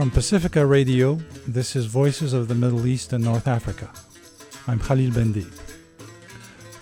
From 0.00 0.10
Pacifica 0.10 0.64
Radio, 0.64 1.16
this 1.46 1.76
is 1.76 1.84
Voices 1.84 2.32
of 2.32 2.48
the 2.48 2.54
Middle 2.54 2.86
East 2.86 3.12
and 3.12 3.22
North 3.22 3.46
Africa. 3.46 3.90
I'm 4.66 4.78
Khalil 4.78 5.10
Bendib. 5.10 5.52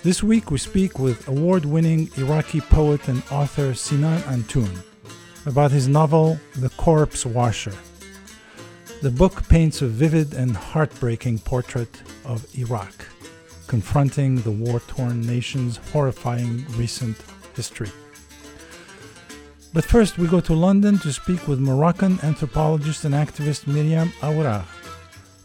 This 0.05 0.23
week 0.23 0.53
we 0.53 0.59
speak 0.59 1.01
with 1.01 1.27
award 1.27 1.65
winning 1.65 2.11
Iraqi 2.17 2.61
poet 2.61 3.09
and 3.09 3.25
author 3.33 3.75
Sinan 3.75 4.23
Antoon 4.29 4.71
about 5.47 5.73
his 5.73 5.89
novel 5.89 6.39
The 6.61 6.69
Corpse 6.69 7.27
Washer. 7.27 7.75
The 9.03 9.11
book 9.11 9.49
paints 9.49 9.83
a 9.83 9.89
vivid 9.89 10.33
and 10.35 10.57
heartbreaking 10.57 11.41
portrait 11.41 12.01
of 12.25 12.47
Iraq, 12.57 12.95
confronting 13.67 14.43
the 14.43 14.53
war 14.53 14.79
torn 14.87 15.23
nation's 15.23 15.79
horrifying 15.91 16.65
recent 16.77 17.17
history. 17.57 17.91
But 19.73 19.85
first, 19.85 20.17
we 20.17 20.27
go 20.27 20.41
to 20.41 20.55
London 20.55 20.99
to 21.01 21.13
speak 21.13 21.47
with 21.47 21.61
Moroccan 21.61 22.19
anthropologist 22.23 23.05
and 23.05 23.15
activist 23.15 23.67
Miriam 23.67 24.13
Aouragh 24.23 24.65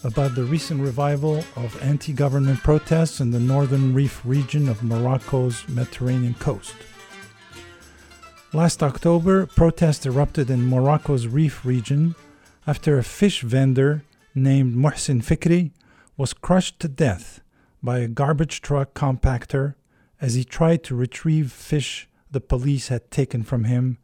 about 0.05 0.33
the 0.33 0.45
recent 0.45 0.81
revival 0.81 1.43
of 1.57 1.81
anti 1.83 2.13
government 2.13 2.59
protests 2.63 3.19
in 3.19 3.31
the 3.31 3.39
northern 3.39 3.93
Rif 3.93 4.21
region 4.25 4.69
of 4.69 4.81
Morocco's 4.81 5.67
Mediterranean 5.67 6.35
coast. 6.35 6.73
Last 8.53 8.81
October, 8.81 9.45
protests 9.45 10.05
erupted 10.05 10.49
in 10.49 10.65
Morocco's 10.65 11.27
Rif 11.27 11.65
region 11.65 12.15
after 12.65 12.97
a 12.97 13.03
fish 13.03 13.41
vendor 13.41 14.03
named 14.33 14.73
Mohsin 14.73 15.21
Fikri 15.21 15.71
was 16.15 16.33
crushed 16.33 16.79
to 16.79 16.87
death 16.87 17.41
by 17.81 17.99
a 17.99 18.07
garbage 18.07 18.61
truck 18.61 18.93
compactor 18.93 19.75
as 20.21 20.35
he 20.35 20.45
tried 20.45 20.81
to 20.85 20.95
retrieve 20.95 21.51
fish 21.51 22.07
the 22.31 22.39
police 22.39 22.87
had 22.87 23.11
taken 23.11 23.43
from 23.43 23.65
him 23.65 23.97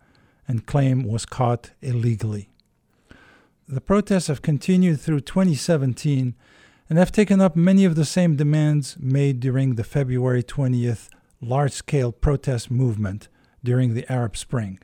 and 0.50 0.66
claim 0.66 1.04
was 1.04 1.28
caught 1.28 1.72
illegally. 1.80 2.50
The 3.68 3.80
protests 3.80 4.28
have 4.28 4.42
continued 4.42 5.00
through 5.00 5.22
2017 5.22 6.34
and 6.90 6.98
have 6.98 7.12
taken 7.12 7.40
up 7.40 7.56
many 7.56 7.86
of 7.86 7.94
the 7.94 8.04
same 8.04 8.36
demands 8.36 8.98
made 9.00 9.40
during 9.40 9.76
the 9.76 9.84
February 9.84 10.42
20th 10.42 11.10
large 11.40 11.72
scale 11.72 12.12
protest 12.12 12.72
movement 12.72 13.28
during 13.64 13.94
the 13.94 14.12
Arab 14.12 14.36
Spring. 14.36 14.80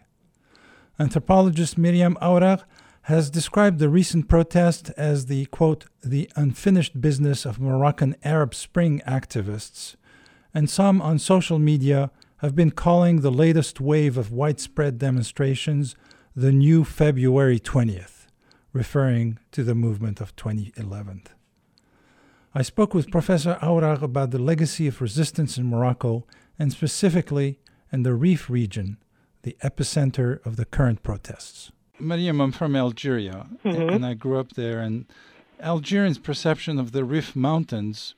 Anthropologist 1.00 1.80
Miriam 1.80 2.16
Aouragh 2.22 2.64
has 3.04 3.32
described 3.32 3.80
the 3.80 3.90
recent 3.90 4.28
protest 4.30 4.92
as 4.96 5.26
the 5.26 5.46
quote, 5.48 5.86
the 6.04 6.30
unfinished 6.36 7.02
business 7.02 7.44
of 7.44 7.60
Moroccan 7.60 8.16
Arab 8.24 8.54
Spring 8.54 9.02
activists, 9.08 9.96
and 10.54 10.70
some 10.70 11.02
on 11.02 11.18
social 11.18 11.58
media 11.58 12.12
have 12.46 12.56
been 12.56 12.70
calling 12.70 13.22
the 13.22 13.32
latest 13.32 13.82
wave 13.82 14.18
of 14.20 14.32
widespread 14.32 15.00
demonstrations 15.00 15.96
the 16.36 16.52
new 16.52 16.84
February 16.84 17.60
20th, 17.60 18.28
referring 18.72 19.40
to 19.52 19.64
the 19.64 19.74
movement 19.74 20.22
of 20.22 20.36
2011. 20.36 21.24
I 22.54 22.62
spoke 22.62 22.94
with 22.94 23.10
Professor 23.10 23.58
Aouragh 23.64 24.04
about 24.04 24.30
the 24.30 24.38
legacy 24.38 24.86
of 24.86 25.02
resistance 25.02 25.58
in 25.58 25.66
Morocco 25.66 26.28
and 26.60 26.72
specifically 26.72 27.58
in 27.92 28.04
the 28.04 28.14
Rif 28.14 28.48
region, 28.48 28.98
the 29.42 29.58
epicenter 29.64 30.46
of 30.46 30.56
the 30.56 30.66
current 30.66 31.02
protests. 31.02 31.72
Mariam, 32.00 32.40
I'm 32.42 32.52
from 32.52 32.76
Algeria 32.76 33.48
Mhm. 33.66 33.96
and 33.96 34.06
I 34.06 34.14
grew 34.14 34.38
up 34.38 34.52
there, 34.54 34.82
and 34.82 35.06
Algerians' 35.60 36.20
perception 36.20 36.78
of 36.78 36.92
the 36.92 37.04
Rif 37.04 37.36
Mountains 37.36 38.14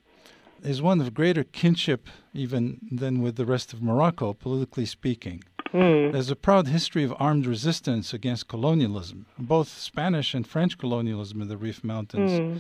is 0.63 0.81
one 0.81 1.01
of 1.01 1.13
greater 1.13 1.43
kinship 1.43 2.07
even 2.33 2.79
than 2.91 3.21
with 3.21 3.35
the 3.35 3.45
rest 3.45 3.73
of 3.73 3.81
Morocco, 3.81 4.33
politically 4.33 4.85
speaking. 4.85 5.43
Mm. 5.73 6.13
There's 6.13 6.31
a 6.31 6.35
proud 6.35 6.67
history 6.67 7.03
of 7.03 7.13
armed 7.19 7.45
resistance 7.45 8.13
against 8.13 8.47
colonialism, 8.47 9.25
both 9.37 9.67
Spanish 9.67 10.33
and 10.33 10.47
French 10.47 10.77
colonialism 10.77 11.41
in 11.41 11.49
the 11.49 11.57
Rif 11.57 11.83
Mountains. 11.83 12.31
Mm. 12.31 12.59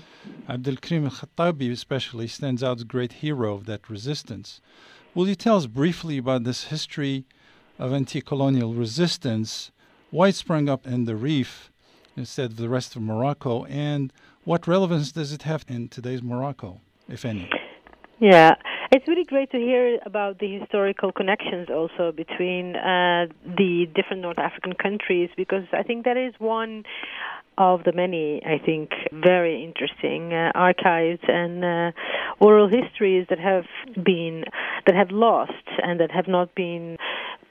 Abdelkrim 0.49 1.05
al 1.05 1.11
Khattabi, 1.11 1.71
especially, 1.71 2.27
stands 2.27 2.63
out 2.63 2.77
as 2.77 2.81
a 2.81 2.85
great 2.85 3.13
hero 3.13 3.53
of 3.53 3.65
that 3.65 3.89
resistance. 3.89 4.61
Will 5.15 5.27
you 5.27 5.35
tell 5.35 5.57
us 5.57 5.67
briefly 5.67 6.17
about 6.17 6.43
this 6.43 6.65
history 6.65 7.25
of 7.79 7.93
anti 7.93 8.21
colonial 8.21 8.73
resistance? 8.73 9.71
Why 10.09 10.29
it 10.29 10.35
sprung 10.35 10.69
up 10.69 10.85
in 10.85 11.05
the 11.05 11.15
Rif 11.15 11.71
instead 12.15 12.51
of 12.51 12.57
the 12.57 12.69
rest 12.69 12.95
of 12.95 13.01
Morocco, 13.01 13.65
and 13.65 14.11
what 14.43 14.67
relevance 14.67 15.11
does 15.11 15.31
it 15.31 15.43
have 15.43 15.63
in 15.67 15.87
today's 15.87 16.23
Morocco, 16.23 16.81
if 17.07 17.23
any? 17.23 17.49
Yeah, 18.19 18.55
it's 18.91 19.07
really 19.07 19.25
great 19.25 19.51
to 19.51 19.57
hear 19.57 19.99
about 20.03 20.39
the 20.39 20.57
historical 20.57 21.11
connections 21.11 21.67
also 21.69 22.11
between 22.11 22.75
uh, 22.75 23.27
the 23.45 23.85
different 23.93 24.23
North 24.23 24.39
African 24.39 24.73
countries 24.73 25.29
because 25.37 25.65
I 25.71 25.83
think 25.83 26.05
that 26.05 26.17
is 26.17 26.33
one 26.39 26.83
of 27.59 27.83
the 27.83 27.91
many, 27.91 28.41
I 28.43 28.57
think, 28.63 28.89
very 29.11 29.63
interesting 29.63 30.33
uh, 30.33 30.51
archives 30.55 31.21
and 31.27 31.63
uh, 31.63 31.91
oral 32.39 32.67
histories 32.67 33.27
that 33.29 33.39
have 33.39 33.65
been 34.03 34.45
that 34.87 34.95
have 34.95 35.11
lost 35.11 35.53
and 35.83 35.99
that 35.99 36.09
have 36.11 36.27
not 36.27 36.55
been 36.55 36.97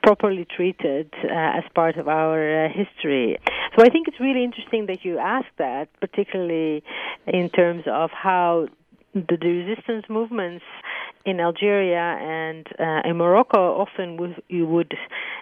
properly 0.03 0.47
treated 0.57 1.13
uh, 1.25 1.59
as 1.59 1.65
part 1.75 1.97
of 1.97 2.09
our 2.09 2.67
uh, 2.67 2.69
history. 2.69 3.39
So 3.77 3.85
I 3.85 3.89
think 3.89 4.09
it's 4.09 4.21
really 4.21 4.45
interesting 4.45 4.87
that 4.87 5.05
you 5.05 5.19
ask 5.19 5.47
that, 5.59 5.89
particularly 6.01 6.83
in 7.27 7.51
terms 7.51 7.85
of 7.87 8.11
how 8.11 8.69
the, 9.17 9.37
the 9.41 9.49
resistance 9.49 10.05
movements 10.09 10.65
in 11.25 11.41
Algeria 11.41 12.19
and 12.21 12.67
uh, 12.79 13.09
in 13.09 13.17
Morocco 13.17 13.59
often 13.59 14.37
you 14.49 14.67
would 14.67 14.95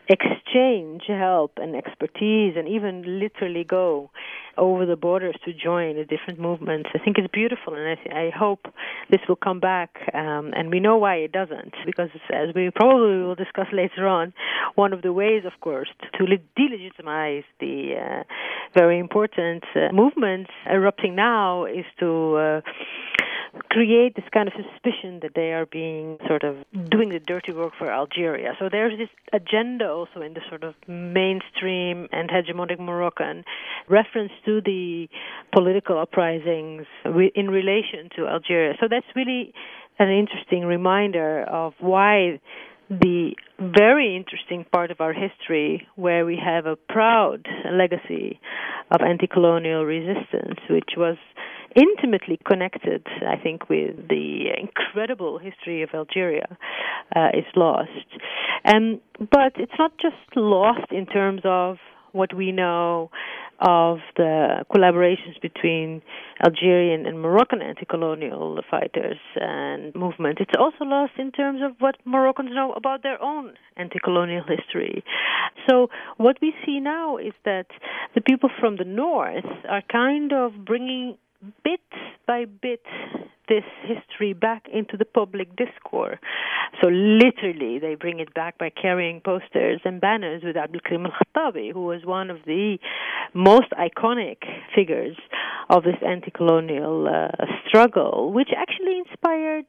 exchange 0.08 1.02
help 1.08 1.52
and 1.56 1.74
expertise 1.74 2.54
and 2.56 2.68
even 2.68 3.18
literally 3.20 3.64
go 3.64 4.10
over 4.56 4.86
the 4.86 4.96
borders 4.96 5.34
to 5.44 5.52
join 5.52 5.96
the 5.96 6.04
different 6.04 6.38
movements. 6.38 6.88
I 6.94 6.98
think 6.98 7.18
it's 7.18 7.32
beautiful, 7.32 7.74
and 7.74 7.98
I, 7.98 8.26
I 8.26 8.30
hope 8.30 8.66
this 9.10 9.20
will 9.28 9.36
come 9.36 9.60
back. 9.60 9.96
Um, 10.14 10.52
and 10.54 10.70
we 10.70 10.78
know 10.78 10.96
why 10.96 11.16
it 11.16 11.32
doesn't, 11.32 11.74
because 11.84 12.10
as 12.32 12.54
we 12.54 12.70
probably 12.70 13.22
will 13.22 13.34
discuss 13.34 13.66
later 13.72 14.06
on, 14.06 14.32
one 14.76 14.92
of 14.92 15.02
the 15.02 15.12
ways, 15.12 15.42
of 15.44 15.60
course, 15.60 15.88
to 16.18 16.24
le- 16.24 16.38
delegitimize 16.56 17.44
the 17.60 17.94
uh, 17.98 18.22
very 18.78 18.98
important 18.98 19.64
uh, 19.74 19.92
movements 19.92 20.50
erupting 20.70 21.16
now 21.16 21.64
is 21.64 21.84
to 21.98 22.36
uh, 22.36 22.60
create 23.70 24.14
this 24.14 24.24
kind 24.32 24.48
of 24.48 24.54
suspicion 24.54 25.20
that 25.22 25.32
they 25.34 25.52
are 25.52 25.66
being 25.66 26.18
sort 26.26 26.44
of 26.44 26.56
mm. 26.74 26.88
doing 26.90 27.08
the 27.08 27.18
dirty 27.18 27.52
work 27.52 27.72
for 27.78 27.90
Algeria. 27.90 28.54
So 28.58 28.68
there's 28.70 28.98
this 28.98 29.08
agenda 29.32 29.88
also 29.90 30.20
in 30.22 30.34
the 30.34 30.40
sort 30.48 30.64
of 30.64 30.74
mainstream 30.86 32.08
and 32.12 32.30
hegemonic 32.30 32.78
Moroccan 32.78 33.44
reference 33.88 34.32
to 34.44 34.60
the 34.60 35.08
political 35.52 35.98
uprisings 35.98 36.86
in 37.34 37.50
relation 37.50 38.10
to 38.16 38.26
Algeria. 38.26 38.74
So 38.80 38.86
that's 38.90 39.06
really 39.14 39.52
an 39.98 40.08
interesting 40.08 40.64
reminder 40.64 41.44
of 41.44 41.74
why 41.78 42.40
the 42.90 43.34
very 43.58 44.16
interesting 44.16 44.66
part 44.70 44.90
of 44.90 45.00
our 45.00 45.12
history 45.12 45.86
where 45.96 46.26
we 46.26 46.36
have 46.36 46.66
a 46.66 46.76
proud 46.76 47.46
legacy 47.72 48.38
of 48.90 49.00
anti-colonial 49.00 49.84
resistance 49.84 50.58
which 50.68 50.90
was 50.96 51.16
intimately 51.74 52.38
connected 52.46 53.06
i 53.26 53.36
think 53.36 53.68
with 53.68 53.96
the 54.08 54.46
incredible 54.58 55.38
history 55.38 55.82
of 55.82 55.90
algeria 55.94 56.56
uh, 57.16 57.28
is 57.34 57.44
lost 57.56 57.90
um, 58.64 59.00
but 59.18 59.52
it's 59.56 59.72
not 59.78 59.92
just 59.98 60.36
lost 60.36 60.90
in 60.90 61.06
terms 61.06 61.42
of 61.44 61.76
what 62.12 62.32
we 62.32 62.52
know 62.52 63.10
of 63.60 63.98
the 64.16 64.64
collaborations 64.72 65.40
between 65.40 66.02
Algerian 66.44 67.06
and 67.06 67.20
Moroccan 67.20 67.62
anti-colonial 67.62 68.60
fighters 68.70 69.18
and 69.36 69.94
movement. 69.94 70.38
It's 70.40 70.52
also 70.58 70.84
lost 70.84 71.12
in 71.18 71.32
terms 71.32 71.60
of 71.62 71.72
what 71.78 71.96
Moroccans 72.04 72.50
know 72.52 72.72
about 72.72 73.02
their 73.02 73.20
own 73.22 73.54
anti-colonial 73.76 74.44
history. 74.46 75.04
So 75.68 75.88
what 76.16 76.36
we 76.42 76.52
see 76.64 76.80
now 76.80 77.16
is 77.16 77.32
that 77.44 77.66
the 78.14 78.20
people 78.20 78.50
from 78.60 78.76
the 78.76 78.84
north 78.84 79.44
are 79.68 79.82
kind 79.90 80.32
of 80.32 80.64
bringing 80.64 81.16
bit 81.64 81.80
by 82.26 82.44
bit 82.44 82.82
this 83.48 83.64
history 83.82 84.32
back 84.32 84.66
into 84.72 84.96
the 84.96 85.04
public 85.04 85.48
discourse. 85.56 86.18
So 86.80 86.88
literally, 86.88 87.78
they 87.78 87.94
bring 87.94 88.20
it 88.20 88.32
back 88.34 88.58
by 88.58 88.70
carrying 88.70 89.20
posters 89.20 89.80
and 89.84 90.00
banners 90.00 90.42
with 90.42 90.56
Abdelkrim 90.56 91.04
al-Khattabi, 91.04 91.72
who 91.72 91.84
was 91.84 92.04
one 92.04 92.30
of 92.30 92.38
the 92.46 92.78
most 93.34 93.68
iconic 93.72 94.38
figures 94.74 95.16
of 95.68 95.84
this 95.84 95.96
anti-colonial 96.06 97.06
uh, 97.06 97.46
struggle, 97.68 98.32
which 98.32 98.50
actually 98.56 98.98
inspired 98.98 99.66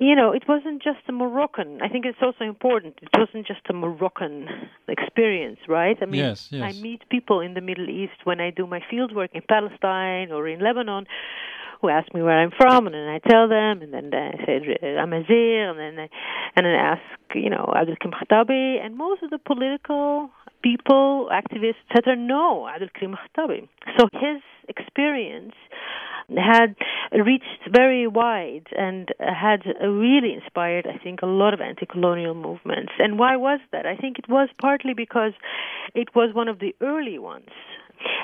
you 0.00 0.16
know, 0.16 0.32
it 0.32 0.44
wasn't 0.48 0.82
just 0.82 1.00
a 1.08 1.12
Moroccan. 1.12 1.80
I 1.82 1.88
think 1.88 2.06
it's 2.06 2.18
also 2.22 2.44
important. 2.44 2.94
It 3.02 3.10
wasn't 3.16 3.46
just 3.46 3.60
a 3.68 3.74
Moroccan 3.74 4.48
experience, 4.88 5.58
right? 5.68 5.96
I 6.00 6.06
mean, 6.06 6.20
Yes, 6.20 6.48
yes. 6.50 6.62
I 6.62 6.72
meet 6.80 7.06
people 7.10 7.40
in 7.40 7.52
the 7.52 7.60
Middle 7.60 7.88
East 7.90 8.24
when 8.24 8.40
I 8.40 8.50
do 8.50 8.66
my 8.66 8.80
field 8.90 9.14
work 9.14 9.30
in 9.34 9.42
Palestine 9.46 10.32
or 10.32 10.48
in 10.48 10.60
Lebanon 10.60 11.06
who 11.80 11.88
ask 11.88 12.12
me 12.14 12.22
where 12.22 12.38
I'm 12.38 12.50
from, 12.56 12.86
and 12.86 12.94
then 12.94 13.08
I 13.08 13.18
tell 13.26 13.48
them, 13.48 13.80
and 13.80 13.92
then 13.92 14.10
I 14.12 14.44
say 14.44 14.96
I'm 14.98 15.10
Azir, 15.10 15.70
and 15.70 15.78
then 15.78 15.98
I, 15.98 16.08
and 16.56 16.66
then 16.66 16.74
I 16.74 16.92
ask, 16.92 17.02
you 17.34 17.48
know, 17.48 17.72
Abdel 17.74 17.96
Krim 17.96 18.12
Khattabi, 18.12 18.84
and 18.84 18.96
most 18.96 19.22
of 19.22 19.30
the 19.30 19.38
political 19.38 20.30
people, 20.62 21.30
activists, 21.32 21.80
etc., 21.90 22.16
know 22.16 22.68
Abdel 22.68 22.88
Krim 22.94 23.16
Khattabi. 23.16 23.68
So 23.98 24.08
his 24.12 24.42
experience 24.68 25.54
had 26.36 26.76
reached 27.12 27.68
very 27.72 28.06
wide 28.06 28.66
and 28.76 29.08
had 29.18 29.62
really 29.82 30.34
inspired, 30.34 30.86
I 30.86 31.02
think, 31.02 31.22
a 31.22 31.26
lot 31.26 31.54
of 31.54 31.60
anti 31.60 31.86
colonial 31.86 32.34
movements. 32.34 32.92
And 32.98 33.18
why 33.18 33.36
was 33.36 33.60
that? 33.72 33.86
I 33.86 33.96
think 33.96 34.18
it 34.18 34.28
was 34.28 34.48
partly 34.60 34.94
because 34.94 35.32
it 35.94 36.14
was 36.14 36.34
one 36.34 36.48
of 36.48 36.58
the 36.58 36.74
early 36.80 37.18
ones. 37.18 37.48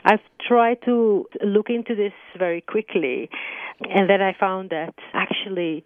I've 0.05 0.21
tried 0.47 0.79
to 0.85 1.27
look 1.45 1.69
into 1.69 1.95
this 1.95 2.13
very 2.39 2.61
quickly, 2.61 3.29
and 3.81 4.09
then 4.09 4.23
I 4.23 4.35
found 4.39 4.71
that 4.71 4.95
actually 5.13 5.85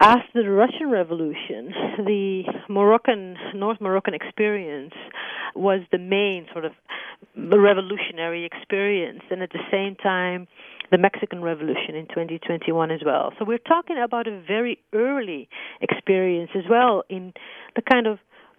after 0.00 0.42
the 0.44 0.50
Russian 0.50 0.90
Revolution, 0.90 1.72
the 1.98 2.44
Moroccan, 2.68 3.36
North 3.54 3.80
Moroccan 3.80 4.14
experience 4.14 4.94
was 5.56 5.80
the 5.90 5.98
main 5.98 6.46
sort 6.52 6.64
of 6.64 6.72
revolutionary 7.36 8.44
experience, 8.44 9.22
and 9.30 9.42
at 9.42 9.50
the 9.50 9.62
same 9.72 9.96
time, 9.96 10.46
the 10.90 10.98
Mexican 10.98 11.42
Revolution 11.42 11.94
in 11.94 12.06
2021 12.06 12.90
as 12.90 13.00
well. 13.04 13.32
So 13.38 13.44
we're 13.44 13.58
talking 13.58 13.96
about 14.02 14.26
a 14.26 14.40
very 14.46 14.78
early 14.92 15.48
experience 15.80 16.50
as 16.54 16.64
well 16.68 17.04
in 17.08 17.32
the 17.76 17.82
kind 17.82 18.06
of 18.06 18.18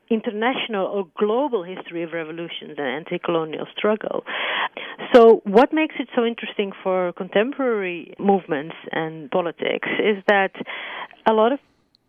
international 0.09 0.87
or 0.87 1.07
global 1.17 1.63
history 1.63 2.03
of 2.03 2.13
revolutions 2.13 2.75
and 2.77 2.87
anti-colonial 2.87 3.67
struggle. 3.77 4.23
So 5.13 5.41
what 5.45 5.71
makes 5.71 5.95
it 5.99 6.09
so 6.15 6.25
interesting 6.25 6.71
for 6.83 7.13
contemporary 7.13 8.15
movements 8.19 8.75
and 8.91 9.29
politics 9.29 9.87
is 9.99 10.23
that 10.27 10.51
a 11.27 11.33
lot 11.33 11.51
of 11.51 11.59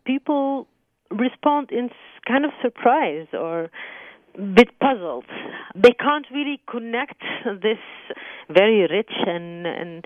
people 0.05 0.67
respond 1.11 1.71
in 1.71 1.91
kind 2.27 2.45
of 2.45 2.53
surprise 2.63 3.27
or 3.33 3.71
bit 4.37 4.69
puzzled. 4.81 5.25
They 5.75 5.93
can't 5.93 6.27
really 6.33 6.61
connect 6.71 7.21
this 7.63 7.79
very 8.49 8.83
rich 8.83 9.13
and, 9.27 9.67
and 9.67 10.05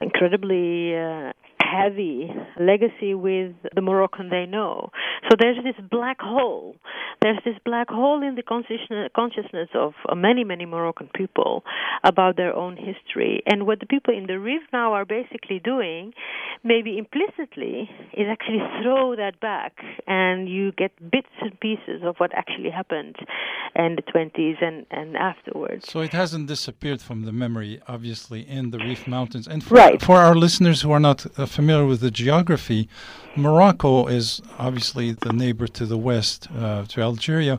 incredibly 0.00 0.96
uh, 0.96 1.32
heavy 1.72 2.30
legacy 2.60 3.14
with 3.14 3.54
the 3.74 3.80
Moroccan 3.80 4.28
they 4.28 4.46
know. 4.46 4.90
So 5.30 5.36
there's 5.38 5.56
this 5.64 5.76
black 5.90 6.20
hole. 6.20 6.76
There's 7.20 7.38
this 7.44 7.54
black 7.64 7.88
hole 7.88 8.22
in 8.22 8.34
the 8.34 8.42
consciousness 8.42 9.68
of 9.74 9.92
many, 10.16 10.44
many 10.44 10.66
Moroccan 10.66 11.08
people 11.14 11.62
about 12.04 12.36
their 12.36 12.54
own 12.54 12.76
history. 12.76 13.42
And 13.46 13.66
what 13.66 13.80
the 13.80 13.86
people 13.86 14.16
in 14.16 14.26
the 14.26 14.38
Rif 14.38 14.62
now 14.72 14.92
are 14.92 15.04
basically 15.04 15.60
doing, 15.62 16.12
maybe 16.64 16.98
implicitly, 16.98 17.88
is 18.12 18.26
actually 18.30 18.62
throw 18.82 19.16
that 19.16 19.40
back 19.40 19.72
and 20.06 20.48
you 20.48 20.72
get 20.72 20.92
bits 21.10 21.34
and 21.40 21.58
pieces 21.60 22.02
of 22.04 22.16
what 22.18 22.30
actually 22.34 22.70
happened 22.70 23.16
in 23.76 23.96
the 23.96 24.02
20s 24.02 24.62
and, 24.62 24.86
and 24.90 25.16
afterwards. 25.16 25.88
So 25.90 26.00
it 26.00 26.12
hasn't 26.12 26.48
disappeared 26.48 27.00
from 27.00 27.22
the 27.22 27.32
memory, 27.32 27.80
obviously, 27.86 28.40
in 28.48 28.70
the 28.70 28.78
Rif 28.78 29.06
Mountains. 29.06 29.46
And 29.46 29.62
for, 29.62 29.74
right. 29.74 30.02
for 30.02 30.18
our 30.18 30.34
listeners 30.34 30.82
who 30.82 30.90
are 30.90 31.00
not 31.00 31.24
uh, 31.38 31.46
familiar 31.46 31.61
with 31.66 32.00
the 32.00 32.10
geography, 32.10 32.88
Morocco 33.36 34.06
is 34.06 34.42
obviously 34.58 35.12
the 35.12 35.32
neighbor 35.32 35.66
to 35.68 35.86
the 35.86 35.96
west, 35.96 36.48
uh, 36.58 36.84
to 36.86 37.00
Algeria. 37.00 37.58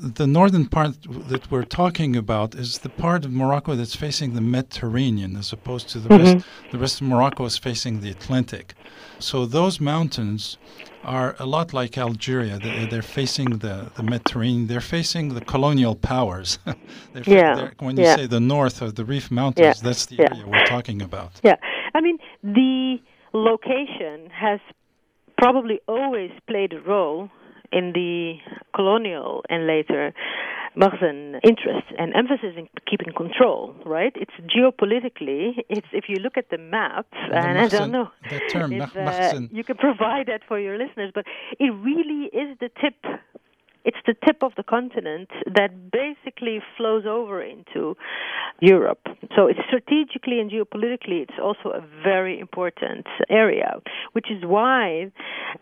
The 0.00 0.26
northern 0.26 0.66
part 0.66 0.96
that 1.28 1.50
we're 1.50 1.64
talking 1.64 2.16
about 2.16 2.54
is 2.54 2.78
the 2.78 2.90
part 2.90 3.24
of 3.24 3.32
Morocco 3.32 3.74
that's 3.76 3.96
facing 3.96 4.34
the 4.34 4.42
Mediterranean, 4.42 5.36
as 5.36 5.52
opposed 5.52 5.88
to 5.90 5.98
the 6.00 6.08
mm-hmm. 6.08 6.34
rest. 6.34 6.46
The 6.72 6.78
rest 6.78 7.00
of 7.00 7.06
Morocco 7.06 7.44
is 7.46 7.56
facing 7.56 8.00
the 8.00 8.10
Atlantic. 8.10 8.74
So 9.20 9.46
those 9.46 9.80
mountains 9.80 10.58
are 11.02 11.36
a 11.38 11.46
lot 11.46 11.72
like 11.72 11.96
Algeria. 11.96 12.58
They're, 12.90 13.00
facing 13.00 13.58
the, 13.58 13.90
the 13.94 14.02
Mediterranean. 14.02 14.66
They're 14.66 14.80
facing 14.80 15.34
the 15.34 15.40
colonial 15.40 15.94
powers. 15.94 16.58
they're, 17.12 17.22
yeah. 17.24 17.54
They're, 17.54 17.72
when 17.78 17.96
you 17.96 18.02
yeah. 18.02 18.16
say 18.16 18.26
the 18.26 18.40
north 18.40 18.82
of 18.82 18.96
the 18.96 19.04
Rif 19.04 19.30
Mountains, 19.30 19.78
yeah. 19.78 19.86
that's 19.86 20.06
the 20.06 20.16
yeah. 20.16 20.28
area 20.32 20.46
we're 20.46 20.66
talking 20.66 21.00
about. 21.00 21.40
Yeah. 21.42 21.56
I 21.94 22.00
mean, 22.02 22.18
the 22.42 23.00
location 23.36 24.30
has 24.30 24.60
probably 25.38 25.80
always 25.86 26.30
played 26.48 26.72
a 26.72 26.80
role 26.80 27.30
in 27.72 27.92
the 27.92 28.34
colonial 28.74 29.42
and 29.50 29.66
later 29.66 30.14
Makhzen 30.76 31.40
interest 31.42 31.86
and 31.98 32.14
emphasis 32.14 32.54
in 32.56 32.68
keeping 32.88 33.12
control, 33.14 33.74
right? 33.86 34.12
It's 34.14 34.32
geopolitically, 34.54 35.64
it's 35.70 35.86
if 35.92 36.04
you 36.08 36.16
look 36.16 36.36
at 36.36 36.50
the 36.50 36.58
map, 36.58 37.06
and, 37.12 37.34
and 37.34 37.58
I 37.58 37.68
don't 37.68 37.90
know 37.90 38.10
if, 38.24 38.52
term, 38.52 38.78
uh, 38.78 39.40
you 39.50 39.64
can 39.64 39.76
provide 39.76 40.26
that 40.26 40.42
for 40.46 40.60
your 40.60 40.76
listeners, 40.76 41.12
but 41.14 41.24
it 41.58 41.72
really 41.72 42.26
is 42.26 42.58
the 42.60 42.68
tip 42.80 42.94
it's 43.86 43.96
the 44.04 44.14
tip 44.26 44.42
of 44.42 44.52
the 44.56 44.64
continent 44.64 45.30
that 45.46 45.70
basically 45.92 46.60
flows 46.76 47.04
over 47.06 47.40
into 47.40 47.96
Europe. 48.60 49.06
So 49.36 49.46
it's 49.46 49.60
strategically 49.68 50.40
and 50.40 50.50
geopolitically, 50.50 51.22
it's 51.22 51.38
also 51.40 51.70
a 51.70 51.82
very 52.02 52.38
important 52.40 53.06
area, 53.30 53.76
which 54.12 54.26
is 54.30 54.42
why 54.44 55.12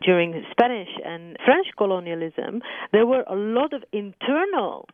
during 0.02 0.42
Spanish 0.50 0.88
and 1.04 1.36
French 1.44 1.66
colonialism, 1.76 2.62
there 2.92 3.06
were 3.06 3.24
a 3.28 3.36
lot 3.36 3.74
of 3.74 3.82
internal 3.92 4.88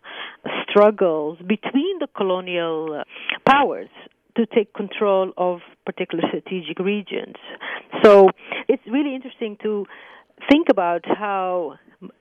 struggles 0.68 1.38
between 1.46 2.00
the 2.00 2.08
colonial 2.16 3.04
powers 3.46 3.88
to 4.36 4.46
take 4.46 4.74
control 4.74 5.32
of 5.36 5.60
particular 5.86 6.24
strategic 6.28 6.78
regions. 6.80 7.36
So 8.02 8.30
it's 8.68 8.82
really 8.90 9.14
interesting 9.14 9.56
to 9.62 9.86
think 10.48 10.68
about 10.68 11.04
how 11.06 11.78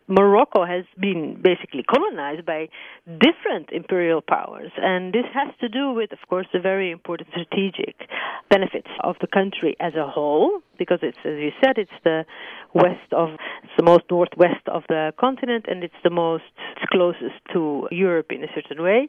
Morocco 0.09 0.65
has 0.65 0.85
been 0.99 1.39
basically 1.41 1.83
colonized 1.83 2.43
by 2.43 2.67
different 3.05 3.69
imperial 3.71 4.21
powers, 4.21 4.71
and 4.77 5.13
this 5.13 5.25
has 5.33 5.53
to 5.61 5.69
do 5.69 5.91
with, 5.91 6.11
of 6.11 6.17
course, 6.27 6.47
the 6.51 6.59
very 6.59 6.89
important 6.89 7.29
strategic 7.29 7.95
benefits 8.49 8.89
of 9.01 9.15
the 9.21 9.27
country 9.27 9.77
as 9.79 9.93
a 9.93 10.07
whole, 10.07 10.61
because 10.79 10.99
it's, 11.03 11.17
as 11.23 11.37
you 11.37 11.51
said, 11.63 11.77
it's 11.77 11.99
the 12.03 12.25
west 12.73 13.13
of, 13.13 13.29
it's 13.63 13.73
the 13.77 13.83
most 13.83 14.03
northwest 14.09 14.65
of 14.67 14.81
the 14.89 15.13
continent, 15.19 15.65
and 15.67 15.83
it's 15.83 16.01
the 16.03 16.09
most 16.09 16.43
it's 16.75 16.85
closest 16.91 17.37
to 17.53 17.87
Europe 17.91 18.31
in 18.31 18.43
a 18.43 18.47
certain 18.55 18.81
way, 18.83 19.07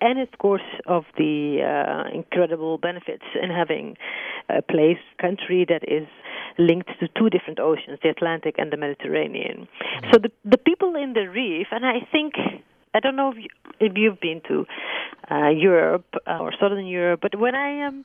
and 0.00 0.18
of 0.18 0.36
course 0.38 0.68
of 0.86 1.04
the 1.16 1.60
uh, 1.62 2.10
incredible 2.12 2.76
benefits 2.76 3.24
in 3.40 3.50
having 3.50 3.96
a 4.48 4.62
place, 4.62 4.98
country 5.20 5.64
that 5.68 5.82
is 5.86 6.08
linked 6.58 6.90
to 6.98 7.06
two 7.16 7.30
different 7.30 7.60
oceans, 7.60 7.98
the 8.02 8.08
Atlantic 8.08 8.56
and 8.58 8.72
the 8.72 8.76
Mediterranean. 8.76 9.68
Mm-hmm. 9.68 10.10
So 10.12 10.18
the 10.18 10.32
the 10.44 10.58
people 10.58 10.94
in 10.96 11.12
the 11.12 11.28
Rif, 11.28 11.68
and 11.70 11.84
I 11.84 12.06
think 12.10 12.34
I 12.94 13.00
don't 13.00 13.16
know 13.16 13.30
if, 13.30 13.36
you, 13.36 13.48
if 13.78 13.92
you've 13.96 14.20
been 14.20 14.40
to 14.48 14.66
uh, 15.30 15.50
Europe 15.50 16.06
uh, 16.26 16.38
or 16.38 16.52
Southern 16.60 16.86
Europe, 16.86 17.20
but 17.22 17.38
when 17.38 17.54
I 17.54 17.86
am 17.86 18.04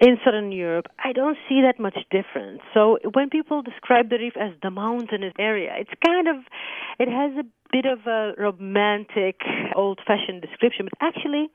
in 0.00 0.16
Southern 0.24 0.52
Europe, 0.52 0.86
I 1.02 1.12
don't 1.12 1.36
see 1.48 1.60
that 1.62 1.78
much 1.78 1.98
difference. 2.10 2.60
So 2.72 2.98
when 3.12 3.28
people 3.28 3.62
describe 3.62 4.08
the 4.08 4.16
Rif 4.16 4.36
as 4.36 4.52
the 4.62 4.70
mountainous 4.70 5.34
area, 5.38 5.72
it's 5.76 5.90
kind 6.06 6.28
of, 6.28 6.36
it 6.98 7.08
has 7.08 7.32
a 7.36 7.46
bit 7.72 7.84
of 7.84 8.06
a 8.06 8.32
romantic, 8.38 9.40
old-fashioned 9.74 10.40
description, 10.40 10.86
but 10.86 10.94
actually, 11.00 11.50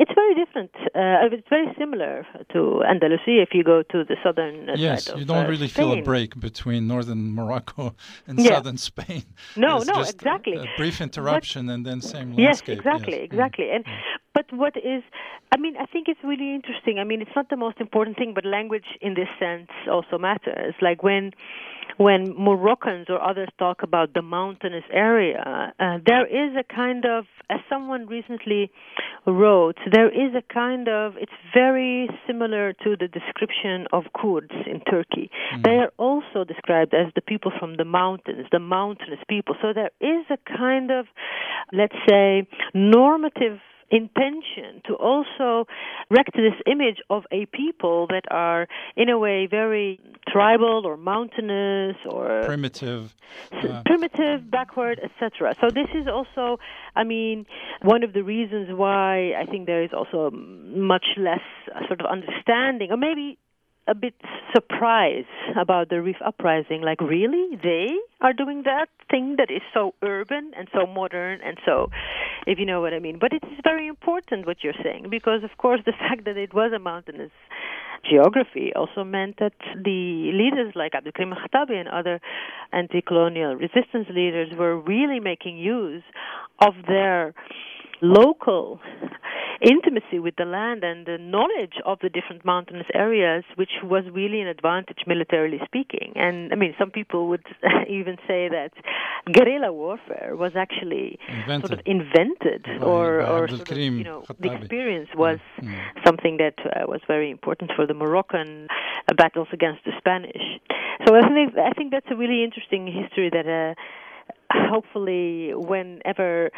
it's 0.00 0.12
very 0.14 0.34
different. 0.34 0.70
Uh, 1.00 1.36
it's 1.36 1.48
very 1.50 1.68
similar 1.78 2.26
to 2.52 2.82
Andalusia 2.84 3.42
if 3.46 3.50
you 3.52 3.62
go 3.62 3.82
to 3.92 3.98
the 4.10 4.16
southern 4.24 4.56
yes, 4.74 5.04
side 5.04 5.18
you 5.18 5.26
don't 5.26 5.44
uh, 5.44 5.48
really 5.48 5.68
Spain. 5.68 5.90
feel 5.90 5.92
a 5.98 6.02
break 6.02 6.40
between 6.40 6.88
northern 6.88 7.34
Morocco 7.34 7.94
and 8.26 8.40
yeah. 8.40 8.52
southern 8.54 8.78
Spain. 8.78 9.24
No, 9.56 9.76
it's 9.76 9.86
no, 9.86 10.00
exactly. 10.00 10.54
A, 10.54 10.62
a 10.62 10.68
brief 10.78 11.02
interruption 11.02 11.66
but, 11.66 11.74
and 11.74 11.86
then 11.86 12.00
same 12.00 12.32
yes, 12.32 12.46
landscape. 12.46 12.78
Exactly, 12.78 13.18
yes, 13.18 13.28
exactly, 13.30 13.66
mm. 13.66 13.76
And 13.76 13.84
but 14.32 14.46
what 14.52 14.74
is 14.78 15.02
I 15.52 15.58
mean, 15.58 15.76
I 15.76 15.84
think 15.86 16.08
it's 16.08 16.24
really 16.24 16.54
interesting. 16.54 16.98
I 16.98 17.04
mean, 17.04 17.20
it's 17.20 17.36
not 17.36 17.50
the 17.50 17.56
most 17.56 17.78
important 17.78 18.16
thing, 18.16 18.32
but 18.34 18.44
language 18.46 18.88
in 19.02 19.12
this 19.14 19.28
sense 19.38 19.68
also 19.90 20.16
matters. 20.16 20.74
Like 20.80 21.02
when 21.02 21.32
when 21.96 22.34
Moroccans 22.36 23.06
or 23.08 23.22
others 23.22 23.48
talk 23.58 23.82
about 23.82 24.14
the 24.14 24.22
mountainous 24.22 24.84
area, 24.92 25.72
uh, 25.78 25.98
there 26.06 26.26
is 26.26 26.56
a 26.56 26.64
kind 26.64 27.04
of, 27.04 27.24
as 27.48 27.60
someone 27.68 28.06
recently 28.06 28.70
wrote, 29.26 29.76
there 29.90 30.08
is 30.08 30.34
a 30.34 30.42
kind 30.52 30.88
of, 30.88 31.14
it's 31.16 31.32
very 31.54 32.08
similar 32.26 32.72
to 32.72 32.96
the 32.98 33.08
description 33.08 33.86
of 33.92 34.04
Kurds 34.16 34.52
in 34.66 34.80
Turkey. 34.80 35.30
Mm. 35.54 35.64
They 35.64 35.76
are 35.76 35.92
also 35.98 36.44
described 36.44 36.94
as 36.94 37.12
the 37.14 37.20
people 37.20 37.52
from 37.58 37.76
the 37.76 37.84
mountains, 37.84 38.46
the 38.50 38.58
mountainous 38.58 39.20
people. 39.28 39.54
So 39.60 39.72
there 39.74 39.90
is 40.00 40.24
a 40.30 40.38
kind 40.56 40.90
of, 40.90 41.06
let's 41.72 41.96
say, 42.08 42.46
normative 42.74 43.58
intention 43.90 44.82
to 44.86 44.94
also 44.94 45.66
erect 46.10 46.32
this 46.34 46.54
image 46.66 46.98
of 47.10 47.24
a 47.32 47.46
people 47.46 48.06
that 48.08 48.24
are 48.30 48.66
in 48.96 49.08
a 49.08 49.18
way 49.18 49.46
very 49.46 50.00
tribal 50.28 50.86
or 50.86 50.96
mountainous 50.96 51.96
or 52.06 52.42
primitive 52.44 53.14
uh, 53.52 53.82
primitive 53.84 54.50
backward 54.50 55.00
etc 55.02 55.54
so 55.60 55.68
this 55.70 55.88
is 55.94 56.06
also 56.06 56.58
i 56.96 57.04
mean 57.04 57.46
one 57.82 58.02
of 58.02 58.12
the 58.12 58.22
reasons 58.22 58.68
why 58.72 59.32
i 59.38 59.44
think 59.44 59.66
there 59.66 59.82
is 59.82 59.90
also 59.92 60.30
much 60.30 61.06
less 61.16 61.40
uh, 61.74 61.86
sort 61.86 62.00
of 62.00 62.06
understanding 62.06 62.90
or 62.90 62.96
maybe 62.96 63.38
a 63.90 63.94
bit 63.94 64.14
surprised 64.54 65.26
about 65.60 65.90
the 65.90 66.00
Rif 66.00 66.16
uprising. 66.24 66.80
Like, 66.82 67.00
really? 67.00 67.58
They 67.60 67.88
are 68.20 68.32
doing 68.32 68.62
that 68.64 68.88
thing 69.10 69.34
that 69.38 69.50
is 69.50 69.62
so 69.74 69.94
urban 70.02 70.52
and 70.56 70.68
so 70.72 70.86
modern 70.86 71.40
and 71.42 71.58
so, 71.66 71.90
if 72.46 72.58
you 72.58 72.66
know 72.66 72.80
what 72.80 72.94
I 72.94 73.00
mean. 73.00 73.18
But 73.20 73.32
it 73.32 73.42
is 73.42 73.58
very 73.64 73.88
important 73.88 74.46
what 74.46 74.58
you're 74.62 74.80
saying 74.82 75.08
because, 75.10 75.42
of 75.42 75.50
course, 75.58 75.80
the 75.86 75.92
fact 75.92 76.24
that 76.24 76.36
it 76.36 76.54
was 76.54 76.72
a 76.74 76.78
mountainous 76.78 77.32
geography 78.08 78.72
also 78.74 79.04
meant 79.04 79.36
that 79.40 79.52
the 79.74 80.30
leaders 80.32 80.72
like 80.74 80.94
Abdul 80.94 81.12
Karim 81.12 81.34
Khattabi 81.34 81.74
and 81.74 81.88
other 81.88 82.20
anti-colonial 82.72 83.56
resistance 83.56 84.06
leaders 84.08 84.48
were 84.56 84.80
really 84.80 85.20
making 85.20 85.58
use 85.58 86.02
of 86.60 86.72
their 86.86 87.34
local 88.02 88.80
intimacy 89.62 90.18
with 90.18 90.34
the 90.36 90.44
land 90.44 90.82
and 90.82 91.04
the 91.06 91.18
knowledge 91.18 91.74
of 91.84 91.98
the 92.00 92.08
different 92.08 92.44
mountainous 92.44 92.86
areas, 92.94 93.44
which 93.56 93.70
was 93.84 94.04
really 94.12 94.40
an 94.40 94.46
advantage 94.48 94.98
militarily 95.06 95.60
speaking. 95.66 96.12
And 96.16 96.50
I 96.52 96.56
mean, 96.56 96.74
some 96.78 96.90
people 96.90 97.28
would 97.28 97.44
even 97.88 98.16
say 98.26 98.48
that 98.48 98.70
guerrilla 99.30 99.72
warfare 99.72 100.34
was 100.34 100.52
actually 100.56 101.18
invented. 101.28 101.68
sort 101.68 101.78
of 101.78 101.86
invented, 101.86 102.64
by, 102.64 102.86
or, 102.86 103.22
by 103.22 103.28
or 103.28 103.48
sort 103.48 103.70
of, 103.70 103.76
you 103.76 104.04
know, 104.04 104.24
the 104.38 104.52
experience 104.52 105.08
was 105.14 105.38
Mm. 105.60 105.74
something 106.06 106.36
that 106.38 106.54
uh, 106.64 106.86
was 106.86 107.00
very 107.06 107.30
important 107.30 107.70
for 107.76 107.86
the 107.86 107.92
Moroccan 107.92 108.66
uh, 109.08 109.14
battles 109.14 109.48
against 109.52 109.84
the 109.84 109.92
Spanish. 109.98 110.40
So 111.06 111.14
I 111.14 111.20
think 111.28 111.58
I 111.58 111.70
think 111.76 111.90
that's 111.90 112.06
a 112.10 112.16
really 112.16 112.44
interesting 112.44 112.86
history 112.86 113.30
that. 113.30 113.46
Uh, 113.46 113.74
hopefully 114.52 115.52
whenever 115.54 116.50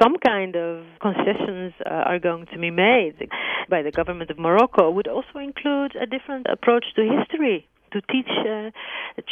some 0.00 0.16
kind 0.24 0.56
of 0.56 0.84
concessions 1.00 1.72
uh, 1.84 2.10
are 2.10 2.18
going 2.18 2.46
to 2.52 2.58
be 2.58 2.70
made 2.70 3.28
by 3.68 3.82
the 3.82 3.90
government 3.90 4.30
of 4.30 4.38
Morocco 4.38 4.90
would 4.90 5.08
also 5.08 5.38
include 5.38 5.94
a 5.96 6.06
different 6.06 6.46
approach 6.50 6.86
to 6.96 7.02
history 7.02 7.68
to 7.92 8.00
teach 8.02 8.30
uh, 8.48 8.70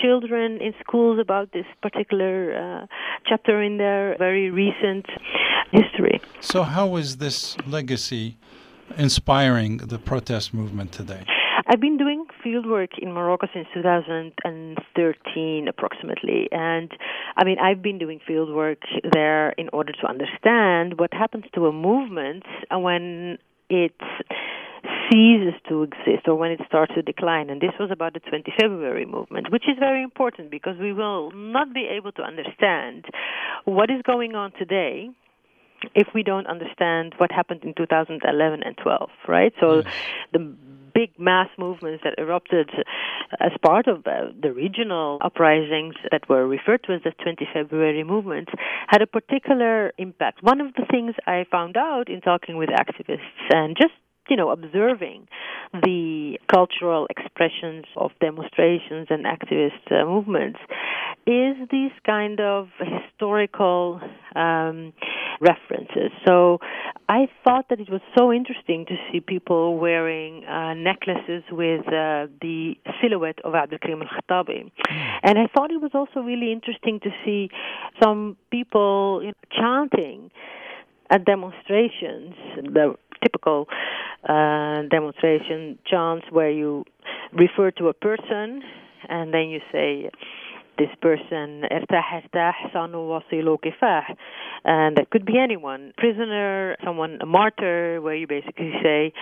children 0.03 0.61
in 0.61 0.75
schools 0.81 1.19
about 1.21 1.53
this 1.53 1.67
particular 1.81 2.55
uh, 2.55 2.87
chapter 3.27 3.63
in 3.63 3.79
their 3.79 4.17
very 4.19 4.51
recent 4.51 5.07
history. 5.71 6.21
So, 6.41 6.63
how 6.65 6.97
is 6.97 7.19
this 7.19 7.57
legacy 7.67 8.37
inspiring 8.97 9.79
the 9.79 9.99
protest 9.99 10.53
movement 10.53 10.93
today? 10.93 11.25
I've 11.71 11.81
been 11.81 11.99
doing 11.99 12.25
fieldwork 12.45 12.99
in 12.99 13.13
Morocco 13.13 13.47
since 13.53 13.69
2013 13.75 15.69
approximately. 15.69 16.49
And 16.51 16.91
I 17.37 17.45
mean, 17.45 17.59
I've 17.59 17.83
been 17.83 17.99
doing 17.99 18.21
fieldwork 18.27 18.79
there 19.13 19.51
in 19.51 19.69
order 19.73 19.93
to 19.93 20.07
understand 20.07 20.99
what 20.99 21.13
happens 21.13 21.45
to 21.55 21.67
a 21.67 21.73
movement 21.73 22.45
when 22.73 23.37
it 23.69 23.93
ceases 25.11 25.55
to 25.69 25.83
exist 25.83 26.27
or 26.27 26.37
when 26.37 26.51
it 26.51 26.61
starts 26.67 26.95
to 26.95 27.03
decline. 27.03 27.51
And 27.51 27.61
this 27.61 27.73
was 27.79 27.91
about 27.91 28.15
the 28.15 28.21
20 28.21 28.51
February 28.59 29.05
movement, 29.05 29.53
which 29.53 29.65
is 29.69 29.77
very 29.79 30.03
important 30.03 30.51
because 30.51 30.79
we 30.79 30.95
will 30.95 31.31
not 31.33 31.75
be 31.75 31.87
able 31.87 32.13
to 32.13 32.23
understand 32.23 33.05
what 33.67 33.91
is 33.91 34.01
going 34.05 34.35
on 34.35 34.53
today 34.53 35.11
if 35.95 36.09
we 36.15 36.23
don't 36.23 36.47
understand 36.47 37.15
what 37.19 37.31
happened 37.31 37.63
in 37.63 37.75
2011 37.75 38.63
and 38.63 38.77
12, 38.79 39.11
right? 39.29 39.53
So 39.61 39.83
Yes. 39.85 39.95
the 40.33 40.57
big 40.99 41.17
mass 41.17 41.47
movements 41.57 42.03
that 42.03 42.15
erupted 42.19 42.69
as 43.39 43.53
part 43.63 43.87
of 43.87 43.99
uh, 43.99 44.33
the 44.43 44.53
regional 44.53 45.19
uprisings 45.21 45.95
that 46.11 46.29
were 46.29 46.45
referred 46.45 46.83
to 46.83 46.93
as 46.93 47.01
the 47.05 47.13
20 47.23 47.47
February 47.55 48.03
movement 48.03 48.49
had 48.89 49.01
a 49.01 49.07
particular 49.07 49.93
impact. 49.97 50.43
One 50.43 50.61
of 50.61 50.75
the 50.75 50.85
things 50.91 51.15
I 51.25 51.45
found 51.53 51.77
out 51.77 52.09
in 52.09 52.21
talking 52.21 52.57
with 52.57 52.71
activists 52.71 53.45
and 53.51 53.77
just 53.81 53.95
you 54.29 54.37
know, 54.37 54.51
observing 54.51 55.29
the 55.73 56.39
cultural 56.53 57.07
expressions 57.11 57.85
of 57.97 58.11
demonstrations 58.21 59.09
and 59.11 59.25
activist 59.25 59.91
uh, 59.91 60.05
movements 60.05 60.59
is 61.27 61.57
these 61.71 61.93
kind 62.07 62.41
of 62.41 62.69
historical 62.79 64.01
um, 64.35 64.93
references. 65.41 66.11
So 66.27 66.59
I 67.09 67.29
thought 67.45 67.67
that 67.71 67.81
it 67.81 67.91
was 67.91 68.01
so 68.17 68.33
interesting 68.33 68.87
to 68.87 68.97
see 69.11 69.21
people 69.21 69.79
wearing 69.79 70.45
uh, 70.45 70.75
necklaces 70.75 71.43
with 71.51 71.87
uh, 71.89 72.27
the 72.41 72.75
silhouette 73.01 73.39
of 73.45 73.55
Abdul 73.55 73.79
Karim 73.79 74.03
al-Khattabi. 74.03 74.71
And 75.23 75.39
I 75.39 75.47
thought 75.55 75.71
it 75.71 75.81
was 75.81 75.93
also 75.95 76.21
really 76.21 76.53
interesting 76.53 77.01
to 77.01 77.11
see 77.25 77.51
some 78.03 78.37
people 78.51 79.21
you 79.23 79.29
know, 79.29 79.35
chanting 79.51 80.31
at 81.10 81.26
demonstrations, 81.26 82.36
the 82.56 82.96
typical 83.22 83.68
uh, 84.28 84.84
demonstration 84.90 85.78
chants 85.86 86.26
where 86.30 86.52
you 86.52 86.86
refer 87.34 87.72
to 87.72 87.88
a 87.88 87.94
person 87.94 88.62
and 89.10 89.34
then 89.34 89.50
you 89.50 89.60
say, 89.72 90.10
this 90.78 90.90
person 91.02 91.64
ارتاح 91.72 92.14
ارتاح 92.14 92.74
صانوا 92.74 93.18
وصلوا 93.18 93.58
كفاح 93.62 94.16
and 94.66 94.98
that 94.98 95.10
could 95.12 95.26
be 95.26 95.38
anyone 95.38 95.94
prisoner 95.98 96.76
someone 96.84 97.20
a 97.22 97.26
martyr 97.26 98.02
where 98.02 98.16
you 98.16 98.28
basically 98.28 98.74
say 98.82 99.14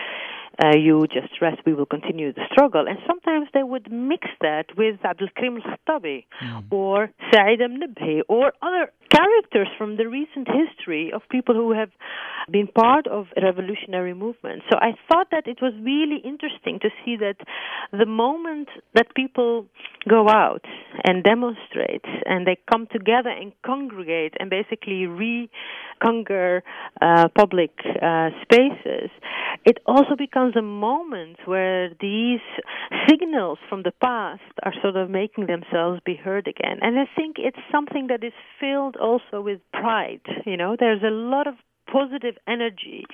uh, 0.63 0.77
you 0.77 1.07
just 1.07 1.41
rest 1.41 1.61
we 1.67 1.75
will 1.75 1.87
continue 1.87 2.33
the 2.33 2.43
struggle 2.53 2.87
and 2.89 2.99
sometimes 3.07 3.49
they 3.55 3.63
would 3.63 3.91
mix 3.91 4.29
that 4.41 4.67
with 4.77 4.97
Abdul 5.05 5.29
Karim 5.37 5.61
al-Khattabi 5.65 6.25
or 6.71 7.11
Saeed 7.33 7.61
al-Nabhi 7.61 8.21
or 8.29 8.53
other 8.63 8.93
characters 9.11 9.69
from 9.79 9.97
the 9.97 10.09
recent 10.09 10.49
history 10.49 11.13
of 11.13 11.23
people 11.31 11.55
who 11.55 11.73
have 11.73 11.91
been 12.51 12.67
part 12.67 13.07
of 13.07 13.27
revolutionary 13.41 14.15
movements. 14.15 14.65
So 14.71 14.79
I 14.81 14.93
thought 15.09 15.29
that 15.31 15.47
it 15.47 15.59
was 15.61 15.73
really 15.83 16.21
interesting 16.25 16.79
to 16.81 16.91
see 17.05 17.17
that 17.17 17.37
the 17.93 18.07
moment 18.07 18.69
that 18.95 19.15
people 19.15 19.67
go 20.09 20.29
out 20.29 20.65
and 21.05 21.25
demonstrate 21.25 22.05
and 22.25 22.47
they 22.47 22.57
come 22.71 22.87
together 22.93 23.31
and 23.31 23.53
congregate 23.65 24.35
and 24.39 24.51
basically 24.51 25.07
reconquer 25.07 26.63
uh, 27.01 27.29
public 27.37 27.71
uh, 28.03 28.31
spaces, 28.43 29.11
it 29.65 29.79
also 29.87 30.15
becomes 30.17 30.46
a 30.55 30.63
moment 30.63 31.39
where 31.47 31.89
these 32.01 32.41
signals 33.09 33.59
from 33.69 33.83
the 33.83 33.93
past 34.03 34.43
are 34.63 34.73
sort 34.83 34.97
of 34.97 35.11
making 35.11 35.47
themselves 35.47 36.01
be 36.05 36.15
heard 36.15 36.47
again. 36.47 36.79
And 36.83 36.99
I 36.99 37.05
think 37.17 37.37
it's 37.39 37.59
something 37.73 38.09
that 38.09 38.23
is 38.23 38.33
filled 38.61 38.97
also 38.97 39.41
with 39.41 39.61
pride. 39.73 40.21
You 40.45 40.57
know, 40.57 40.77
there's 40.79 41.03
a 41.03 41.11
lot 41.11 41.47
of 41.47 41.55
positive 41.91 42.37
energy 42.47 43.05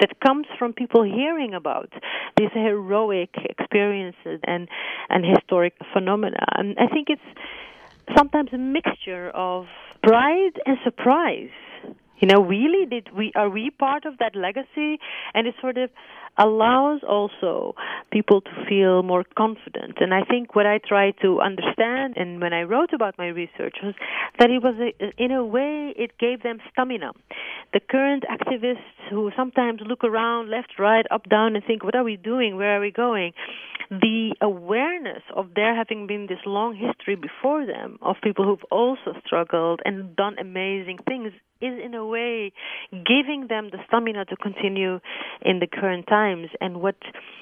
that 0.00 0.20
comes 0.20 0.46
from 0.58 0.72
people 0.72 1.02
hearing 1.02 1.52
about 1.54 1.92
these 2.36 2.50
heroic 2.52 3.30
experiences 3.36 4.40
and 4.44 4.68
and 5.08 5.24
historic 5.24 5.74
phenomena. 5.92 6.44
And 6.56 6.76
I 6.78 6.86
think 6.86 7.08
it's 7.10 7.30
sometimes 8.16 8.50
a 8.52 8.58
mixture 8.58 9.30
of 9.30 9.66
pride 10.02 10.52
and 10.66 10.78
surprise. 10.84 11.50
You 12.20 12.28
know, 12.28 12.42
really, 12.44 12.84
did 12.86 13.08
we 13.16 13.32
are 13.34 13.48
we 13.48 13.70
part 13.70 14.04
of 14.04 14.18
that 14.18 14.36
legacy? 14.36 14.98
And 15.34 15.46
it 15.46 15.54
sort 15.60 15.78
of 15.78 15.90
allows 16.38 17.00
also 17.06 17.74
people 18.10 18.40
to 18.40 18.50
feel 18.68 19.02
more 19.02 19.24
confident. 19.36 19.98
And 20.00 20.14
I 20.14 20.22
think 20.22 20.54
what 20.54 20.66
I 20.66 20.78
tried 20.78 21.14
to 21.22 21.40
understand, 21.40 22.14
and 22.16 22.40
when 22.40 22.52
I 22.52 22.62
wrote 22.62 22.92
about 22.92 23.16
my 23.18 23.28
research, 23.28 23.76
was 23.82 23.94
that 24.38 24.50
it 24.50 24.62
was 24.62 24.74
a, 24.78 25.22
in 25.22 25.32
a 25.32 25.44
way 25.44 25.94
it 25.96 26.18
gave 26.18 26.42
them 26.42 26.58
stamina. 26.72 27.12
The 27.72 27.80
current 27.80 28.24
activists 28.30 28.78
who 29.10 29.30
sometimes 29.36 29.80
look 29.86 30.04
around 30.04 30.50
left, 30.50 30.78
right, 30.78 31.06
up, 31.10 31.28
down, 31.28 31.56
and 31.56 31.64
think, 31.64 31.84
"What 31.84 31.94
are 31.94 32.04
we 32.04 32.16
doing? 32.16 32.56
Where 32.56 32.76
are 32.76 32.80
we 32.80 32.90
going?" 32.90 33.32
The 33.90 34.36
awareness 34.40 35.22
of 35.34 35.54
there 35.56 35.74
having 35.74 36.06
been 36.06 36.28
this 36.28 36.38
long 36.46 36.76
history 36.76 37.16
before 37.16 37.66
them 37.66 37.98
of 38.02 38.16
people 38.22 38.44
who've 38.44 38.64
also 38.70 39.14
struggled 39.26 39.80
and 39.84 40.14
done 40.14 40.36
amazing 40.38 40.98
things 41.08 41.32
is 41.60 41.78
in 41.84 41.94
a 41.94 42.06
way 42.06 42.52
giving 42.92 43.46
them 43.48 43.70
the 43.70 43.78
stamina 43.86 44.24
to 44.26 44.36
continue 44.36 45.00
in 45.42 45.58
the 45.58 45.66
current 45.66 46.06
times 46.20 46.48
and 46.60 46.80
what 46.80 46.96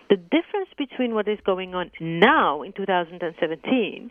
the 0.08 0.16
difference 0.16 0.70
between 0.76 1.14
what 1.14 1.28
is 1.28 1.38
going 1.44 1.75
on 1.75 1.90
now 2.00 2.62
in 2.62 2.73
2017 2.73 4.11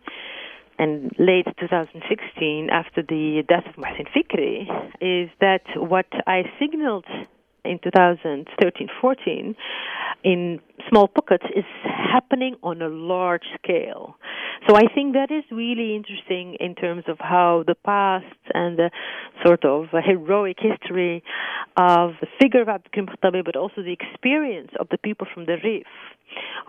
and 0.79 1.11
late 1.17 1.47
2016 1.59 2.69
after 2.69 3.01
the 3.01 3.43
death 3.47 3.65
of 3.67 3.75
Mohsen 3.75 4.07
Fikri 4.15 4.63
is 5.01 5.29
that 5.39 5.63
what 5.75 6.05
I 6.27 6.43
signaled 6.59 7.05
in 7.67 7.79
2013-14 7.79 9.55
in 10.23 10.59
small 10.89 11.07
pockets 11.07 11.45
is 11.55 11.65
happening 11.83 12.55
on 12.63 12.81
a 12.81 12.89
large 12.89 13.43
scale. 13.61 14.15
So 14.67 14.75
I 14.75 14.83
think 14.93 15.13
that 15.13 15.31
is 15.31 15.43
really 15.51 15.95
interesting 15.95 16.57
in 16.59 16.75
terms 16.75 17.03
of 17.07 17.17
how 17.19 17.63
the 17.67 17.75
past 17.75 18.25
and 18.53 18.77
the 18.77 18.89
sort 19.45 19.63
of 19.63 19.85
heroic 19.91 20.57
history 20.59 21.23
of 21.77 22.11
the 22.21 22.27
figure 22.41 22.61
of 22.61 22.67
Khattabi, 22.67 23.45
but 23.45 23.55
also 23.55 23.83
the 23.83 23.93
experience 23.93 24.71
of 24.79 24.87
the 24.89 24.97
people 24.97 25.27
from 25.33 25.45
the 25.45 25.57
Rif 25.63 25.85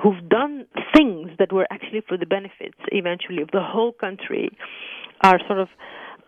who've 0.03 0.29
done 0.29 0.67
things 0.95 1.31
that 1.39 1.53
were 1.53 1.67
actually 1.71 2.03
for 2.07 2.17
the 2.17 2.27
benefits 2.27 2.79
eventually 2.93 3.43
of 3.43 3.51
the 3.53 3.63
whole 3.63 3.93
country 3.93 4.51
are 5.23 5.41
sort 5.47 5.59
of 5.59 5.69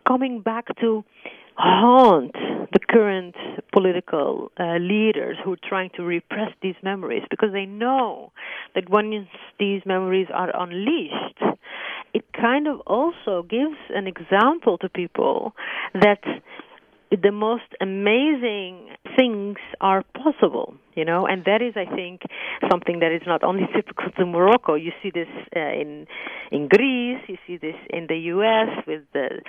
coming 0.07 0.41
back 0.41 0.67
to 0.81 1.05
haunt 1.57 2.33
the 2.73 2.81
current 2.89 3.35
political 3.73 4.51
uh, 4.59 4.77
leaders 4.79 5.37
who 5.45 5.53
are 5.53 5.69
trying 5.69 5.91
to 5.97 6.03
repress 6.03 6.51
these 6.63 6.75
memories 6.83 7.23
because 7.31 7.51
they 7.53 7.67
know 7.67 8.33
that 8.75 8.89
once 8.89 9.27
these 9.59 9.83
memories 9.87 10.29
are 10.33 10.51
unleashed, 10.59 11.41
it 12.13 12.25
kind 12.33 12.67
of 12.67 12.81
also 12.81 13.43
gives 13.49 13.77
an 13.91 14.07
example 14.07 14.79
to 14.79 14.89
people 14.89 15.55
that 15.95 16.23
the 17.11 17.33
most 17.33 17.65
amazing 17.81 18.89
things 19.17 19.57
are 19.81 20.05
possible, 20.15 20.75
you 20.95 21.05
know, 21.05 21.27
and 21.27 21.45
that 21.45 21.61
is, 21.61 21.75
I 21.77 21.93
think, 21.93 22.23
something 22.71 23.01
that 23.01 23.13
is 23.13 23.23
not 23.27 23.43
only 23.43 23.65
typical 23.75 24.11
to 24.17 24.27
Morocco. 24.27 24.75
You 24.75 24.93
see 25.03 25.11
this 25.13 25.27
uh, 25.57 25.61
in 25.61 26.07
in 26.53 26.69
Greece, 26.69 27.21
you 27.29 27.37
see 27.47 27.57
this 27.57 27.75
in 27.91 28.07
the 28.09 28.17
U.S. 28.35 28.85
with 28.87 29.03
the, 29.13 29.41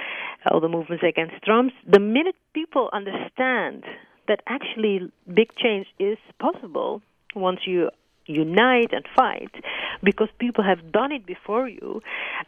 all 0.50 0.60
the 0.60 0.70
movements 0.70 1.04
against 1.08 1.44
Trump. 1.44 1.72
The 1.88 2.00
minute 2.00 2.36
people 2.54 2.90
understand 2.94 3.84
that 4.32 4.42
actually 4.48 5.12
big 5.34 5.54
change 5.58 5.88
is 6.00 6.18
possible 6.40 7.02
once 7.36 7.60
you 7.66 7.90
unite 8.32 8.92
and 8.92 9.06
fight 9.16 9.52
because 10.04 10.30
people 10.40 10.64
have 10.64 10.92
done 10.92 11.12
it 11.12 11.26
before 11.26 11.68
you, 11.68 12.02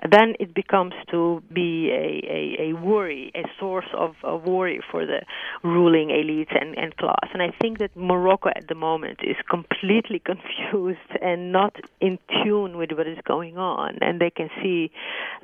then 0.10 0.34
it 0.40 0.54
becomes 0.54 0.94
to 1.12 1.42
be 1.54 1.90
a, 1.92 2.22
a, 2.28 2.70
a 2.70 2.74
worry, 2.74 3.32
a 3.36 3.44
source 3.60 3.86
of, 3.98 4.16
of 4.24 4.44
worry 4.44 4.82
for 4.92 5.06
the 5.06 5.22
ruling 5.64 6.10
elites 6.10 6.56
and, 6.60 6.78
and 6.78 6.96
class. 6.98 7.30
And 7.34 7.42
I 7.42 7.54
think 7.62 7.80
that 7.80 7.96
Morocco 7.96 8.50
at 8.50 8.68
the 8.68 8.76
moment 8.76 9.20
is 9.24 9.36
completely 9.50 10.20
confused 10.26 11.00
and 11.22 11.52
not 11.52 11.76
in 12.02 12.20
tune 12.44 12.78
with 12.78 12.92
what 12.92 13.08
is 13.08 13.18
going 13.26 13.58
on. 13.58 13.98
And 14.02 14.20
they 14.20 14.30
can 14.30 14.50
see 14.62 14.92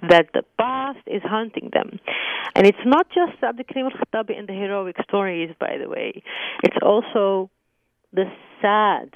that 0.02 0.28
the 0.34 0.44
past 0.58 1.00
is 1.06 1.22
hunting 1.24 1.70
them. 1.74 2.00
And 2.56 2.66
it's 2.66 2.86
not 2.86 3.08
just 3.10 3.40
Abdelkrim 3.42 3.92
al-Khattabi 3.92 4.38
and 4.38 4.48
the 4.48 4.54
heroic 4.54 4.96
stories, 5.08 5.54
by 5.60 5.78
the 5.82 5.90
way. 5.90 6.24
It's 6.64 6.78
also 6.82 7.50
the 8.14 8.26
sad 8.62 9.12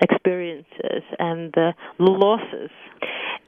experiences 0.00 1.02
and 1.18 1.52
the 1.52 1.72
losses 1.98 2.70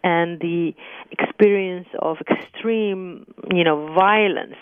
and 0.04 0.38
the 0.40 0.72
experience 1.10 1.88
of 1.98 2.18
extreme, 2.30 3.26
you 3.52 3.64
know, 3.64 3.92
violence 3.94 4.54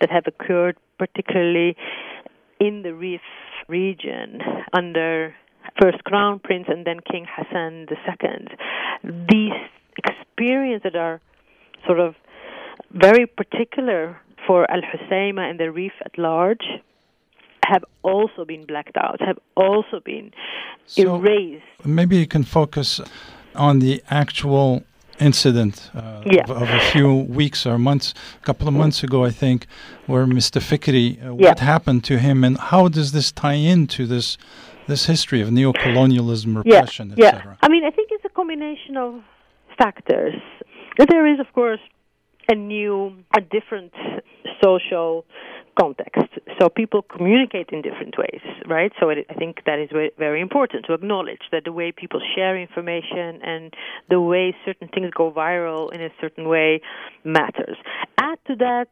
that 0.00 0.10
have 0.10 0.24
occurred 0.26 0.76
particularly 0.98 1.76
in 2.60 2.82
the 2.82 2.94
Rif 2.94 3.20
region 3.68 4.40
under 4.72 5.34
first 5.80 6.04
Crown 6.04 6.38
Prince 6.38 6.66
and 6.68 6.86
then 6.86 6.98
King 7.00 7.26
Hassan 7.28 7.86
II. 7.90 8.46
These 9.28 9.52
experiences 9.96 10.82
that 10.84 10.96
are 10.96 11.20
sort 11.86 11.98
of 11.98 12.14
very 12.92 13.26
particular 13.26 14.20
for 14.46 14.70
Al 14.70 14.82
Hoceima 14.82 15.48
and 15.50 15.58
the 15.58 15.70
Rif 15.70 15.92
at 16.04 16.16
large 16.18 16.64
have 17.64 17.84
also 18.02 18.44
been 18.44 18.64
blacked 18.66 18.96
out, 18.96 19.20
have 19.20 19.38
also 19.56 20.00
been 20.04 20.32
so 20.86 21.16
erased. 21.16 21.64
Maybe 21.84 22.16
you 22.16 22.26
can 22.26 22.44
focus 22.44 23.00
on 23.54 23.78
the 23.78 24.02
actual 24.10 24.82
incident 25.20 25.90
uh, 25.94 26.22
yeah. 26.26 26.42
of, 26.42 26.50
of, 26.62 26.68
a 26.68 26.80
few 26.90 27.14
weeks 27.14 27.66
or 27.66 27.78
months, 27.78 28.14
a 28.40 28.44
couple 28.44 28.66
of 28.66 28.74
months 28.74 29.02
ago, 29.02 29.24
I 29.24 29.30
think, 29.30 29.66
where 30.06 30.26
Mr. 30.26 30.60
Fikri, 30.60 31.18
uh, 31.18 31.34
yeah. 31.36 31.50
what 31.50 31.60
happened 31.60 32.04
to 32.04 32.18
him, 32.18 32.44
and 32.44 32.58
how 32.58 32.88
does 32.88 33.12
this 33.12 33.30
tie 33.32 33.54
into 33.54 34.06
this 34.06 34.36
this 34.88 35.06
history 35.06 35.40
of 35.40 35.48
neocolonialism, 35.48 36.56
repression, 36.56 37.14
yeah. 37.16 37.26
etc.? 37.26 37.52
Yeah. 37.52 37.66
I 37.66 37.68
mean, 37.68 37.84
I 37.84 37.90
think 37.90 38.08
it's 38.10 38.24
a 38.24 38.28
combination 38.30 38.96
of 38.96 39.22
factors. 39.78 40.34
There 40.98 41.26
is, 41.32 41.38
of 41.38 41.52
course, 41.52 41.80
a 42.48 42.54
new, 42.54 43.14
a 43.36 43.40
different 43.40 43.92
social 44.62 45.24
context. 45.78 46.28
So 46.60 46.68
people 46.68 47.02
communicate 47.02 47.70
in 47.72 47.82
different 47.82 48.16
ways, 48.18 48.42
right? 48.66 48.92
So 49.00 49.08
it, 49.08 49.26
I 49.30 49.34
think 49.34 49.62
that 49.64 49.78
is 49.78 49.88
very 50.18 50.40
important 50.40 50.84
to 50.86 50.92
acknowledge 50.92 51.40
that 51.50 51.64
the 51.64 51.72
way 51.72 51.92
people 51.92 52.20
share 52.34 52.60
information 52.60 53.40
and 53.42 53.72
the 54.10 54.20
way 54.20 54.54
certain 54.64 54.88
things 54.88 55.10
go 55.16 55.32
viral 55.32 55.92
in 55.92 56.02
a 56.02 56.10
certain 56.20 56.48
way 56.48 56.80
matters. 57.24 57.76
Add 58.18 58.38
to 58.48 58.56
that 58.56 58.88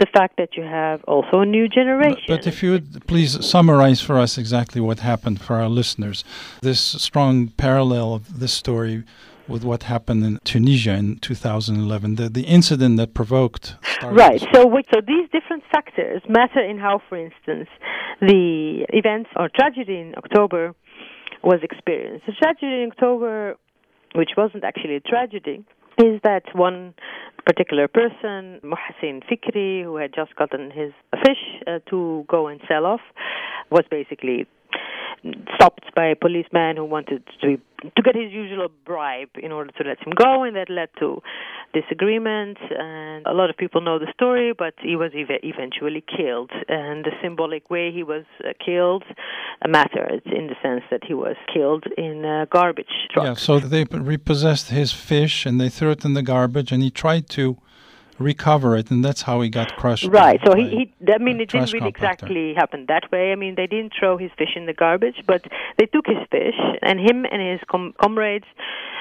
the 0.00 0.06
fact 0.12 0.36
that 0.38 0.56
you 0.56 0.62
have 0.62 1.02
also 1.04 1.40
a 1.40 1.46
new 1.46 1.68
generation. 1.68 2.22
But, 2.26 2.38
but 2.38 2.46
if 2.46 2.62
you 2.62 2.72
would 2.72 3.06
please 3.06 3.44
summarize 3.46 4.00
for 4.00 4.18
us 4.18 4.38
exactly 4.38 4.80
what 4.80 5.00
happened 5.00 5.40
for 5.40 5.56
our 5.56 5.68
listeners, 5.68 6.24
this 6.62 6.80
strong 6.80 7.48
parallel 7.48 8.14
of 8.14 8.40
this 8.40 8.52
story 8.52 9.04
with 9.48 9.64
what 9.64 9.84
happened 9.84 10.24
in 10.24 10.38
Tunisia 10.44 10.94
in 10.94 11.18
2011, 11.18 12.16
the, 12.16 12.28
the 12.28 12.42
incident 12.42 12.96
that 12.98 13.14
provoked. 13.14 13.76
Right. 14.02 14.40
So, 14.52 14.70
so 14.92 15.00
these 15.06 15.28
different 15.32 15.64
factors 15.72 16.22
matter 16.28 16.60
in 16.60 16.78
how, 16.78 17.00
for 17.08 17.16
instance, 17.16 17.68
the 18.20 18.86
events 18.90 19.30
or 19.36 19.48
tragedy 19.48 19.98
in 19.98 20.14
October 20.16 20.74
was 21.42 21.60
experienced. 21.62 22.26
The 22.26 22.32
tragedy 22.32 22.82
in 22.82 22.90
October, 22.92 23.56
which 24.14 24.30
wasn't 24.36 24.64
actually 24.64 24.96
a 24.96 25.00
tragedy, 25.00 25.64
is 25.98 26.20
that 26.22 26.42
one 26.54 26.94
particular 27.44 27.88
person, 27.88 28.60
Mohsin 28.62 29.22
Fikri, 29.24 29.82
who 29.82 29.96
had 29.96 30.12
just 30.14 30.36
gotten 30.36 30.70
his 30.70 30.92
fish 31.24 31.62
uh, 31.66 31.78
to 31.90 32.24
go 32.28 32.46
and 32.46 32.60
sell 32.68 32.84
off, 32.86 33.00
was 33.70 33.84
basically 33.90 34.46
stopped 35.54 35.94
by 35.94 36.06
a 36.06 36.16
policeman 36.16 36.76
who 36.76 36.84
wanted 36.84 37.22
to 37.40 37.58
to 37.96 38.02
get 38.02 38.16
his 38.16 38.32
usual 38.32 38.68
bribe 38.84 39.28
in 39.40 39.52
order 39.52 39.70
to 39.70 39.84
let 39.84 39.98
him 40.04 40.12
go, 40.16 40.42
and 40.42 40.56
that 40.56 40.68
led 40.68 40.88
to 40.98 41.22
disagreements. 41.72 42.60
And 42.76 43.24
a 43.26 43.32
lot 43.32 43.50
of 43.50 43.56
people 43.56 43.80
know 43.80 43.98
the 43.98 44.10
story, 44.12 44.52
but 44.52 44.74
he 44.82 44.96
was 44.96 45.12
ev- 45.14 45.40
eventually 45.42 46.02
killed. 46.16 46.50
And 46.68 47.04
the 47.04 47.12
symbolic 47.22 47.70
way 47.70 47.92
he 47.92 48.02
was 48.02 48.24
uh, 48.44 48.52
killed 48.64 49.04
matters 49.66 50.22
in 50.26 50.48
the 50.48 50.56
sense 50.62 50.82
that 50.90 51.04
he 51.04 51.14
was 51.14 51.36
killed 51.52 51.84
in 51.96 52.24
a 52.24 52.46
garbage 52.46 52.94
truck. 53.10 53.26
Yeah, 53.26 53.34
so 53.34 53.60
they 53.60 53.84
repossessed 53.84 54.70
his 54.70 54.92
fish 54.92 55.46
and 55.46 55.60
they 55.60 55.68
threw 55.68 55.90
it 55.90 56.04
in 56.04 56.14
the 56.14 56.22
garbage, 56.22 56.72
and 56.72 56.82
he 56.82 56.90
tried 56.90 57.28
to 57.30 57.58
recover 58.18 58.76
it, 58.76 58.90
and 58.90 59.04
that's 59.04 59.22
how 59.22 59.40
he 59.40 59.48
got 59.48 59.76
crushed. 59.76 60.08
Right. 60.08 60.40
So 60.44 60.54
he, 60.54 60.68
he 60.68 61.12
I 61.12 61.18
mean, 61.18 61.40
it 61.40 61.50
didn't 61.50 61.72
really 61.72 61.88
exactly 61.88 62.54
happen 62.54 62.86
that 62.88 63.10
way. 63.10 63.32
I 63.32 63.36
mean, 63.36 63.54
they 63.56 63.66
didn't 63.66 63.92
throw 63.98 64.16
his 64.16 64.30
fish 64.36 64.54
in 64.56 64.66
the 64.66 64.72
garbage, 64.72 65.22
but 65.26 65.44
they 65.78 65.86
took 65.86 66.06
his 66.06 66.18
fish, 66.30 66.58
and 66.82 66.98
him 66.98 67.24
and 67.30 67.40
his 67.40 67.60
com- 67.70 67.94
comrades 68.00 68.46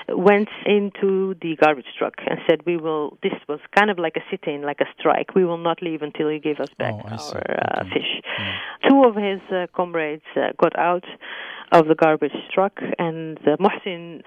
went 0.10 0.50
into 0.66 1.36
the 1.42 1.56
garbage 1.58 1.86
truck 1.98 2.14
and 2.30 2.40
said, 2.48 2.62
"We 2.66 2.78
will." 2.78 3.18
This 3.24 3.34
was 3.48 3.60
kind 3.78 3.90
of 3.90 4.00
like 4.00 4.16
a 4.16 4.24
sit-in, 4.30 4.62
like 4.62 4.82
a 4.82 4.88
strike. 4.98 5.36
We 5.36 5.46
will 5.46 5.58
not 5.58 5.82
leave 5.82 6.02
until 6.02 6.32
you 6.32 6.40
give 6.40 6.60
us 6.60 6.70
back 6.78 6.94
oh, 6.94 7.10
our 7.10 7.18
uh, 7.18 7.82
okay. 7.82 7.90
fish. 7.94 8.22
Yeah. 8.40 8.56
Two 8.90 9.04
of 9.04 9.16
his 9.16 9.42
uh, 9.52 9.68
comrades 9.76 10.24
uh, 10.36 10.54
got 10.58 10.78
out 10.78 11.04
of 11.72 11.88
the 11.88 11.96
garbage 11.96 12.32
truck, 12.54 12.80
and 12.98 13.38
uh, 13.40 13.58
Mohsin 13.58 14.22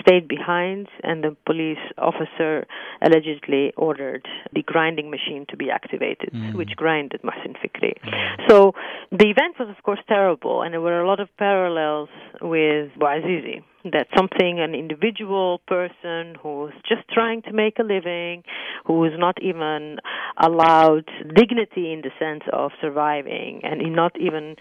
stayed 0.00 0.28
behind, 0.28 0.88
and 1.02 1.22
the 1.22 1.36
police 1.44 1.78
officer 1.98 2.66
allegedly 3.02 3.72
ordered 3.76 4.26
the 4.54 4.62
grinding 4.62 5.10
machine 5.10 5.46
to 5.48 5.56
be 5.56 5.70
activated, 5.70 6.30
mm. 6.32 6.54
which 6.54 6.70
grinded 6.76 7.20
Mohsin 7.22 7.54
Fikri. 7.56 7.94
Mm. 8.02 8.48
So 8.48 8.72
the 9.10 9.28
event 9.28 9.56
was, 9.58 9.68
of 9.68 9.82
course, 9.82 10.00
terrible, 10.08 10.62
and 10.62 10.72
there 10.72 10.80
were 10.80 11.00
a 11.00 11.06
lot 11.06 11.20
of 11.20 11.28
parallels 11.36 12.08
with 12.40 12.90
Bouazizi 12.98 13.62
that 13.84 14.08
something 14.16 14.58
an 14.60 14.74
individual 14.74 15.60
person 15.66 16.34
who's 16.42 16.72
just 16.88 17.08
trying 17.12 17.42
to 17.42 17.52
make 17.52 17.78
a 17.78 17.82
living, 17.82 18.42
who 18.84 19.04
is 19.04 19.12
not 19.16 19.40
even 19.42 19.98
allowed 20.42 21.04
dignity 21.34 21.92
in 21.92 22.02
the 22.02 22.10
sense 22.18 22.42
of 22.52 22.72
surviving, 22.80 23.60
and 23.62 23.80
not 23.94 24.12
even 24.20 24.56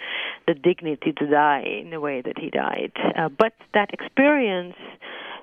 the 0.48 0.54
dignity 0.54 1.14
to 1.18 1.28
die 1.28 1.64
in 1.82 1.90
the 1.90 2.00
way 2.00 2.22
that 2.22 2.38
he 2.38 2.50
died. 2.50 2.92
Uh, 3.18 3.30
but 3.30 3.54
that 3.74 3.90
experience 3.94 4.76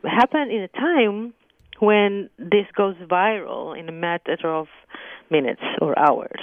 happened 0.05 0.51
in 0.51 0.63
a 0.63 0.69
time 0.69 1.35
when 1.81 2.31
this 2.39 2.67
goes 2.77 2.95
viral 3.11 3.79
in 3.79 3.89
a 3.89 3.93
matter 3.93 4.37
of 4.45 4.67
minutes 5.31 5.63
or 5.81 5.99
hours. 5.99 6.41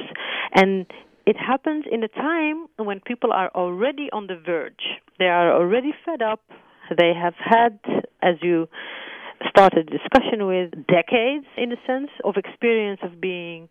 And 0.54 0.86
it 1.26 1.38
happens 1.38 1.86
in 1.90 2.04
a 2.04 2.08
time 2.08 2.68
when 2.78 3.00
people 3.00 3.32
are 3.32 3.50
already 3.54 4.10
on 4.12 4.28
the 4.28 4.36
verge. 4.36 5.00
They 5.20 5.26
are 5.26 5.54
already 5.54 5.94
fed 6.06 6.22
up 6.22 6.42
they 6.98 7.14
have 7.14 7.36
had, 7.38 7.80
as 8.22 8.36
you 8.42 8.68
started 9.48 9.90
discussion 9.90 10.46
with, 10.46 10.72
decades, 10.88 11.46
in 11.58 11.72
a 11.72 11.78
sense, 11.88 12.10
of 12.24 12.36
experience 12.36 13.00
of 13.04 13.22
being 13.22 13.70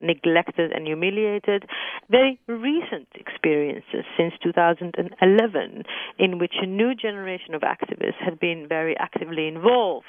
neglected 0.00 0.72
and 0.72 0.86
humiliated. 0.86 1.64
Very 2.10 2.40
recent 2.46 3.08
experiences 3.14 4.04
since 4.16 4.32
2011, 4.42 5.82
in 6.18 6.38
which 6.38 6.54
a 6.62 6.66
new 6.66 6.94
generation 6.94 7.54
of 7.54 7.62
activists 7.62 8.18
had 8.24 8.40
been 8.40 8.66
very 8.68 8.96
actively 8.98 9.46
involved 9.46 10.06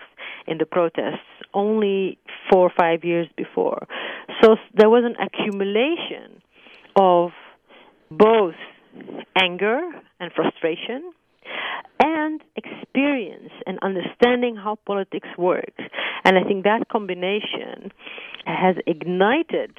in 0.48 0.58
the 0.58 0.66
protests 0.66 1.20
only 1.54 2.18
four 2.50 2.68
or 2.68 2.74
five 2.78 3.04
years 3.04 3.28
before. 3.36 3.88
So 4.42 4.56
there 4.74 4.90
was 4.90 5.04
an 5.06 5.16
accumulation 5.22 6.42
of 6.96 7.32
both 8.10 8.56
anger 9.42 9.80
and 10.20 10.32
frustration 10.34 11.12
and 12.00 12.42
experience 12.56 13.52
and 13.66 13.80
understanding 13.82 14.56
how 14.56 14.78
politics 14.86 15.30
works. 15.38 15.84
And 16.24 16.38
I 16.38 16.44
think 16.44 16.64
that 16.64 16.90
combination 16.92 17.92
has 18.46 18.76
ignited 18.88 19.78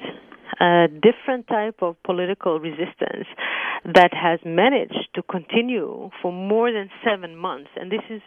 a 0.59 0.87
different 0.87 1.47
type 1.47 1.81
of 1.81 1.95
political 2.03 2.59
resistance 2.59 3.27
that 3.85 4.11
has 4.13 4.39
managed 4.45 5.09
to 5.15 5.23
continue 5.23 6.09
for 6.21 6.31
more 6.31 6.71
than 6.71 6.89
seven 7.03 7.35
months. 7.35 7.69
And 7.75 7.91
this 7.91 8.03
is 8.09 8.21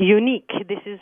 unique. 0.00 0.48
This 0.68 0.80
is 0.86 1.00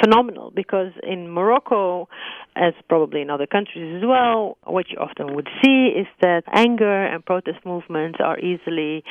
phenomenal 0.00 0.52
because 0.54 0.92
in 1.02 1.30
Morocco, 1.30 2.08
as 2.56 2.72
probably 2.88 3.20
in 3.20 3.30
other 3.30 3.46
countries 3.46 3.96
as 3.96 4.06
well, 4.06 4.56
what 4.64 4.90
you 4.90 4.98
often 4.98 5.34
would 5.34 5.48
see 5.62 5.92
is 5.96 6.06
that 6.20 6.42
anger 6.52 7.06
and 7.06 7.24
protest 7.24 7.58
movements 7.64 8.18
are 8.22 8.38
easily, 8.38 9.04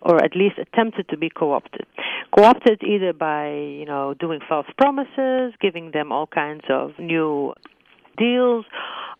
or 0.00 0.22
at 0.22 0.36
least 0.36 0.56
attempted 0.58 1.08
to 1.08 1.16
be 1.16 1.28
co-opted. 1.28 1.86
Co-opted 2.36 2.82
either 2.82 3.12
by, 3.12 3.50
you 3.50 3.86
know, 3.86 4.14
doing 4.14 4.40
false 4.48 4.66
promises, 4.78 5.52
giving 5.60 5.90
them 5.92 6.12
all 6.12 6.26
kinds 6.26 6.64
of 6.70 6.92
new 6.98 7.52
deals, 8.16 8.64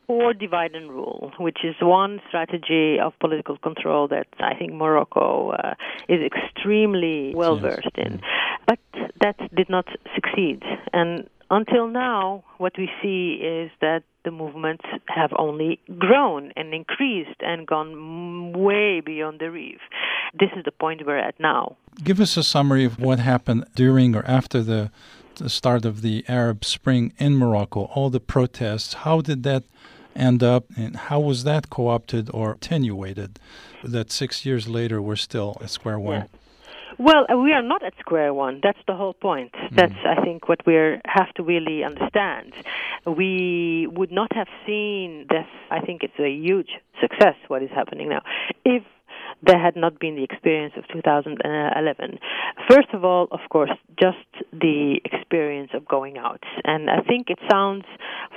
or 0.06 0.34
divide 0.34 0.74
and 0.74 0.90
rule, 0.90 1.32
which 1.38 1.58
is 1.64 1.74
one 1.80 2.20
strategy 2.28 2.98
of 3.00 3.12
political 3.20 3.56
control 3.58 4.06
that 4.08 4.26
I 4.38 4.54
think 4.54 4.72
Morocco 4.72 5.50
uh, 5.50 5.74
is 6.08 6.20
extremely 6.22 7.32
well 7.34 7.58
versed 7.58 7.88
yes. 7.96 8.06
in. 8.06 8.20
But 8.66 8.78
that 9.24 9.38
did 9.54 9.70
not 9.70 9.86
succeed. 10.14 10.62
And 10.92 11.28
until 11.50 11.86
now, 11.88 12.44
what 12.58 12.74
we 12.76 12.88
see 13.02 13.38
is 13.42 13.70
that 13.80 14.02
the 14.24 14.30
movements 14.30 14.84
have 15.08 15.32
only 15.38 15.80
grown 15.98 16.52
and 16.56 16.74
increased 16.74 17.40
and 17.40 17.66
gone 17.66 18.52
way 18.52 19.00
beyond 19.00 19.40
the 19.40 19.50
Rif. 19.50 19.80
This 20.38 20.50
is 20.56 20.64
the 20.64 20.72
point 20.72 21.06
we're 21.06 21.18
at 21.18 21.38
now. 21.38 21.76
Give 22.02 22.20
us 22.20 22.36
a 22.36 22.42
summary 22.42 22.84
of 22.84 22.98
what 22.98 23.18
happened 23.18 23.66
during 23.74 24.14
or 24.16 24.24
after 24.26 24.62
the, 24.62 24.90
the 25.36 25.48
start 25.48 25.84
of 25.84 26.02
the 26.02 26.24
Arab 26.28 26.64
Spring 26.64 27.12
in 27.18 27.36
Morocco, 27.36 27.80
all 27.94 28.10
the 28.10 28.20
protests. 28.20 28.94
How 29.04 29.20
did 29.20 29.42
that 29.44 29.64
end 30.16 30.42
up, 30.42 30.64
and 30.76 30.96
how 30.96 31.20
was 31.20 31.44
that 31.44 31.70
co 31.70 31.88
opted 31.88 32.30
or 32.32 32.52
attenuated 32.52 33.38
that 33.82 34.10
six 34.10 34.46
years 34.46 34.68
later 34.68 35.00
we're 35.00 35.24
still 35.28 35.56
at 35.62 35.70
square 35.70 35.98
one? 35.98 36.22
Yeah. 36.22 36.26
Well, 36.98 37.26
uh, 37.30 37.36
we 37.36 37.52
are 37.52 37.62
not 37.62 37.82
at 37.82 37.94
square 37.98 38.32
one. 38.32 38.60
That's 38.62 38.78
the 38.86 38.94
whole 38.94 39.14
point. 39.14 39.52
Mm. 39.52 39.76
That's, 39.76 39.94
I 40.06 40.22
think, 40.22 40.48
what 40.48 40.64
we 40.66 40.74
have 41.04 41.32
to 41.34 41.42
really 41.42 41.84
understand. 41.84 42.52
We 43.06 43.88
would 43.90 44.12
not 44.12 44.32
have 44.34 44.48
seen 44.66 45.26
this. 45.28 45.46
I 45.70 45.80
think 45.80 46.02
it's 46.02 46.18
a 46.18 46.30
huge 46.30 46.70
success, 47.00 47.34
what 47.48 47.62
is 47.62 47.70
happening 47.70 48.08
now, 48.08 48.22
if 48.64 48.82
there 49.46 49.58
had 49.58 49.76
not 49.76 49.98
been 49.98 50.16
the 50.16 50.24
experience 50.24 50.74
of 50.76 50.84
2011. 50.92 52.18
First 52.68 52.88
of 52.92 53.04
all, 53.04 53.28
of 53.30 53.40
course, 53.50 53.70
just 54.00 54.16
the 54.52 55.00
experience 55.04 55.70
of 55.74 55.86
going 55.86 56.18
out. 56.18 56.42
And 56.64 56.90
I 56.90 57.00
think 57.00 57.28
it 57.28 57.38
sounds 57.50 57.84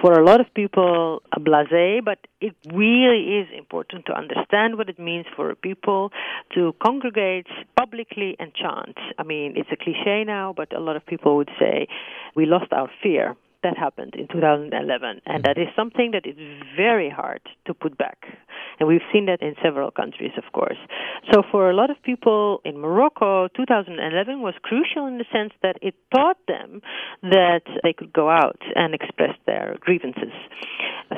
for 0.01 0.13
a 0.13 0.25
lot 0.25 0.41
of 0.41 0.47
people 0.53 1.21
a 1.31 1.39
blase, 1.39 2.01
but 2.03 2.19
it 2.41 2.55
really 2.73 3.39
is 3.39 3.47
important 3.57 4.05
to 4.07 4.13
understand 4.13 4.77
what 4.77 4.89
it 4.89 4.99
means 4.99 5.25
for 5.35 5.53
people 5.55 6.11
to 6.55 6.73
congregate 6.83 7.47
publicly 7.77 8.35
and 8.39 8.53
chant. 8.53 8.97
I 9.17 9.23
mean, 9.23 9.53
it's 9.55 9.69
a 9.71 9.77
cliche 9.77 10.23
now, 10.25 10.53
but 10.55 10.75
a 10.75 10.79
lot 10.79 10.95
of 10.95 11.05
people 11.05 11.37
would 11.37 11.51
say 11.59 11.87
we 12.35 12.45
lost 12.45 12.71
our 12.71 12.89
fear 13.01 13.35
that 13.63 13.77
happened 13.77 14.15
in 14.15 14.27
2011, 14.27 15.21
and 15.25 15.43
that 15.43 15.57
is 15.57 15.67
something 15.75 16.11
that 16.11 16.25
is 16.25 16.35
very 16.75 17.09
hard 17.09 17.41
to 17.65 17.73
put 17.73 17.97
back. 17.97 18.25
And 18.79 18.87
we've 18.87 19.05
seen 19.11 19.25
that 19.25 19.41
in 19.41 19.55
several 19.63 19.91
countries, 19.91 20.31
of 20.37 20.51
course. 20.53 20.77
So 21.31 21.41
for 21.51 21.69
a 21.69 21.75
lot 21.75 21.89
of 21.89 22.01
people 22.03 22.61
in 22.63 22.77
Morocco, 22.79 23.47
2011 23.55 24.41
was 24.41 24.53
crucial 24.61 25.07
in 25.07 25.17
the 25.17 25.25
sense 25.31 25.53
that 25.63 25.77
it 25.81 25.95
taught 26.13 26.37
them 26.47 26.81
that 27.23 27.63
they 27.83 27.93
could 27.93 28.13
go 28.13 28.29
out 28.29 28.61
and 28.75 28.93
express 28.93 29.35
their 29.45 29.77
grievances. 29.79 30.33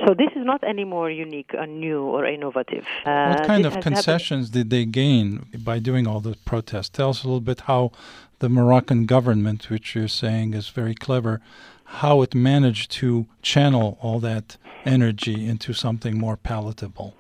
So 0.06 0.14
this 0.14 0.30
is 0.36 0.46
not 0.46 0.64
any 0.64 0.86
more 0.86 1.10
unique 1.10 1.52
or 1.54 1.66
new 1.66 2.04
or 2.04 2.26
innovative. 2.26 2.86
Uh, 3.06 3.34
what 3.34 3.48
kind 3.48 3.66
of 3.66 3.80
concessions 3.82 4.48
happened. 4.48 4.70
did 4.70 4.70
they 4.70 4.86
gain 4.86 5.46
by 5.64 5.80
doing 5.80 6.08
all 6.08 6.20
the 6.20 6.38
protests? 6.46 6.90
Tell 6.90 7.10
us 7.10 7.24
a 7.24 7.28
little 7.28 7.42
bit 7.42 7.62
how 7.62 7.92
the 8.40 8.50
Moroccan 8.50 9.06
government, 9.06 9.70
which 9.70 9.96
you're 9.96 10.08
saying 10.08 10.54
is 10.54 10.70
very 10.70 10.96
clever, 10.96 11.42
how 11.90 12.22
it 12.22 12.36
managed 12.36 12.92
to 12.92 13.26
channel 13.42 13.98
all 14.02 14.20
that 14.20 14.58
energy 14.86 15.46
into 15.48 15.74
something 15.74 16.18
more 16.18 16.38
palatable. 16.38 17.16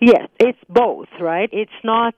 Yes, 0.00 0.28
it's 0.38 0.58
both, 0.68 1.08
right? 1.20 1.48
It's 1.52 1.70
not 1.82 2.14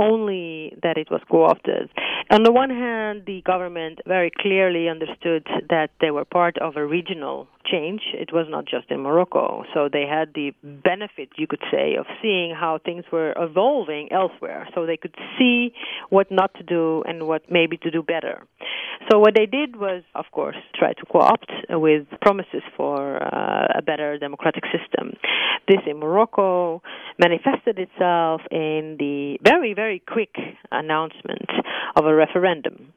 only 0.00 0.76
that 0.82 0.98
it 0.98 1.10
was 1.10 1.22
co-opted. 1.30 1.88
On 2.30 2.42
the 2.42 2.52
one 2.52 2.68
hand, 2.68 3.22
the 3.26 3.40
government 3.40 4.00
very 4.06 4.30
clearly 4.36 4.88
understood 4.88 5.46
that 5.70 5.90
they 6.00 6.10
were 6.10 6.26
part 6.26 6.58
of 6.58 6.76
a 6.76 6.84
regional 6.84 7.48
change. 7.64 8.02
It 8.12 8.32
was 8.32 8.46
not 8.50 8.66
just 8.66 8.90
in 8.90 9.00
Morocco. 9.00 9.64
So 9.72 9.88
they 9.90 10.04
had 10.06 10.34
the 10.34 10.52
benefit, 10.62 11.30
you 11.36 11.46
could 11.46 11.62
say, 11.70 11.94
of 11.96 12.04
seeing 12.20 12.54
how 12.54 12.78
things 12.84 13.04
were 13.10 13.32
evolving 13.38 14.12
elsewhere. 14.12 14.68
So 14.74 14.84
they 14.84 14.98
could 14.98 15.14
see 15.38 15.72
what 16.10 16.30
not 16.30 16.52
to 16.54 16.62
do 16.62 17.02
and 17.06 17.26
what 17.26 17.50
maybe 17.50 17.78
to 17.78 17.90
do 17.90 18.02
better. 18.02 18.42
So 19.10 19.18
what 19.18 19.34
they 19.34 19.46
did 19.46 19.76
was, 19.76 20.02
of 20.14 20.24
course, 20.32 20.56
try 20.74 20.92
to 20.92 21.06
co-opt 21.10 21.50
with 21.70 22.06
promises 22.20 22.62
for 22.76 23.22
uh, 23.22 23.68
a 23.78 23.82
better 23.82 24.18
democratic 24.18 24.64
system. 24.66 25.14
This 25.68 25.80
in 25.86 25.98
Morocco 25.98 26.82
manifested 27.18 27.78
itself 27.78 28.42
in 28.50 28.96
the 28.98 29.38
very, 29.42 29.74
very 29.74 30.02
quick 30.06 30.34
announcement 30.70 31.48
of 31.96 32.04
a 32.04 32.14
referendum. 32.14 32.92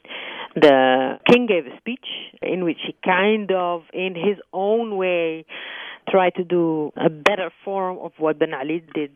The 0.56 1.20
king 1.32 1.46
gave 1.46 1.66
a 1.66 1.78
speech 1.78 2.06
in 2.42 2.64
which 2.64 2.80
he 2.86 2.96
kind 3.06 3.52
of, 3.52 3.84
in 3.94 4.16
his 4.16 4.38
own 4.52 4.98
way, 4.98 5.46
tried 6.10 6.36
to 6.36 6.44
do 6.44 6.92
a 6.98 7.10
better 7.10 7.52
form 7.64 7.98
of 8.00 8.12
what 8.18 8.40
Ben 8.40 8.54
Ali 8.54 8.84
did 8.94 9.12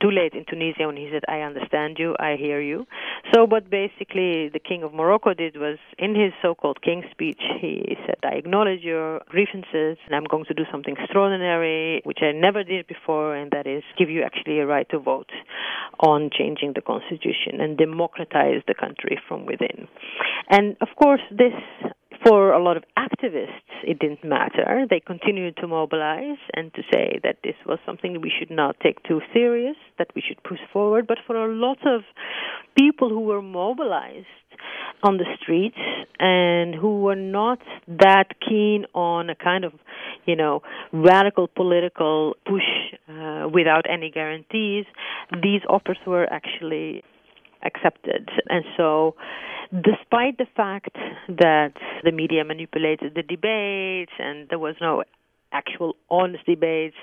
too 0.00 0.10
late 0.10 0.34
in 0.34 0.44
Tunisia 0.44 0.86
when 0.86 0.96
he 0.96 1.08
said, 1.12 1.22
I 1.28 1.40
understand 1.40 1.96
you, 1.98 2.14
I 2.18 2.36
hear 2.36 2.60
you. 2.60 2.86
So, 3.32 3.44
what 3.44 3.70
basically 3.70 4.48
the 4.48 4.58
King 4.58 4.82
of 4.82 4.92
Morocco 4.92 5.34
did 5.34 5.56
was, 5.56 5.78
in 5.98 6.14
his 6.14 6.32
so 6.42 6.54
called 6.54 6.82
King 6.82 7.04
speech, 7.10 7.40
he 7.60 7.96
said, 8.06 8.18
I 8.22 8.36
acknowledge 8.36 8.82
your 8.82 9.20
grievances, 9.28 9.96
and 10.06 10.14
I'm 10.14 10.24
going 10.24 10.44
to 10.46 10.54
do 10.54 10.64
something 10.70 10.96
extraordinary, 10.98 12.02
which 12.04 12.18
I 12.22 12.32
never 12.32 12.62
did 12.64 12.86
before, 12.86 13.34
and 13.34 13.50
that 13.52 13.66
is 13.66 13.82
give 13.98 14.10
you 14.10 14.22
actually 14.22 14.58
a 14.60 14.66
right 14.66 14.88
to 14.90 14.98
vote 14.98 15.30
on 16.00 16.30
changing 16.36 16.72
the 16.74 16.82
constitution 16.82 17.60
and 17.60 17.78
democratize 17.78 18.62
the 18.66 18.74
country 18.74 19.18
from 19.26 19.46
within. 19.46 19.88
And 20.50 20.76
of 20.80 20.88
course, 21.00 21.22
this 21.30 21.54
for 22.26 22.52
a 22.52 22.62
lot 22.62 22.76
of 22.76 22.84
activists, 22.98 23.70
it 23.82 23.98
didn't 23.98 24.24
matter. 24.24 24.86
They 24.88 25.00
continued 25.00 25.56
to 25.58 25.66
mobilize 25.66 26.38
and 26.54 26.72
to 26.74 26.82
say 26.92 27.20
that 27.22 27.36
this 27.44 27.54
was 27.66 27.78
something 27.84 28.20
we 28.20 28.32
should 28.36 28.50
not 28.50 28.76
take 28.80 29.02
too 29.02 29.20
serious, 29.32 29.76
that 29.98 30.08
we 30.14 30.22
should 30.26 30.42
push 30.42 30.60
forward. 30.72 31.06
But 31.06 31.18
for 31.26 31.36
a 31.36 31.54
lot 31.54 31.78
of 31.86 32.02
people 32.78 33.08
who 33.10 33.20
were 33.20 33.42
mobilized 33.42 34.26
on 35.02 35.18
the 35.18 35.26
streets 35.40 35.76
and 36.18 36.74
who 36.74 37.02
were 37.02 37.16
not 37.16 37.58
that 37.88 38.28
keen 38.46 38.86
on 38.94 39.28
a 39.28 39.34
kind 39.34 39.64
of, 39.64 39.72
you 40.24 40.34
know, 40.34 40.62
radical 40.92 41.46
political 41.46 42.34
push 42.46 42.62
uh, 43.08 43.48
without 43.52 43.84
any 43.90 44.10
guarantees, 44.10 44.86
these 45.42 45.60
offers 45.68 45.98
were 46.06 46.26
actually 46.32 47.02
accepted. 47.64 48.28
And 48.48 48.64
so, 48.76 49.16
despite 49.72 50.38
the 50.38 50.46
fact 50.56 50.96
that 51.28 51.72
the 52.02 52.12
media 52.12 52.44
manipulated 52.44 53.14
the 53.14 53.22
debates 53.22 54.12
and 54.18 54.48
there 54.48 54.58
was 54.58 54.76
no 54.80 55.02
actual 55.54 55.94
honest 56.10 56.44
debates 56.44 56.96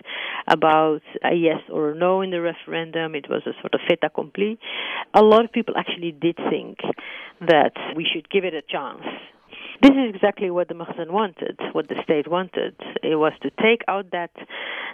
about 0.47 1.02
a 1.24 1.34
yes 1.34 1.62
or 1.71 1.91
a 1.91 1.95
no 1.95 2.21
in 2.21 2.30
the 2.30 2.41
referendum. 2.41 3.15
It 3.15 3.28
was 3.30 3.41
a 3.47 3.54
sort 3.62 3.74
of 3.74 3.80
fait 3.88 4.00
accompli. 4.04 4.60
A 5.15 5.21
lot 5.21 5.45
of 5.45 5.52
people 5.52 5.76
actually 5.78 6.12
did 6.12 6.38
think 6.50 6.80
that 7.39 7.74
we 7.95 8.06
should 8.06 8.30
give 8.30 8.43
it 8.43 8.54
a 8.54 8.62
chance. 8.62 9.04
This 9.82 9.91
is 9.91 10.13
exactly 10.13 10.52
what 10.52 10.67
the 10.67 10.76
Makhzen 10.76 11.10
wanted, 11.10 11.58
what 11.71 11.88
the 11.88 11.95
state 12.04 12.30
wanted. 12.30 12.76
It 13.02 13.15
was 13.15 13.34
to 13.41 13.50
take 13.50 13.82
out 13.88 14.12
that 14.12 14.30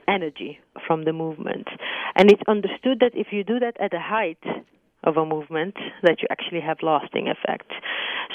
energy 0.08 0.60
from 0.86 1.04
the 1.04 1.12
movement. 1.12 1.68
And 2.16 2.32
it's 2.32 2.42
understood 2.48 3.00
that 3.02 3.12
if 3.14 3.28
you 3.32 3.44
do 3.44 3.60
that 3.60 3.76
at 3.82 3.94
a 3.94 4.00
height 4.00 4.42
of 5.08 5.16
a 5.16 5.26
movement 5.26 5.76
that 6.04 6.18
you 6.22 6.28
actually 6.30 6.60
have 6.60 6.78
lasting 6.84 7.28
effects. 7.28 7.74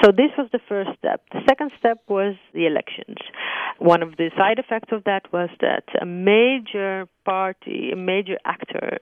So 0.02 0.10
this 0.10 0.30
was 0.38 0.48
the 0.52 0.58
first 0.68 0.90
step. 0.98 1.20
The 1.32 1.40
second 1.48 1.70
step 1.78 1.98
was 2.08 2.34
the 2.54 2.66
elections. 2.66 3.18
One 3.78 4.02
of 4.02 4.16
the 4.16 4.30
side 4.36 4.58
effects 4.58 4.88
of 4.90 5.04
that 5.04 5.30
was 5.32 5.50
that 5.60 5.84
a 6.00 6.06
major 6.06 7.06
party, 7.24 7.90
a 7.92 7.96
major 7.96 8.38
actor 8.44 8.98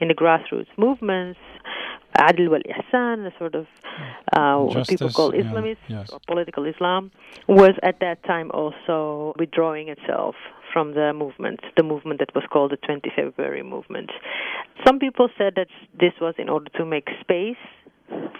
in 0.00 0.08
the 0.08 0.14
grassroots 0.14 0.72
movements, 0.76 1.40
Adl 2.18 2.48
wal 2.50 2.60
Ihsan, 2.60 3.24
the 3.24 3.32
sort 3.38 3.54
of 3.54 3.66
uh, 4.36 4.58
what 4.58 4.88
people 4.88 5.10
call 5.10 5.32
Islamists 5.32 5.76
yes. 5.88 6.10
or 6.10 6.20
political 6.26 6.64
Islam, 6.66 7.10
was 7.48 7.72
at 7.82 8.00
that 8.00 8.22
time 8.24 8.50
also 8.52 9.34
withdrawing 9.38 9.88
itself 9.88 10.34
from 10.72 10.94
the 10.94 11.12
movement, 11.12 11.60
the 11.76 11.82
movement 11.82 12.18
that 12.20 12.34
was 12.34 12.44
called 12.50 12.72
the 12.72 12.76
20 12.76 13.10
February 13.14 13.62
movement. 13.62 14.10
Some 14.84 14.98
people 14.98 15.28
said 15.38 15.54
that 15.56 15.68
this 15.98 16.12
was 16.20 16.34
in 16.38 16.48
order 16.48 16.70
to 16.76 16.84
make 16.84 17.08
space 17.20 17.62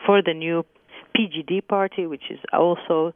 for 0.04 0.20
the 0.22 0.34
new 0.34 0.64
PJD 1.16 1.66
party, 1.68 2.06
which 2.06 2.24
is 2.30 2.40
also 2.52 3.14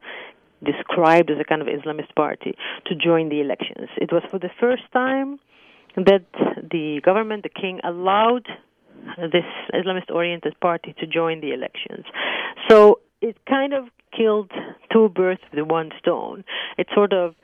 described 0.64 1.30
as 1.30 1.38
a 1.40 1.44
kind 1.44 1.62
of 1.62 1.68
Islamist 1.68 2.14
party, 2.14 2.56
to 2.86 2.94
join 2.94 3.28
the 3.28 3.40
elections. 3.40 3.88
It 3.96 4.12
was 4.12 4.22
for 4.30 4.38
the 4.38 4.50
first 4.60 4.84
time 4.92 5.38
that 5.96 6.24
the 6.70 7.00
government, 7.04 7.42
the 7.42 7.48
king, 7.48 7.80
allowed 7.84 8.46
this 9.16 9.44
Islamist 9.72 10.10
oriented 10.10 10.58
party 10.60 10.94
to 10.98 11.06
join 11.06 11.40
the 11.40 11.52
elections. 11.52 12.04
So 12.68 13.00
it 13.20 13.36
kind 13.48 13.72
of 13.72 13.84
killed 14.16 14.50
two 14.92 15.08
birds 15.08 15.40
with 15.52 15.66
one 15.66 15.90
stone. 15.98 16.44
It 16.76 16.86
sort 16.94 17.12
of 17.12 17.34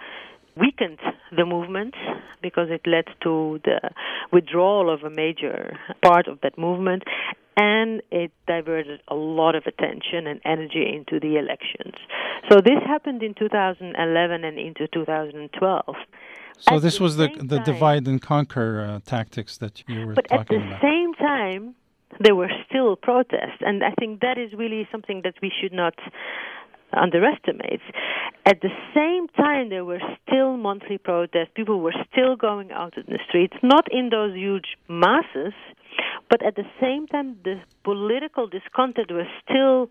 weakened 0.56 0.98
the 1.36 1.44
movement 1.44 1.94
because 2.42 2.68
it 2.70 2.86
led 2.86 3.06
to 3.22 3.60
the 3.64 3.80
withdrawal 4.32 4.92
of 4.92 5.02
a 5.02 5.10
major 5.10 5.76
part 6.02 6.28
of 6.28 6.40
that 6.42 6.56
movement 6.56 7.02
and 7.56 8.02
it 8.10 8.32
diverted 8.46 9.00
a 9.08 9.14
lot 9.14 9.54
of 9.54 9.64
attention 9.66 10.26
and 10.26 10.40
energy 10.44 10.84
into 10.92 11.20
the 11.20 11.36
elections. 11.36 11.94
So 12.50 12.60
this 12.60 12.82
happened 12.84 13.22
in 13.22 13.34
2011 13.34 14.44
and 14.44 14.58
into 14.58 14.88
2012. 14.88 15.96
So 16.58 16.76
at 16.76 16.82
this 16.82 17.00
was 17.00 17.16
the 17.16 17.28
the 17.28 17.56
time, 17.56 17.64
divide 17.64 18.06
and 18.06 18.20
conquer 18.20 18.80
uh, 18.80 19.00
tactics 19.04 19.58
that 19.58 19.82
you 19.88 20.06
were 20.06 20.14
but 20.14 20.28
talking 20.28 20.56
about. 20.56 20.68
But 20.68 20.74
at 20.74 20.80
the 20.80 20.86
same 20.88 21.14
time, 21.14 21.74
there 22.20 22.34
were 22.34 22.50
still 22.68 22.96
protests, 22.96 23.60
and 23.60 23.82
I 23.84 23.92
think 23.98 24.20
that 24.20 24.38
is 24.38 24.52
really 24.52 24.88
something 24.92 25.22
that 25.24 25.34
we 25.42 25.50
should 25.60 25.72
not 25.72 25.94
underestimate. 26.92 27.80
At 28.46 28.60
the 28.60 28.70
same 28.94 29.28
time, 29.28 29.68
there 29.70 29.84
were 29.84 30.00
still 30.22 30.56
monthly 30.56 30.98
protests. 30.98 31.50
People 31.54 31.80
were 31.80 31.94
still 32.12 32.36
going 32.36 32.70
out 32.70 32.96
in 32.96 33.04
the 33.08 33.18
streets, 33.28 33.56
not 33.62 33.86
in 33.90 34.10
those 34.10 34.34
huge 34.34 34.76
masses, 34.88 35.54
but 36.30 36.44
at 36.44 36.54
the 36.56 36.64
same 36.80 37.06
time, 37.06 37.36
the 37.42 37.60
political 37.82 38.46
discontent 38.46 39.10
was 39.10 39.26
still 39.42 39.90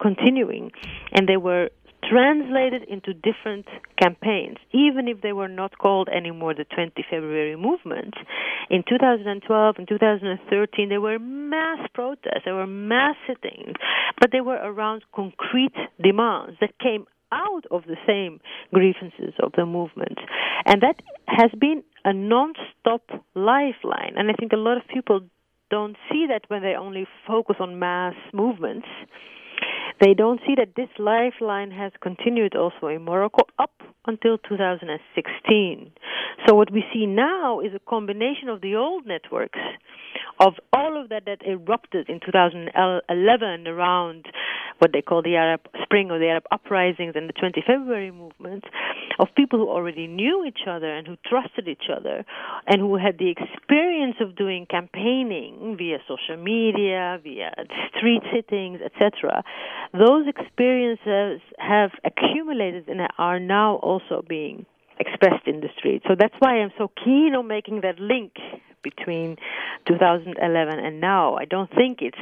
continuing, 0.00 0.72
and 1.12 1.28
they 1.28 1.36
were 1.36 1.70
translated 2.08 2.82
into 2.84 3.14
different 3.14 3.66
campaigns, 4.00 4.56
even 4.72 5.08
if 5.08 5.20
they 5.20 5.32
were 5.32 5.48
not 5.48 5.78
called 5.78 6.08
anymore 6.08 6.54
the 6.54 6.64
20 6.64 6.92
February 7.08 7.56
movement. 7.56 8.14
In 8.70 8.82
2012 8.88 9.74
and 9.78 9.88
2013, 9.88 10.88
there 10.88 11.00
were 11.00 11.18
mass 11.18 11.78
protests, 11.94 12.42
there 12.44 12.54
were 12.54 12.66
mass 12.66 13.16
sittings, 13.26 13.76
but 14.20 14.30
they 14.32 14.40
were 14.40 14.56
around 14.56 15.02
concrete 15.14 15.74
demands 16.02 16.56
that 16.60 16.78
came 16.78 17.06
out 17.32 17.64
of 17.70 17.84
the 17.84 17.96
same 18.06 18.40
grievances 18.74 19.34
of 19.42 19.52
the 19.56 19.64
movement. 19.64 20.18
And 20.66 20.82
that 20.82 21.00
has 21.26 21.50
been 21.58 21.82
a 22.04 22.12
non-stop 22.12 23.02
lifeline. 23.34 24.14
And 24.16 24.30
I 24.30 24.34
think 24.34 24.52
a 24.52 24.56
lot 24.56 24.76
of 24.76 24.82
people 24.92 25.20
don't 25.70 25.96
see 26.10 26.26
that 26.28 26.42
when 26.48 26.62
they 26.62 26.74
only 26.74 27.06
focus 27.26 27.56
on 27.58 27.78
mass 27.78 28.14
movements 28.34 28.86
they 30.02 30.14
don't 30.14 30.40
see 30.44 30.56
that 30.56 30.74
this 30.74 30.88
lifeline 30.98 31.70
has 31.70 31.92
continued 32.02 32.56
also 32.56 32.88
in 32.88 33.04
Morocco 33.04 33.44
up 33.60 33.70
until 34.04 34.36
2016. 34.36 35.92
So 36.44 36.56
what 36.56 36.72
we 36.72 36.82
see 36.92 37.06
now 37.06 37.60
is 37.60 37.72
a 37.72 37.78
combination 37.88 38.48
of 38.48 38.60
the 38.62 38.74
old 38.74 39.06
networks 39.06 39.60
of 40.40 40.54
all 40.72 41.00
of 41.00 41.08
that 41.10 41.24
that 41.26 41.46
erupted 41.46 42.08
in 42.08 42.18
2011 42.18 43.68
around 43.68 44.26
what 44.78 44.90
they 44.92 45.02
call 45.02 45.22
the 45.22 45.36
Arab 45.36 45.60
Spring 45.84 46.10
or 46.10 46.18
the 46.18 46.26
Arab 46.26 46.44
uprisings 46.50 47.12
and 47.14 47.28
the 47.28 47.32
20 47.32 47.62
February 47.64 48.10
movement 48.10 48.64
of 49.20 49.28
people 49.36 49.58
who 49.58 49.68
already 49.68 50.08
knew 50.08 50.44
each 50.44 50.66
other 50.68 50.92
and 50.92 51.06
who 51.06 51.16
trusted 51.24 51.68
each 51.68 51.86
other 51.94 52.24
and 52.66 52.80
who 52.80 52.96
had 52.96 53.18
the 53.18 53.30
experience 53.30 54.16
of 54.20 54.34
doing 54.34 54.66
campaigning 54.68 55.76
via 55.78 55.98
social 56.08 56.42
media, 56.42 57.20
via 57.22 57.52
street 57.96 58.22
sittings, 58.34 58.80
etc. 58.84 59.44
Those 59.92 60.26
experiences 60.26 61.40
have 61.58 61.90
accumulated 62.04 62.88
and 62.88 63.00
are 63.18 63.38
now 63.38 63.76
also 63.76 64.24
being 64.26 64.64
expressed 64.98 65.46
in 65.46 65.60
the 65.60 65.68
street. 65.76 66.02
So 66.08 66.14
that's 66.18 66.34
why 66.38 66.60
I'm 66.60 66.72
so 66.78 66.90
keen 67.04 67.34
on 67.36 67.46
making 67.46 67.82
that 67.82 67.98
link 67.98 68.32
between 68.82 69.36
2011 69.86 70.78
and 70.78 71.00
now. 71.00 71.36
I 71.36 71.44
don't 71.44 71.70
think 71.70 71.98
it's 72.00 72.18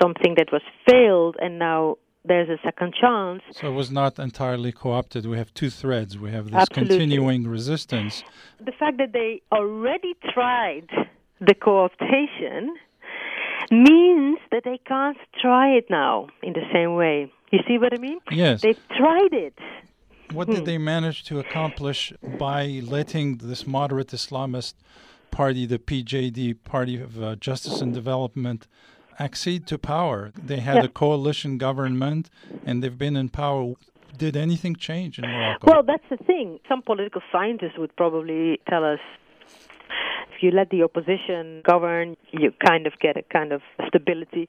something 0.00 0.34
that 0.36 0.48
was 0.52 0.62
failed 0.88 1.36
and 1.40 1.58
now 1.58 1.96
there's 2.24 2.48
a 2.48 2.58
second 2.62 2.94
chance. 3.00 3.42
So 3.52 3.68
it 3.68 3.74
was 3.74 3.90
not 3.90 4.18
entirely 4.18 4.72
co 4.72 4.92
opted. 4.92 5.24
We 5.26 5.38
have 5.38 5.52
two 5.54 5.70
threads. 5.70 6.18
We 6.18 6.30
have 6.30 6.46
this 6.50 6.60
Absolutely. 6.62 6.98
continuing 6.98 7.48
resistance. 7.48 8.22
The 8.64 8.72
fact 8.72 8.98
that 8.98 9.12
they 9.12 9.42
already 9.50 10.14
tried 10.34 10.88
the 11.40 11.54
co 11.54 11.88
optation 11.88 12.68
means 13.70 14.38
that 14.50 14.62
they 14.64 14.78
can't 14.86 15.16
try 15.40 15.70
it 15.70 15.86
now 15.90 16.28
in 16.42 16.52
the 16.52 16.66
same 16.72 16.94
way. 16.94 17.32
You 17.50 17.60
see 17.66 17.78
what 17.78 17.92
I 17.92 17.98
mean? 17.98 18.18
Yes. 18.30 18.62
They've 18.62 18.78
tried 18.96 19.32
it. 19.32 19.54
What 20.32 20.48
hmm. 20.48 20.54
did 20.54 20.64
they 20.66 20.78
manage 20.78 21.24
to 21.24 21.38
accomplish 21.38 22.12
by 22.38 22.80
letting 22.84 23.38
this 23.38 23.66
moderate 23.66 24.08
Islamist 24.08 24.74
party, 25.30 25.66
the 25.66 25.78
PJD, 25.78 26.64
Party 26.64 27.00
of 27.00 27.22
uh, 27.22 27.36
Justice 27.36 27.80
and 27.80 27.94
Development, 27.94 28.66
accede 29.18 29.66
to 29.68 29.78
power? 29.78 30.32
They 30.36 30.58
had 30.58 30.76
yeah. 30.76 30.84
a 30.84 30.88
coalition 30.88 31.58
government 31.58 32.28
and 32.66 32.82
they've 32.82 32.98
been 32.98 33.16
in 33.16 33.30
power. 33.30 33.74
Did 34.16 34.36
anything 34.36 34.74
change 34.74 35.18
in 35.18 35.24
Morocco? 35.24 35.66
Well, 35.66 35.82
that's 35.82 36.08
the 36.10 36.16
thing. 36.16 36.58
Some 36.68 36.82
political 36.82 37.22
scientists 37.30 37.78
would 37.78 37.94
probably 37.96 38.60
tell 38.68 38.84
us 38.84 38.98
if 40.34 40.42
you 40.42 40.50
let 40.50 40.70
the 40.70 40.82
opposition 40.82 41.62
govern, 41.66 42.16
you 42.30 42.52
kind 42.64 42.86
of 42.86 42.92
get 43.00 43.16
a 43.16 43.22
kind 43.22 43.52
of 43.52 43.62
stability 43.86 44.48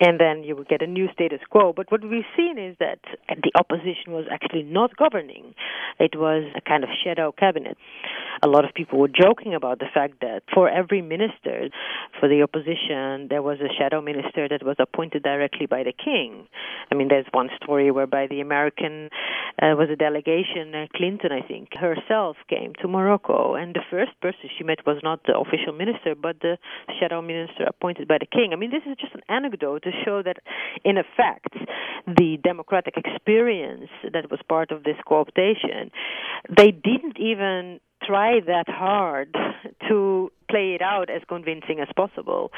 and 0.00 0.18
then 0.18 0.42
you 0.42 0.56
would 0.56 0.66
get 0.66 0.80
a 0.82 0.86
new 0.86 1.08
status 1.12 1.40
quo. 1.50 1.74
But 1.74 1.92
what 1.92 2.02
we've 2.02 2.24
seen 2.36 2.58
is 2.58 2.74
that 2.80 3.00
the 3.28 3.52
opposition 3.54 4.12
was 4.12 4.24
actually 4.30 4.62
not 4.62 4.96
governing. 4.96 5.54
It 5.98 6.16
was 6.16 6.50
a 6.56 6.60
kind 6.62 6.84
of 6.84 6.90
shadow 7.04 7.32
cabinet. 7.32 7.76
A 8.42 8.48
lot 8.48 8.64
of 8.64 8.72
people 8.74 8.98
were 8.98 9.08
joking 9.08 9.54
about 9.54 9.80
the 9.80 9.90
fact 9.92 10.20
that 10.20 10.42
for 10.54 10.68
every 10.68 11.02
minister 11.02 11.68
for 12.18 12.28
the 12.28 12.42
opposition, 12.42 13.28
there 13.28 13.42
was 13.42 13.58
a 13.60 13.68
shadow 13.78 14.00
minister 14.00 14.48
that 14.48 14.64
was 14.64 14.76
appointed 14.78 15.22
directly 15.22 15.66
by 15.66 15.82
the 15.82 15.92
king. 15.92 16.46
I 16.90 16.94
mean, 16.94 17.08
there's 17.08 17.26
one 17.32 17.50
story 17.62 17.90
whereby 17.90 18.26
the 18.28 18.40
American 18.40 19.10
uh, 19.60 19.76
was 19.76 19.88
a 19.92 19.96
delegation, 19.96 20.74
uh, 20.74 20.86
Clinton, 20.96 21.32
I 21.32 21.46
think, 21.46 21.74
herself 21.74 22.36
came 22.48 22.72
to 22.80 22.88
Morocco, 22.88 23.54
and 23.54 23.74
the 23.74 23.84
first 23.90 24.12
person 24.22 24.48
she 24.56 24.64
met 24.64 24.86
was 24.86 24.98
not 25.02 25.20
the 25.24 25.38
official 25.38 25.72
minister, 25.72 26.14
but 26.14 26.40
the 26.40 26.56
shadow 26.98 27.20
minister 27.20 27.64
appointed 27.66 28.08
by 28.08 28.18
the 28.18 28.26
king. 28.26 28.50
I 28.52 28.56
mean, 28.56 28.70
this 28.70 28.82
is 28.90 28.96
just 28.98 29.14
an 29.14 29.22
anecdote 29.28 29.82
to 29.82 29.90
show 30.04 30.22
that, 30.22 30.38
in 30.84 30.96
effect, 30.96 31.54
the 32.06 32.38
democratic 32.42 32.94
experience 32.96 33.90
that 34.12 34.30
was 34.30 34.40
part 34.48 34.70
of 34.70 34.84
this 34.84 34.96
cooptation, 35.06 35.90
they 36.48 36.70
didn't 36.70 37.18
even 37.18 37.80
try 38.06 38.40
that 38.46 38.68
hard 38.68 39.34
to 39.88 40.30
play 40.50 40.74
it 40.74 40.82
out 40.82 41.10
as 41.10 41.22
convincing 41.28 41.80
as 41.80 41.88
possible. 41.96 42.50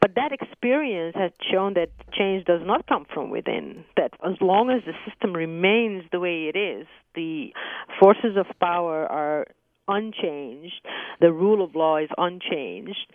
But 0.00 0.14
that 0.16 0.32
experience 0.32 1.14
has 1.16 1.30
shown 1.50 1.74
that 1.74 1.90
change 2.12 2.44
does 2.44 2.62
not 2.64 2.86
come 2.86 3.06
from 3.12 3.30
within, 3.30 3.84
that 3.96 4.12
as 4.24 4.34
long 4.40 4.70
as 4.70 4.82
the 4.84 4.92
system 5.08 5.34
remains 5.34 6.04
the 6.10 6.20
way 6.20 6.50
it 6.52 6.56
is, 6.56 6.86
the 7.14 7.52
forces 8.00 8.36
of 8.36 8.46
power 8.60 9.06
are 9.06 9.46
unchanged, 9.88 10.80
the 11.20 11.32
rule 11.32 11.64
of 11.64 11.74
law 11.74 11.96
is 11.96 12.08
unchanged. 12.16 13.06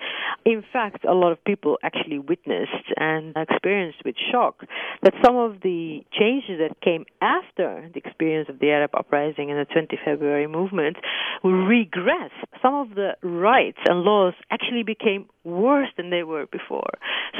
In 0.45 0.63
fact, 0.71 1.05
a 1.05 1.13
lot 1.13 1.32
of 1.32 1.43
people 1.43 1.77
actually 1.84 2.19
witnessed 2.19 2.93
and 2.97 3.36
experienced 3.36 3.99
with 4.05 4.15
shock 4.32 4.62
that 5.03 5.13
some 5.23 5.36
of 5.36 5.62
the 5.62 6.01
changes 6.12 6.60
that 6.60 6.79
came 6.82 7.05
after 7.21 7.89
the 7.93 7.99
experience 7.99 8.49
of 8.49 8.60
the 8.60 8.69
Arab 8.69 8.91
uprising 8.93 9.51
and 9.51 9.60
the 9.60 9.65
20 9.71 9.97
February 10.03 10.47
movement 10.47 10.97
regressed. 11.43 12.29
Some 12.62 12.73
of 12.73 12.95
the 12.95 13.15
rights 13.21 13.79
and 13.86 14.01
laws 14.01 14.34
actually 14.51 14.84
became 14.84 15.27
worse 15.43 15.89
than 15.97 16.10
they 16.10 16.23
were 16.23 16.45
before. 16.45 16.91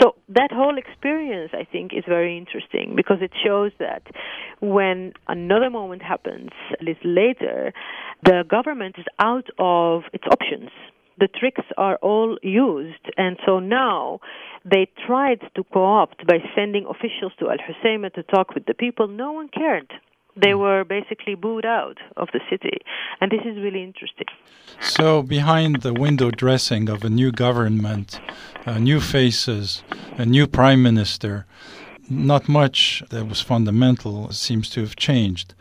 So 0.02 0.16
that 0.30 0.52
whole 0.52 0.78
experience, 0.78 1.52
I 1.54 1.66
think, 1.70 1.92
is 1.94 2.04
very 2.08 2.38
interesting 2.38 2.96
because 2.96 3.18
it 3.22 3.32
shows 3.46 3.72
that 3.80 4.04
when 4.62 5.14
another 5.28 5.70
moment 5.70 6.02
happens 6.02 6.50
a 6.80 6.84
little 6.84 7.12
later, 7.12 7.74
the 8.24 8.44
government 8.50 8.96
is 8.98 9.06
out 9.20 9.48
of 9.60 10.04
its 10.14 10.24
options. 10.32 10.70
The 11.20 11.28
tricks 11.28 11.66
are 11.78 11.98
all 11.98 12.38
used, 12.42 13.06
and 13.18 13.38
so 13.46 13.60
now 13.60 14.20
they 14.64 14.88
tried 15.06 15.42
to 15.56 15.64
co-opt 15.74 16.26
by 16.26 16.38
sending 16.56 16.86
officials 16.86 17.34
to 17.40 17.50
Al 17.50 17.58
Hoceima 17.58 18.14
to 18.14 18.24
talk 18.24 18.54
with 18.56 18.66
the 18.66 18.74
people. 18.74 19.08
No 19.08 19.34
one 19.34 19.50
cared 19.50 19.92
they 20.42 20.52
hmm. 20.52 20.60
were 20.60 20.84
basically 20.84 21.36
booed 21.36 21.66
out 21.66 21.98
of 22.18 22.30
the 22.34 22.40
city. 22.50 22.78
And 23.22 23.32
this 23.32 23.42
is 23.46 23.58
really 23.58 23.84
interesting. 23.84 24.28
So, 24.80 25.22
behind 25.22 25.82
the 25.82 25.94
window 25.94 26.32
dressing 26.32 26.90
of 26.90 27.04
a 27.04 27.10
new 27.10 27.32
government, 27.32 28.20
uh, 28.66 28.80
new 28.80 29.00
faces, 29.00 29.84
a 30.18 30.26
new 30.26 30.48
prime 30.48 30.82
minister, 30.82 31.46
not 32.10 32.48
much 32.48 33.04
that 33.10 33.28
was 33.28 33.42
fundamental 33.42 34.32
seems 34.32 34.70
to 34.72 34.82
have 34.82 34.96
changed. 34.96 35.54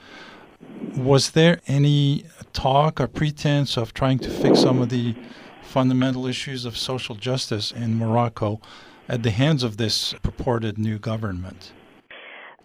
Was 0.96 1.30
there 1.30 1.60
any 1.66 2.24
talk 2.52 3.00
or 3.00 3.06
pretense 3.06 3.76
of 3.76 3.94
trying 3.94 4.18
to 4.20 4.30
fix 4.30 4.60
some 4.60 4.80
of 4.82 4.88
the 4.88 5.14
fundamental 5.62 6.26
issues 6.26 6.64
of 6.64 6.76
social 6.76 7.14
justice 7.14 7.70
in 7.70 7.98
Morocco 7.98 8.60
at 9.08 9.22
the 9.22 9.30
hands 9.30 9.62
of 9.62 9.76
this 9.76 10.14
purported 10.22 10.78
new 10.78 10.98
government? 10.98 11.72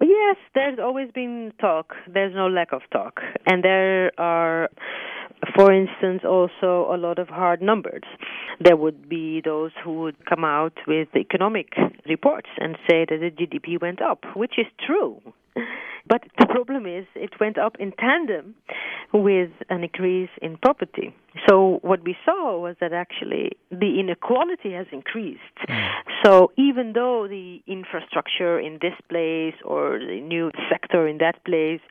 Yes, 0.01 0.37
there's 0.55 0.79
always 0.79 1.11
been 1.11 1.53
talk. 1.59 1.93
There's 2.07 2.33
no 2.33 2.47
lack 2.47 2.73
of 2.73 2.81
talk. 2.91 3.21
And 3.45 3.63
there 3.63 4.11
are, 4.19 4.69
for 5.55 5.71
instance, 5.73 6.21
also 6.23 6.93
a 6.93 6.97
lot 6.97 7.19
of 7.19 7.27
hard 7.27 7.61
numbers. 7.61 8.03
There 8.59 8.75
would 8.75 9.09
be 9.09 9.41
those 9.43 9.71
who 9.83 10.01
would 10.01 10.25
come 10.25 10.43
out 10.43 10.73
with 10.87 11.09
economic 11.15 11.73
reports 12.07 12.49
and 12.57 12.77
say 12.89 13.05
that 13.09 13.19
the 13.19 13.31
GDP 13.31 13.81
went 13.81 14.01
up, 14.01 14.23
which 14.35 14.53
is 14.57 14.67
true. 14.85 15.21
But 16.05 16.23
the 16.37 16.45
problem 16.47 16.85
is, 16.85 17.05
it 17.15 17.39
went 17.39 17.57
up 17.57 17.77
in 17.79 17.93
tandem 17.93 18.55
with 19.13 19.51
an 19.69 19.83
increase 19.83 20.29
in 20.41 20.57
property. 20.57 21.15
So 21.47 21.79
what 21.81 22.03
we 22.03 22.17
saw 22.25 22.59
was 22.59 22.75
that 22.81 22.91
actually 22.91 23.51
the 23.71 23.99
inequality 23.99 24.73
has 24.73 24.87
increased. 24.91 25.39
Mm. 25.69 25.89
So 26.25 26.51
even 26.57 26.91
though 26.93 27.27
the 27.29 27.61
infrastructure 27.67 28.59
in 28.59 28.79
this 28.81 28.95
place 29.07 29.55
or 29.63 29.99
the 29.99 30.19
new 30.19 30.51
sector 30.69 31.07
in 31.07 31.19
that 31.19 31.43
place 31.45 31.81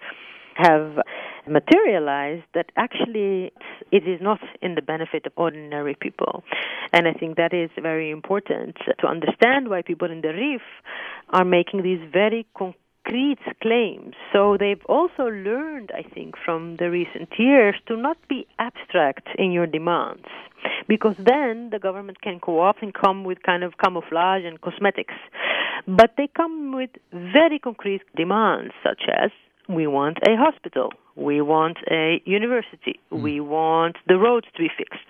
have 0.55 0.99
materialized 1.47 2.45
that 2.55 2.67
actually 2.77 3.53
it 3.91 4.07
is 4.07 4.21
not 4.21 4.41
in 4.61 4.75
the 4.75 4.83
benefit 4.83 5.27
of 5.27 5.33
ordinary 5.37 5.97
people. 5.99 6.45
And 6.93 7.09
I 7.09 7.13
think 7.13 7.37
that 7.37 7.53
is 7.53 7.71
very 7.81 8.11
important 8.11 8.77
to 8.99 9.07
understand 9.07 9.69
why 9.69 9.83
people 9.83 10.11
in 10.11 10.21
the 10.21 10.29
Rif 10.29 10.63
are 11.31 11.45
making 11.45 11.83
these 11.83 12.01
very 12.13 12.47
concrete 12.57 13.41
claims. 13.61 14.15
So 14.33 14.57
they've 14.59 14.85
also 14.87 15.25
learned, 15.25 15.91
I 15.95 16.03
think, 16.03 16.35
from 16.45 16.77
the 16.77 16.91
recent 16.91 17.31
years 17.39 17.75
to 17.89 17.97
not 17.97 18.17
be 18.29 18.47
abstract 18.59 19.27
in 19.37 19.51
your 19.53 19.67
demands. 19.67 20.27
Because 20.89 21.17
then 21.19 21.71
the 21.71 21.79
government 21.79 22.21
can 22.21 22.39
co 22.39 22.61
opt 22.61 22.83
and 22.83 22.95
come 22.95 23.25
with 23.25 23.43
kind 23.43 23.65
of 23.65 23.79
camouflage 23.83 24.45
and 24.45 24.61
cosmetics. 24.61 25.15
But 25.89 26.15
they 26.17 26.29
come 26.29 26.75
with 26.75 26.91
very 27.13 27.59
concrete 27.59 28.03
demands, 28.17 28.73
such 28.85 29.03
as 29.09 29.31
we 29.75 29.87
want 29.87 30.19
a 30.19 30.37
hospital. 30.37 30.91
We 31.17 31.41
want 31.41 31.79
a 31.91 32.23
university. 32.25 33.01
Mm. 33.11 33.23
We 33.23 33.41
want 33.41 33.97
the 34.07 34.17
roads 34.17 34.47
to 34.57 34.63
be 34.63 34.69
fixed. 34.77 35.05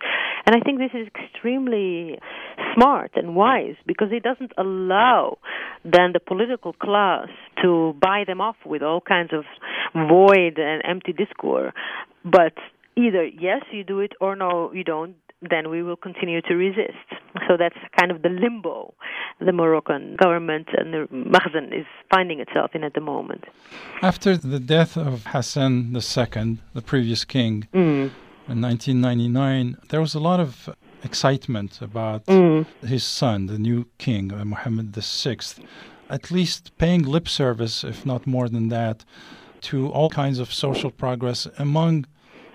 And 0.45 0.57
I 0.57 0.61
think 0.61 0.79
this 0.79 0.91
is 0.93 1.07
extremely 1.07 2.19
smart 2.75 3.13
and 3.15 3.37
wise 3.37 3.77
because 3.87 4.09
it 4.11 4.23
doesn't 4.23 4.53
allow 4.59 5.39
then 5.85 6.13
the 6.13 6.21
political 6.21 6.73
class 6.73 7.29
to 7.63 7.95
buy 8.01 8.25
them 8.27 8.41
off 8.41 8.57
with 8.67 8.83
all 8.83 9.01
kinds 9.01 9.31
of 9.33 9.45
void 9.95 10.59
and 10.59 10.83
empty 10.85 11.13
discourse. 11.13 11.73
But 12.25 12.55
either 12.97 13.25
yes, 13.25 13.63
you 13.71 13.85
do 13.85 14.01
it, 14.01 14.13
or 14.21 14.35
no, 14.37 14.73
you 14.73 14.85
don't 14.85 15.15
then 15.49 15.71
we 15.71 15.83
will 15.83 15.97
continue 15.97 16.41
to 16.43 16.55
resist. 16.55 17.09
So 17.49 17.57
that's 17.59 17.77
kind 17.99 18.11
of 18.11 18.23
the 18.23 18.29
limbo 18.29 18.95
the 19.41 19.53
Moroccan 19.53 20.17
government 20.17 20.69
and 20.77 20.93
the 20.93 21.09
Makhzen 21.13 21.79
is 21.79 21.87
finding 22.11 22.41
itself 22.41 22.71
in 22.75 22.85
at 22.85 22.95
the 22.95 23.01
moment. 23.01 23.45
After 24.01 24.37
the 24.37 24.61
death 24.61 24.97
of 24.97 25.27
Hassan 25.27 25.95
II, 25.95 26.59
the 26.75 26.83
previous 26.83 27.25
king, 27.25 27.67
mm. 27.75 28.11
in 28.49 28.61
1999, 28.61 29.79
there 29.89 30.01
was 30.01 30.15
a 30.15 30.21
lot 30.21 30.41
of 30.41 30.69
excitement 31.03 31.81
about 31.83 32.27
mm. 32.27 32.67
his 32.85 33.05
son, 33.05 33.47
the 33.47 33.59
new 33.59 33.87
king, 33.99 34.33
uh, 34.33 34.45
Mohammed 34.45 34.95
VI, 34.95 35.39
at 36.09 36.31
least 36.31 36.77
paying 36.79 37.03
lip 37.03 37.29
service, 37.29 37.85
if 37.85 38.07
not 38.07 38.27
more 38.27 38.49
than 38.49 38.69
that, 38.69 39.05
to 39.63 39.89
all 39.89 40.11
kinds 40.11 40.39
of 40.39 40.53
social 40.53 40.91
progress 40.91 41.47
among 41.59 42.07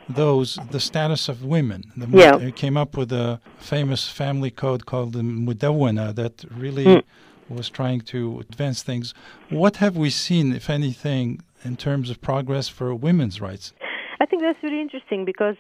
those 0.10 0.58
the 0.72 0.80
status 0.80 1.30
of 1.30 1.44
women. 1.44 1.92
The, 1.96 2.08
yeah. 2.18 2.38
They 2.38 2.52
came 2.52 2.78
up 2.78 2.96
with 2.98 3.12
a 3.12 3.40
famous 3.60 4.08
family 4.08 4.52
code 4.52 4.86
called 4.86 5.14
the 5.14 5.22
Mudawwana 5.22 6.16
that 6.16 6.46
really 6.52 6.86
mm. 6.86 7.04
was 7.50 7.70
trying 7.70 8.02
to 8.02 8.40
advance 8.40 8.84
things. 8.84 9.14
What 9.50 9.78
have 9.78 9.98
we 9.98 10.10
seen, 10.10 10.54
if 10.54 10.70
anything, 10.70 11.42
in 11.64 11.76
terms 11.76 12.10
of 12.10 12.22
progress 12.22 12.68
for 12.68 12.94
women's 12.96 13.42
rights? 13.42 13.74
I 14.20 14.26
think 14.26 14.42
that's 14.42 14.62
really 14.64 14.82
interesting 14.82 15.26
because 15.26 15.56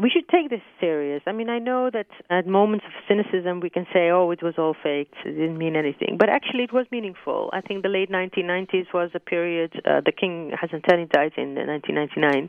we 0.00 0.10
should 0.10 0.28
take 0.28 0.48
this 0.48 0.60
serious. 0.80 1.22
I 1.26 1.32
mean, 1.32 1.50
I 1.50 1.58
know 1.58 1.90
that 1.92 2.06
at 2.30 2.46
moments 2.46 2.84
of 2.86 2.92
cynicism 3.08 3.60
we 3.60 3.70
can 3.70 3.86
say, 3.92 4.10
"Oh, 4.10 4.30
it 4.30 4.42
was 4.42 4.54
all 4.56 4.74
faked; 4.74 5.14
it 5.24 5.32
didn't 5.32 5.58
mean 5.58 5.74
anything," 5.74 6.16
but 6.18 6.28
actually 6.28 6.64
it 6.64 6.72
was 6.72 6.86
meaningful. 6.92 7.50
I 7.52 7.60
think 7.60 7.82
the 7.82 7.88
late 7.88 8.10
1990s 8.10 8.92
was 8.94 9.10
a 9.14 9.20
period. 9.20 9.72
Uh, 9.84 10.00
the 10.04 10.12
king 10.12 10.52
Hassan 10.60 10.82
died 10.86 11.32
in 11.36 11.54
1999. 11.54 12.48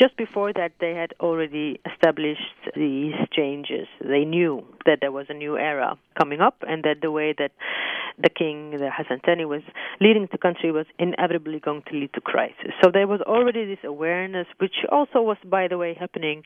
Just 0.00 0.16
before 0.16 0.52
that, 0.54 0.72
they 0.80 0.94
had 0.94 1.12
already 1.20 1.78
established 1.90 2.56
these 2.74 3.14
changes. 3.30 3.86
They 4.00 4.24
knew 4.24 4.64
that 4.86 4.98
there 5.00 5.12
was 5.12 5.26
a 5.28 5.34
new 5.34 5.58
era 5.58 5.98
coming 6.18 6.40
up, 6.40 6.56
and 6.66 6.82
that 6.84 7.00
the 7.02 7.10
way 7.10 7.34
that 7.38 7.52
the 8.18 8.30
king, 8.30 8.72
the 8.72 8.90
Hassan 8.90 9.20
was 9.48 9.62
leading 10.00 10.28
the 10.30 10.38
country 10.38 10.72
was 10.72 10.86
inevitably 10.98 11.60
going 11.60 11.82
to 11.90 11.94
lead 11.94 12.12
to 12.14 12.20
crisis. 12.20 12.72
So 12.82 12.90
there 12.92 13.06
was 13.06 13.20
already 13.22 13.64
this 13.66 13.84
awareness, 13.84 14.46
which 14.58 14.84
also 14.90 15.22
was, 15.22 15.36
by 15.44 15.68
the 15.68 15.78
way, 15.78 15.94
happening 15.98 16.42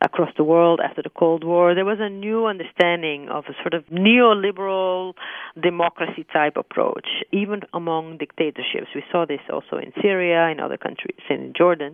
across 0.00 0.30
the 0.36 0.44
world 0.44 0.80
after 0.84 1.02
the 1.02 1.10
Cold 1.10 1.44
War. 1.44 1.74
There 1.74 1.84
was 1.84 1.98
a 2.00 2.10
new 2.10 2.46
understanding 2.46 3.28
of 3.28 3.44
a 3.48 3.54
sort 3.62 3.74
of 3.74 3.84
neoliberal 3.86 5.14
democracy 5.60 6.26
type 6.32 6.56
approach, 6.56 7.06
even 7.32 7.62
among 7.72 8.18
dictatorships. 8.18 8.88
We 8.94 9.02
saw 9.10 9.24
this 9.24 9.40
also 9.50 9.76
in 9.78 9.92
Syria, 10.02 10.48
in 10.48 10.60
other 10.60 10.76
countries, 10.76 11.18
in 11.30 11.52
Jordan, 11.56 11.92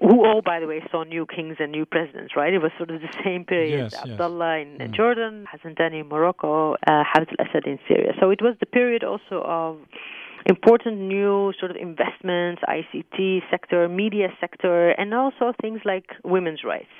who 0.00 0.24
all, 0.24 0.42
by 0.42 0.60
the 0.60 0.66
way, 0.66 0.82
saw 0.90 1.04
new 1.04 1.26
kings 1.26 1.56
and 1.60 1.70
new 1.70 1.86
presidents, 1.86 2.34
right? 2.36 2.52
It 2.52 2.58
was 2.58 2.72
sort 2.76 2.90
of 2.90 3.00
the 3.00 3.14
same 3.24 3.44
period. 3.44 3.92
Yes, 3.92 4.02
Abdullah 4.02 4.58
yes. 4.58 4.66
in 4.80 4.88
mm. 4.88 4.94
Jordan, 4.94 5.46
Hassan 5.50 5.74
Thani 5.76 6.00
in 6.00 6.08
Morocco, 6.08 6.74
uh, 6.74 7.04
Hafez 7.04 7.28
al-Assad 7.38 7.66
in 7.66 7.78
Syria. 7.86 8.12
So 8.20 8.30
it 8.30 8.42
was 8.42 8.56
the 8.60 8.66
period 8.66 9.04
also 9.04 9.42
of 9.44 9.78
important 10.46 10.98
new 10.98 11.52
sort 11.58 11.70
of 11.70 11.76
investments, 11.76 12.62
ICT 12.68 13.42
sector, 13.50 13.88
media 13.88 14.28
sector, 14.40 14.90
and 14.90 15.12
also 15.14 15.52
things 15.60 15.80
like 15.84 16.06
women's 16.24 16.64
rights. 16.64 16.94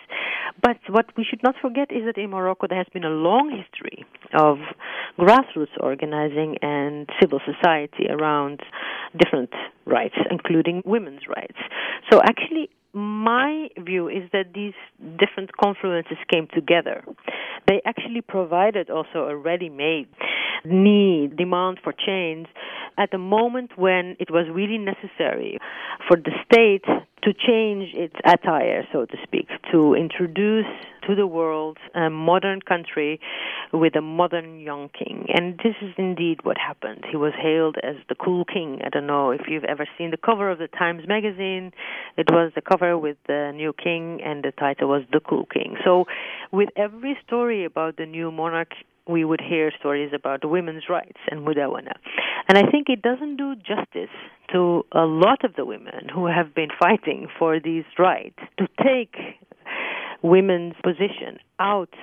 But 0.63 0.79
what 0.89 1.07
we 1.17 1.25
should 1.25 1.43
not 1.43 1.55
forget 1.61 1.91
is 1.91 2.05
that 2.07 2.19
in 2.19 2.31
Morocco 2.31 2.67
there 2.69 2.79
has 2.79 2.89
been 2.93 3.05
a 3.05 3.11
long 3.11 3.51
history 3.51 4.05
of 4.35 4.59
grassroots 5.19 5.77
organizing 5.79 6.57
and 6.63 7.09
civil 7.21 7.41
society 7.45 8.07
around 8.09 8.61
different 9.17 9.51
rights, 9.87 10.17
including 10.31 10.83
women's 10.85 11.23
rights. 11.29 11.59
So 12.11 12.21
actually, 12.23 12.69
my 12.93 13.69
view 13.79 14.09
is 14.09 14.29
that 14.33 14.53
these 14.55 14.75
different 15.19 15.51
confluences 15.63 16.19
came 16.31 16.49
together. 16.53 17.05
They 17.69 17.81
actually 17.85 18.21
provided 18.21 18.91
also 18.91 19.29
a 19.29 19.37
ready 19.37 19.69
made 19.69 20.09
need, 20.65 21.37
demand 21.37 21.79
for 21.83 21.93
change 21.93 22.47
at 22.99 23.11
the 23.11 23.19
moment 23.19 23.73
when 23.77 24.17
it 24.19 24.31
was 24.31 24.47
really 24.53 24.79
necessary 24.79 25.59
for 26.07 26.17
the 26.17 26.33
state 26.45 26.85
to 27.23 27.33
change 27.33 27.95
its 27.95 28.15
attire, 28.25 28.87
so 28.93 29.05
to 29.05 29.17
speak, 29.23 29.49
to 29.71 29.95
introduce 29.95 30.67
to 31.07 31.15
the 31.15 31.27
world 31.27 31.79
a 31.95 32.11
modern 32.11 32.61
country 32.61 33.21
with 33.73 33.97
a 33.97 34.01
modern 34.01 34.61
young 34.61 34.89
king. 34.89 35.27
And 35.33 35.59
this 35.59 35.75
is 35.83 35.95
indeed 35.97 36.41
what 36.45 36.57
happened. 36.59 37.05
He 37.11 37.17
was 37.17 37.33
hailed 37.41 37.77
as 37.83 37.97
the 38.09 38.15
cool 38.15 38.45
king. 38.45 38.81
I 38.85 38.89
don't 38.89 39.07
know 39.07 39.31
if 39.31 39.43
you've 39.49 39.65
ever 39.65 39.87
seen 39.97 40.11
the 40.11 40.17
cover 40.17 40.51
of 40.51 40.59
the 40.59 40.69
Times 40.69 41.07
magazine. 41.07 41.73
It 42.17 42.31
was 42.31 42.53
the 42.55 42.63
cover 42.63 42.99
with 42.99 43.17
the 43.27 43.53
new 43.55 43.73
king, 43.73 44.21
and 44.25 44.43
the 44.43 44.53
title 44.53 44.89
was 44.89 45.03
The 45.13 45.21
Cool 45.21 45.47
King. 45.47 45.77
So, 45.85 46.07
with 46.53 46.69
every 46.77 47.17
story 47.27 47.65
about 47.65 47.97
the 47.97 48.07
new 48.07 48.31
monarch, 48.31 48.73
we 49.11 49.25
would 49.25 49.41
hear 49.41 49.73
stories 49.79 50.13
about 50.15 50.49
women's 50.49 50.85
rights 50.89 51.19
and 51.31 51.47
mudawana. 51.47 51.95
And 52.49 52.59
I 52.59 52.71
think 52.71 52.89
it 52.89 53.03
doesn't 53.03 53.37
do 53.37 53.55
justice 53.57 54.15
to 54.53 54.85
a 54.93 55.05
lot 55.05 55.45
of 55.45 55.55
the 55.57 55.65
women 55.65 56.09
who 56.13 56.27
have 56.27 56.55
been 56.55 56.71
fighting 56.79 57.29
for 57.39 57.61
these 57.61 57.85
rights 57.99 58.39
to 58.59 58.67
take 58.83 59.17
women's 60.23 60.75
position 60.83 61.39
out 61.59 61.95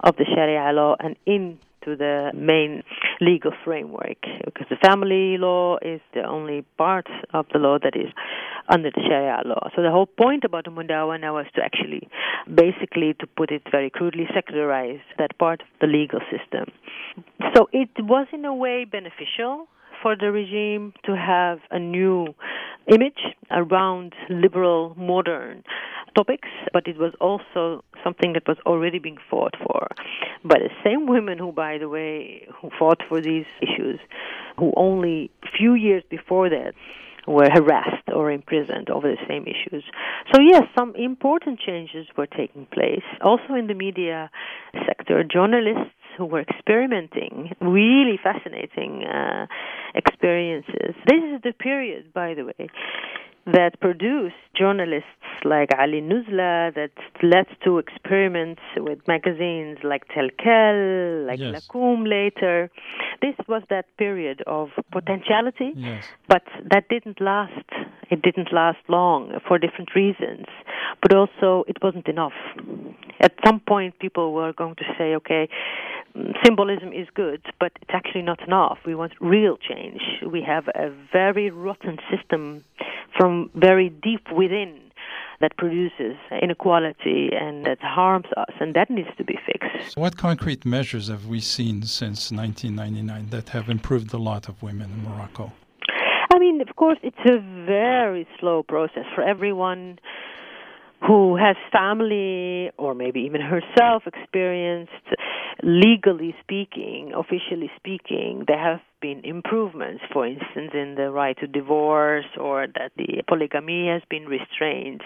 of 0.00 0.16
the 0.16 0.24
Sharia 0.24 0.72
law 0.72 0.96
and 1.00 1.16
in 1.26 1.58
to 1.86 1.96
the 1.96 2.30
main 2.34 2.82
legal 3.20 3.52
framework 3.64 4.18
because 4.44 4.66
the 4.68 4.76
family 4.84 5.38
law 5.38 5.78
is 5.80 6.00
the 6.12 6.22
only 6.22 6.62
part 6.76 7.06
of 7.32 7.46
the 7.52 7.58
law 7.58 7.78
that 7.82 7.96
is 7.96 8.12
under 8.68 8.90
the 8.90 9.00
Sharia 9.08 9.40
law. 9.46 9.70
So 9.74 9.82
the 9.82 9.90
whole 9.90 10.06
point 10.06 10.44
about 10.44 10.64
the 10.64 10.70
Mudawana 10.70 11.32
was 11.32 11.46
to 11.54 11.62
actually, 11.62 12.08
basically, 12.52 13.14
to 13.20 13.26
put 13.26 13.50
it 13.50 13.62
very 13.70 13.88
crudely, 13.88 14.26
secularize 14.34 15.00
that 15.18 15.38
part 15.38 15.62
of 15.62 15.68
the 15.80 15.86
legal 15.86 16.20
system. 16.30 16.66
So 17.54 17.68
it 17.72 17.90
was 17.98 18.26
in 18.32 18.44
a 18.44 18.54
way 18.54 18.84
beneficial 18.84 19.68
for 20.02 20.16
the 20.16 20.30
regime 20.30 20.92
to 21.04 21.16
have 21.16 21.58
a 21.70 21.78
new 21.78 22.34
image 22.86 23.34
around 23.50 24.14
liberal, 24.28 24.94
modern 24.96 25.62
topics, 26.16 26.48
but 26.72 26.86
it 26.86 26.96
was 26.96 27.12
also 27.20 27.84
something 28.02 28.32
that 28.32 28.46
was 28.48 28.56
already 28.64 28.98
being 28.98 29.18
fought 29.30 29.54
for 29.64 29.88
by 30.44 30.58
the 30.58 30.70
same 30.84 31.06
women 31.06 31.38
who, 31.38 31.52
by 31.52 31.78
the 31.78 31.88
way, 31.88 32.46
who 32.60 32.70
fought 32.78 33.02
for 33.08 33.20
these 33.20 33.44
issues, 33.60 33.98
who 34.58 34.72
only 34.76 35.30
few 35.56 35.74
years 35.74 36.02
before 36.08 36.48
that 36.48 36.72
were 37.26 37.48
harassed 37.52 38.08
or 38.14 38.30
imprisoned 38.30 38.88
over 38.88 39.08
the 39.10 39.18
same 39.28 39.44
issues. 39.44 39.82
So 40.32 40.40
yes, 40.40 40.62
some 40.78 40.94
important 40.94 41.58
changes 41.58 42.06
were 42.16 42.26
taking 42.26 42.66
place. 42.66 43.02
Also 43.20 43.54
in 43.54 43.66
the 43.66 43.74
media 43.74 44.30
sector, 44.86 45.24
journalists 45.24 45.92
who 46.16 46.24
were 46.24 46.40
experimenting 46.40 47.52
really 47.60 48.18
fascinating 48.22 49.04
uh, 49.04 49.46
experiences. 49.94 50.94
This 51.06 51.22
is 51.34 51.42
the 51.42 51.52
period, 51.58 52.12
by 52.12 52.34
the 52.34 52.44
way, 52.44 52.68
that 53.46 53.78
produced 53.80 54.34
journalists 54.58 55.06
like 55.44 55.68
Ali 55.78 56.00
Anouzla, 56.00 56.74
that 56.74 56.90
led 57.22 57.46
to 57.64 57.78
experiments 57.78 58.60
with 58.76 58.98
magazines 59.06 59.78
like 59.84 60.02
TelQuel, 60.08 61.26
like 61.28 61.38
yes. 61.38 61.68
Lakome 61.68 62.08
later. 62.08 62.70
this 63.22 63.34
was 63.48 63.62
that 63.70 63.84
period 63.98 64.42
of 64.46 64.70
potentiality, 64.90 65.72
Yes. 65.76 66.04
but 66.28 66.42
that 66.72 66.88
didn't 66.88 67.20
last. 67.20 67.68
It 68.10 68.22
didn't 68.22 68.52
last 68.52 68.78
long 68.88 69.38
for 69.46 69.58
different 69.58 69.94
reasons, 69.94 70.46
but 71.02 71.14
also 71.14 71.64
it 71.68 71.76
wasn't 71.82 72.08
enough. 72.08 72.32
At 73.20 73.32
some 73.44 73.60
point, 73.60 73.98
people 73.98 74.32
were 74.32 74.52
going 74.52 74.74
to 74.76 74.84
say, 74.98 75.14
okay, 75.16 75.48
symbolism 76.44 76.92
is 76.92 77.08
good, 77.14 77.42
but 77.60 77.72
it's 77.80 77.90
actually 77.92 78.22
not 78.22 78.40
enough. 78.46 78.78
We 78.86 78.94
want 78.94 79.12
real 79.20 79.56
change. 79.56 80.00
We 80.26 80.42
have 80.42 80.68
a 80.68 80.90
very 81.12 81.50
rotten 81.50 81.98
system 82.10 82.64
from 83.16 83.50
very 83.54 83.88
deep 83.88 84.30
within 84.32 84.80
that 85.40 85.56
produces 85.56 86.16
inequality 86.42 87.30
and 87.32 87.66
that 87.66 87.78
harms 87.80 88.26
us, 88.36 88.54
and 88.60 88.74
that 88.74 88.90
needs 88.90 89.08
to 89.18 89.24
be 89.24 89.38
fixed. 89.46 89.92
So 89.94 90.00
what 90.00 90.16
concrete 90.16 90.64
measures 90.64 91.08
have 91.08 91.26
we 91.26 91.40
seen 91.40 91.82
since 91.82 92.32
1999 92.32 93.30
that 93.30 93.50
have 93.50 93.68
improved 93.68 94.10
the 94.10 94.18
lot 94.18 94.48
of 94.48 94.62
women 94.62 94.90
in 94.92 95.04
Morocco? 95.04 95.52
I 96.34 96.38
mean, 96.38 96.60
of 96.60 96.74
course, 96.76 96.98
it's 97.02 97.16
a 97.26 97.38
very 97.66 98.26
slow 98.40 98.62
process 98.62 99.04
for 99.14 99.22
everyone 99.22 99.98
who 101.06 101.36
has 101.36 101.56
family 101.70 102.70
or 102.78 102.94
maybe 102.94 103.20
even 103.20 103.40
herself 103.40 104.04
experienced 104.06 104.92
legally 105.62 106.34
speaking, 106.42 107.12
officially 107.14 107.70
speaking, 107.76 108.44
there 108.46 108.58
have 108.58 108.80
been 109.00 109.24
improvements, 109.24 110.02
for 110.12 110.26
instance, 110.26 110.72
in 110.74 110.94
the 110.96 111.10
right 111.10 111.36
to 111.38 111.46
divorce 111.46 112.26
or 112.38 112.66
that 112.66 112.92
the 112.96 113.22
polygamy 113.26 113.88
has 113.88 114.02
been 114.08 114.26
restrained. 114.26 115.02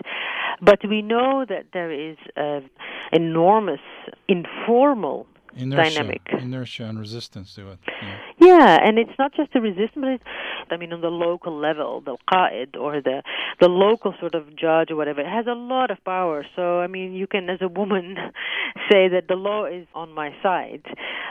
But 0.60 0.80
we 0.88 1.02
know 1.02 1.44
that 1.48 1.66
there 1.72 1.90
is 1.90 2.16
an 2.36 2.68
enormous 3.12 3.80
informal 4.28 5.26
Inertia, 5.56 5.90
dynamic. 5.96 6.22
inertia 6.32 6.84
and 6.84 6.98
resistance 6.98 7.54
to 7.54 7.72
it. 7.72 7.78
Yeah. 8.02 8.16
Yeah, 8.38 8.78
and 8.82 8.98
it's 8.98 9.16
not 9.18 9.34
just 9.34 9.52
the 9.52 9.60
resistance, 9.60 9.90
but 9.96 10.08
it's, 10.08 10.24
I 10.70 10.76
mean, 10.76 10.92
on 10.92 11.02
the 11.02 11.08
local 11.08 11.56
level, 11.58 12.00
the 12.00 12.16
qaid 12.32 12.76
or 12.76 13.00
the 13.02 13.22
the 13.60 13.68
local 13.68 14.14
sort 14.18 14.34
of 14.34 14.56
judge 14.56 14.90
or 14.90 14.96
whatever, 14.96 15.20
it 15.20 15.26
has 15.26 15.46
a 15.46 15.52
lot 15.54 15.90
of 15.90 16.02
power. 16.04 16.46
So, 16.56 16.80
I 16.80 16.86
mean, 16.86 17.12
you 17.12 17.26
can, 17.26 17.50
as 17.50 17.58
a 17.60 17.68
woman, 17.68 18.16
say 18.90 19.08
that 19.08 19.24
the 19.28 19.34
law 19.34 19.66
is 19.66 19.86
on 19.94 20.14
my 20.14 20.30
side, 20.42 20.82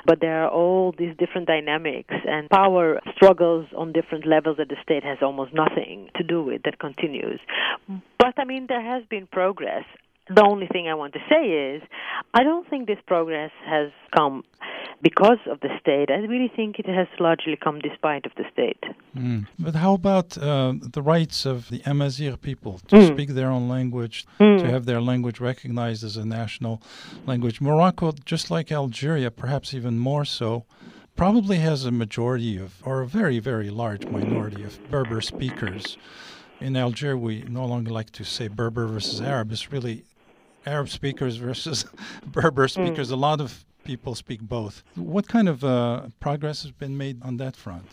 but 0.05 0.19
there 0.21 0.43
are 0.43 0.49
all 0.49 0.93
these 0.97 1.15
different 1.17 1.47
dynamics 1.47 2.13
and 2.27 2.49
power 2.49 2.99
struggles 3.15 3.65
on 3.75 3.91
different 3.91 4.27
levels 4.27 4.57
that 4.57 4.69
the 4.69 4.77
state 4.83 5.03
has 5.03 5.17
almost 5.21 5.53
nothing 5.53 6.09
to 6.15 6.23
do 6.23 6.43
with 6.43 6.61
that 6.63 6.77
continues. 6.79 7.39
But 8.19 8.35
I 8.37 8.43
mean, 8.45 8.67
there 8.67 8.83
has 8.83 9.03
been 9.09 9.27
progress 9.27 9.85
the 10.29 10.43
only 10.43 10.67
thing 10.67 10.87
I 10.87 10.93
want 10.93 11.13
to 11.13 11.19
say 11.29 11.43
is 11.73 11.81
I 12.33 12.43
don't 12.43 12.67
think 12.69 12.87
this 12.87 12.99
progress 13.07 13.51
has 13.65 13.91
come 14.15 14.43
because 15.01 15.39
of 15.49 15.59
the 15.61 15.69
state. 15.79 16.09
I 16.11 16.17
really 16.33 16.51
think 16.55 16.77
it 16.79 16.85
has 16.85 17.07
largely 17.19 17.55
come 17.55 17.79
despite 17.79 18.25
of 18.25 18.33
the 18.35 18.43
state. 18.51 18.83
Mm. 19.15 19.47
But 19.57 19.75
how 19.75 19.93
about 19.93 20.37
uh, 20.37 20.73
the 20.97 21.01
rights 21.01 21.45
of 21.45 21.69
the 21.69 21.81
Amazigh 21.85 22.35
people 22.41 22.79
to 22.89 22.95
Mm. 22.97 23.07
speak 23.13 23.29
their 23.29 23.49
own 23.49 23.69
language, 23.69 24.25
Mm. 24.39 24.59
to 24.59 24.67
have 24.69 24.85
their 24.85 25.01
language 25.01 25.39
recognized 25.39 26.03
as 26.03 26.17
a 26.17 26.25
national 26.25 26.81
language? 27.25 27.61
Morocco, 27.61 28.11
just 28.25 28.51
like 28.51 28.71
Algeria, 28.71 29.31
perhaps 29.31 29.73
even 29.73 29.97
more 29.99 30.25
so, 30.25 30.65
probably 31.15 31.57
has 31.57 31.85
a 31.85 31.91
majority 31.91 32.57
of, 32.57 32.81
or 32.85 33.01
a 33.01 33.07
very, 33.07 33.39
very 33.39 33.69
large 33.69 34.05
minority 34.05 34.63
of 34.63 34.79
Berber 34.91 35.21
speakers. 35.21 35.97
In 36.61 36.75
Algeria, 36.75 37.15
we 37.17 37.43
no 37.47 37.65
longer 37.65 37.91
like 37.91 38.11
to 38.11 38.25
say 38.25 38.49
Berber 38.49 38.85
versus 38.87 39.21
Arab. 39.21 39.51
It's 39.51 39.71
really 39.71 40.03
Arab 40.65 40.89
speakers 40.89 41.37
versus 41.37 41.85
Berber 42.25 42.67
speakers. 42.67 43.11
A 43.11 43.15
lot 43.15 43.41
of 43.41 43.65
people 43.83 44.15
speak 44.15 44.41
both. 44.41 44.83
What 44.95 45.27
kind 45.27 45.49
of 45.49 45.63
uh, 45.63 46.07
progress 46.19 46.61
has 46.63 46.71
been 46.71 46.97
made 46.97 47.21
on 47.23 47.37
that 47.37 47.55
front? 47.55 47.85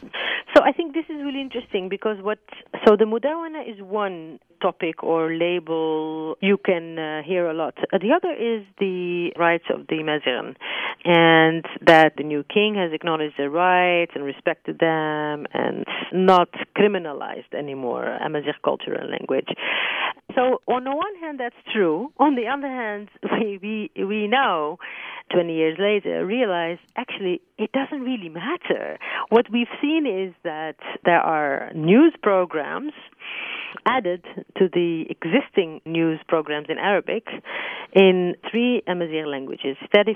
So 0.55 0.63
I 0.63 0.73
think 0.73 0.95
this 0.95 1.06
is 1.17 1.25
really 1.25 1.41
interesting 1.41 1.89
because 1.89 2.19
what 2.23 2.39
so 2.87 2.97
the 2.97 3.05
mudawana 3.05 3.69
is 3.69 3.81
one 3.81 4.39
topic 4.61 5.03
or 5.03 5.33
label 5.35 6.37
you 6.41 6.57
can 6.57 6.99
uh, 6.99 7.23
hear 7.23 7.47
a 7.47 7.55
lot. 7.55 7.75
Uh, 7.93 7.99
the 7.99 8.13
other 8.13 8.33
is 8.33 8.65
the 8.79 9.31
rights 9.39 9.65
of 9.73 9.87
the 9.89 9.97
Maziran, 9.97 10.57
and 11.05 11.65
that 11.85 12.13
the 12.17 12.25
new 12.25 12.43
king 12.45 12.75
has 12.75 12.93
acknowledged 12.93 13.35
their 13.39 13.51
rights 13.51 14.13
and 14.15 14.25
respected 14.25 14.79
them 14.79 15.47
and 15.53 15.85
not 16.13 16.49
criminalized 16.77 17.53
anymore 17.57 18.17
Amazigh 18.25 18.59
culture 18.65 18.95
and 18.95 19.11
language. 19.11 19.49
So 20.35 20.61
on 20.67 20.85
the 20.85 20.91
one 20.91 21.17
hand, 21.21 21.41
that's 21.41 21.57
true. 21.73 22.13
On 22.19 22.35
the 22.35 22.47
other 22.47 22.69
hand, 22.69 23.09
we 23.41 23.59
we, 23.95 24.05
we 24.05 24.29
now, 24.29 24.79
20 25.33 25.55
years 25.55 25.79
later, 25.79 26.25
realize 26.25 26.79
actually 26.97 27.41
it 27.59 27.73
doesn't 27.73 28.03
really 28.03 28.29
matter. 28.29 28.99
What 29.29 29.51
we've 29.51 29.67
seen 29.81 30.07
is 30.07 30.35
that 30.45 30.77
there 31.05 31.21
are 31.21 31.73
news 31.75 32.15
programs 32.23 32.93
added 33.85 34.25
to 34.57 34.69
the 34.73 35.05
existing 35.11 35.81
news 35.85 36.21
programs 36.29 36.67
in 36.69 36.79
Arabic 36.79 37.27
in 37.93 38.35
three 38.51 38.83
Amazigh 38.87 39.27
languages. 39.27 39.77
But 39.93 40.07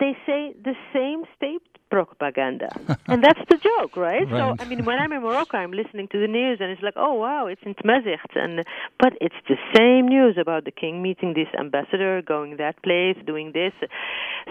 they 0.00 0.16
say 0.26 0.54
the 0.62 0.74
same 0.92 1.24
state 1.36 1.77
propaganda. 1.90 2.68
and 3.06 3.22
that's 3.22 3.40
the 3.48 3.56
joke, 3.56 3.96
right? 3.96 4.28
Right. 4.30 4.56
So, 4.58 4.62
I 4.62 4.68
mean, 4.68 4.84
when 4.84 4.98
I'm 4.98 5.12
in 5.12 5.22
Morocco, 5.22 5.56
I'm 5.56 5.72
listening 5.72 6.08
to 6.08 6.20
the 6.20 6.26
news 6.26 6.58
and 6.60 6.70
it's 6.70 6.82
like, 6.82 6.94
oh, 6.96 7.14
wow, 7.14 7.46
it's 7.46 7.62
in 7.64 7.74
Tamazight. 7.74 8.34
And, 8.34 8.64
but 8.98 9.14
it's 9.20 9.34
the 9.48 9.56
same 9.76 10.08
news 10.08 10.36
about 10.40 10.64
the 10.64 10.70
king 10.70 11.02
meeting 11.02 11.34
this 11.34 11.48
ambassador, 11.58 12.22
going 12.22 12.56
that 12.58 12.82
place, 12.82 13.16
doing 13.26 13.52
this. 13.52 13.72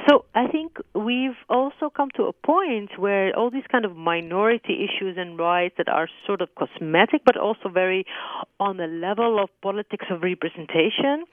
So 0.08 0.26
I 0.36 0.48
think 0.48 0.78
we've 0.94 1.38
also 1.50 1.90
come 1.96 2.10
to 2.16 2.24
a 2.24 2.34
point 2.34 2.98
where 2.98 3.36
all 3.36 3.50
these 3.50 3.68
kind 3.72 3.86
of 3.86 3.96
minority 3.96 4.86
issues 4.86 5.18
and 5.18 5.38
rights 5.38 5.76
that 5.78 5.90
are 5.90 6.08
sort 6.26 6.42
of 6.42 6.50
cosmetic, 6.56 7.22
but 7.26 7.38
also 7.38 7.70
very 7.70 8.06
on 8.60 8.78
the 8.78 8.88
level 8.88 9.42
of 9.42 9.50
politics 9.62 10.06
of 10.10 10.22
representation, 10.22 11.26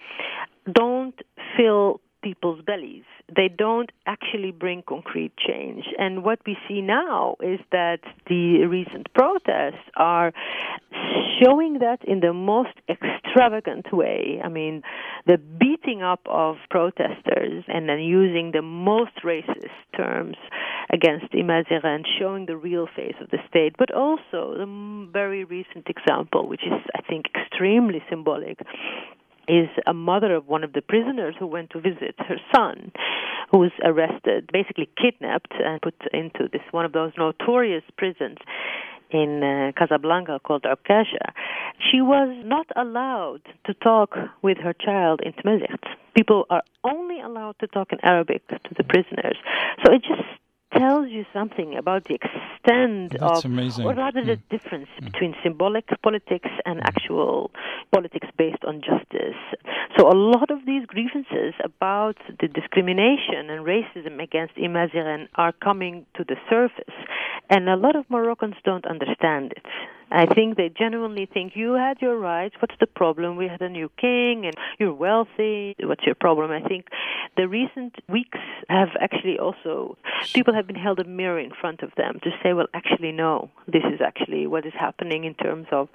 don't 0.73 1.19
fill 1.57 2.01
people's 2.25 2.63
bellies. 2.65 3.05
They 3.35 3.49
don't 3.49 3.93
actually 4.07 4.51
bring 4.51 4.83
concrete 4.89 5.33
change. 5.37 5.85
And 5.99 6.25
what 6.25 6.41
we 6.47 6.57
see 6.67 6.81
now 6.81 7.37
is 7.41 7.61
that 7.71 8.01
the 8.27 8.65
recent 8.65 9.13
protests 9.15 9.85
are 9.97 10.33
showing 11.41 11.79
that 11.81 11.99
in 12.05 12.21
the 12.21 12.33
most 12.33 12.77
extravagant 12.89 13.93
way. 13.93 14.41
I 14.43 14.49
mean, 14.49 14.83
the 15.27 15.37
beating 15.37 16.03
up 16.03 16.21
of 16.27 16.57
protesters 16.71 17.65
and 17.69 17.89
then 17.89 18.01
using 18.01 18.53
the 18.53 18.63
most 18.63 19.17
racist 19.23 19.79
terms 19.97 20.37
against 20.93 21.33
Imazira 21.33 21.85
and 21.85 22.07
showing 22.19 22.47
the 22.47 22.57
real 22.57 22.87
face 22.97 23.17
of 23.21 23.31
the 23.31 23.39
state, 23.49 23.75
but 23.79 23.93
also 23.93 24.55
the 24.57 25.09
very 25.13 25.45
recent 25.45 25.89
example, 25.89 26.49
which 26.49 26.63
is, 26.65 26.81
I 26.97 27.03
think, 27.03 27.27
extremely 27.35 28.03
symbolic, 28.09 28.59
is 29.49 29.69
a 29.87 29.95
mother 29.95 30.35
of 30.35 30.47
one 30.49 30.65
of 30.65 30.73
the 30.73 30.83
prisoners 30.83 31.35
who 31.39 31.47
went 31.47 31.71
to 31.71 31.81
visit 31.81 32.15
her 32.19 32.37
son, 32.55 32.93
who 33.51 33.59
was 33.59 33.73
arrested, 33.85 34.51
basically 34.53 34.89
kidnapped, 35.01 35.53
and 35.59 35.81
put 35.83 35.95
into 36.13 36.49
this 36.53 36.63
one 36.71 36.85
of 36.85 36.93
those 36.93 37.13
notorious 37.17 37.85
prisons 37.97 38.39
in 39.11 39.43
uh, 39.43 39.73
Casablanca 39.79 40.41
called 40.45 40.65
Okasha. 40.65 41.33
She 41.91 42.01
was 42.01 42.35
not 42.45 42.67
allowed 42.77 43.43
to 43.67 43.75
talk 43.75 44.17
with 44.43 44.59
her 44.59 44.73
child 44.73 45.21
in 45.25 45.33
Tamazight. 45.33 45.85
People 46.17 46.47
are 46.51 46.63
only 46.83 47.21
allowed 47.21 47.57
to 47.61 47.67
talk 47.67 47.93
in 47.93 47.99
Arabic 48.03 48.47
to 48.49 48.75
the 48.77 48.85
prisoners. 48.85 49.37
So 49.85 49.93
it 49.93 50.03
just 50.03 50.23
tells 50.77 51.09
you 51.11 51.25
something 51.33 51.77
about 51.77 52.05
the 52.05 52.15
extent 52.15 53.13
That's 53.13 53.23
of, 53.23 53.45
amazing. 53.45 53.87
or 53.87 53.95
rather 53.95 54.23
the 54.25 54.37
Mm. 54.37 54.49
difference 54.51 54.89
between 55.03 55.35
symbolic 55.43 55.87
politics 56.03 56.51
and 56.67 56.81
actual 56.93 57.51
politics 57.93 58.29
based 58.37 58.65
on 58.65 58.81
justice. 58.81 59.37
So 59.97 60.09
a 60.09 60.17
lot 60.35 60.51
of 60.51 60.65
these 60.67 60.85
grievances 60.87 61.55
about 61.63 62.17
the 62.41 62.49
discrimination 62.49 63.51
and 63.51 63.65
racism 63.65 64.21
against 64.23 64.55
Imaziren 64.57 65.29
are 65.37 65.53
coming 65.53 66.07
to 66.17 66.25
the 66.25 66.37
surface, 66.51 66.97
and 67.51 67.69
a 67.69 67.77
lot 67.77 67.95
of 67.97 68.05
Moroccans 68.11 68.57
don't 68.65 68.87
understand 68.87 69.53
it. 69.53 69.67
I 70.15 70.27
think 70.33 70.57
they 70.57 70.69
genuinely 70.69 71.27
think 71.27 71.53
you 71.57 71.73
had 71.75 72.01
your 72.01 72.17
rights. 72.17 72.55
What's 72.61 72.77
the 72.79 72.87
problem? 72.87 73.37
We 73.37 73.49
had 73.49 73.61
a 73.61 73.69
new 73.69 73.91
king, 74.01 74.47
and 74.47 74.55
you're 74.79 74.95
wealthy. 74.95 75.75
What's 75.81 76.05
your 76.07 76.15
problem? 76.15 76.51
I 76.51 76.67
think 76.67 76.87
the 77.37 77.49
recent 77.49 77.97
weeks 78.09 78.39
have 78.69 78.91
actually 79.01 79.39
also 79.39 79.97
people 80.33 80.55
have 80.55 80.67
been 80.67 80.77
held 80.77 81.01
a 81.01 81.05
mirror 81.05 81.41
in 81.41 81.51
front 81.61 81.83
of 81.83 81.91
them 81.97 82.21
to 82.23 82.31
say, 82.43 82.53
well, 82.53 82.67
actually, 82.75 83.13
no, 83.13 83.51
this 83.67 83.83
is 83.93 84.01
actually 84.01 84.47
what 84.47 84.65
is 84.65 84.73
happening 84.79 85.25
in 85.25 85.35
terms 85.35 85.67
of 85.73 85.89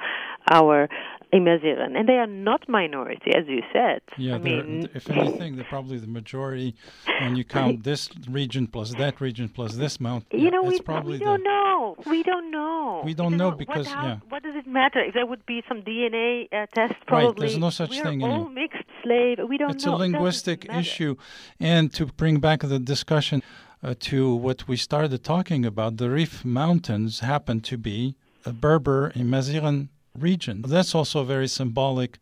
our 0.51 0.89
Imaziran, 1.33 1.95
and 1.97 2.09
they 2.09 2.13
are 2.17 2.25
not 2.27 2.67
minority, 2.67 3.31
as 3.35 3.45
you 3.47 3.61
said. 3.71 4.01
Yeah, 4.17 4.35
I 4.35 4.37
mean, 4.39 4.89
if 4.95 5.09
anything, 5.11 5.55
they're 5.55 5.65
probably 5.65 5.99
the 5.99 6.07
majority 6.07 6.75
when 7.21 7.35
you 7.35 7.43
count 7.43 7.83
this 7.89 8.09
region 8.27 8.65
plus 8.65 8.95
that 8.95 9.21
region 9.21 9.47
plus 9.47 9.75
this 9.75 9.99
mountain. 9.99 10.39
you 10.39 10.49
know, 10.49 10.63
it's 10.67 10.79
we, 10.79 10.81
probably 10.81 11.11
we 11.13 11.17
the, 11.19 11.25
don't 11.25 11.43
know. 11.43 11.95
We 12.07 12.23
don't 12.23 12.49
know. 12.49 13.03
We 13.05 13.13
don't 13.13 13.33
You 13.33 13.37
know 13.37 13.49
what- 13.49 13.59
because, 13.59 13.85
yeah. 13.85 14.08
What 14.29 14.43
does 14.43 14.55
it 14.55 14.67
matter 14.67 14.99
if 14.99 15.13
there 15.13 15.25
would 15.25 15.45
be 15.45 15.63
some 15.67 15.81
DNA 15.81 16.47
uh, 16.51 16.65
test? 16.75 16.93
Right, 16.93 17.07
Probably 17.07 17.47
there's 17.47 17.57
no 17.57 17.69
such 17.69 17.91
We're 17.91 18.03
thing 18.03 18.23
all 18.23 18.29
anymore. 18.29 18.49
mixed 18.49 18.89
slave. 19.03 19.39
We 19.47 19.57
don't 19.57 19.71
it's 19.71 19.85
know. 19.85 19.95
a 19.95 19.97
linguistic 19.97 20.59
issue. 20.73 21.15
And 21.59 21.93
to 21.93 22.05
bring 22.07 22.39
back 22.39 22.59
the 22.61 22.79
discussion, 22.79 23.41
uh, 23.83 23.95
to 23.99 24.35
what 24.35 24.67
we 24.67 24.75
started 24.75 25.23
talking 25.23 25.65
about. 25.65 25.97
The 25.97 26.09
Rif 26.09 26.43
Mountains 26.43 27.21
happen 27.21 27.61
to 27.61 27.77
be 27.77 28.15
a 28.45 28.51
Berber 28.51 29.11
in 29.15 29.27
Maziran 29.27 29.89
region. 30.17 30.63
That's 30.67 30.93
also 30.93 31.23
very 31.23 31.47
symbolic 31.47 32.19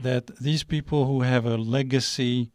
that 0.00 0.26
these 0.38 0.64
people 0.64 1.06
who 1.06 1.22
have 1.22 1.44
a 1.46 1.56
legacy 1.56 2.50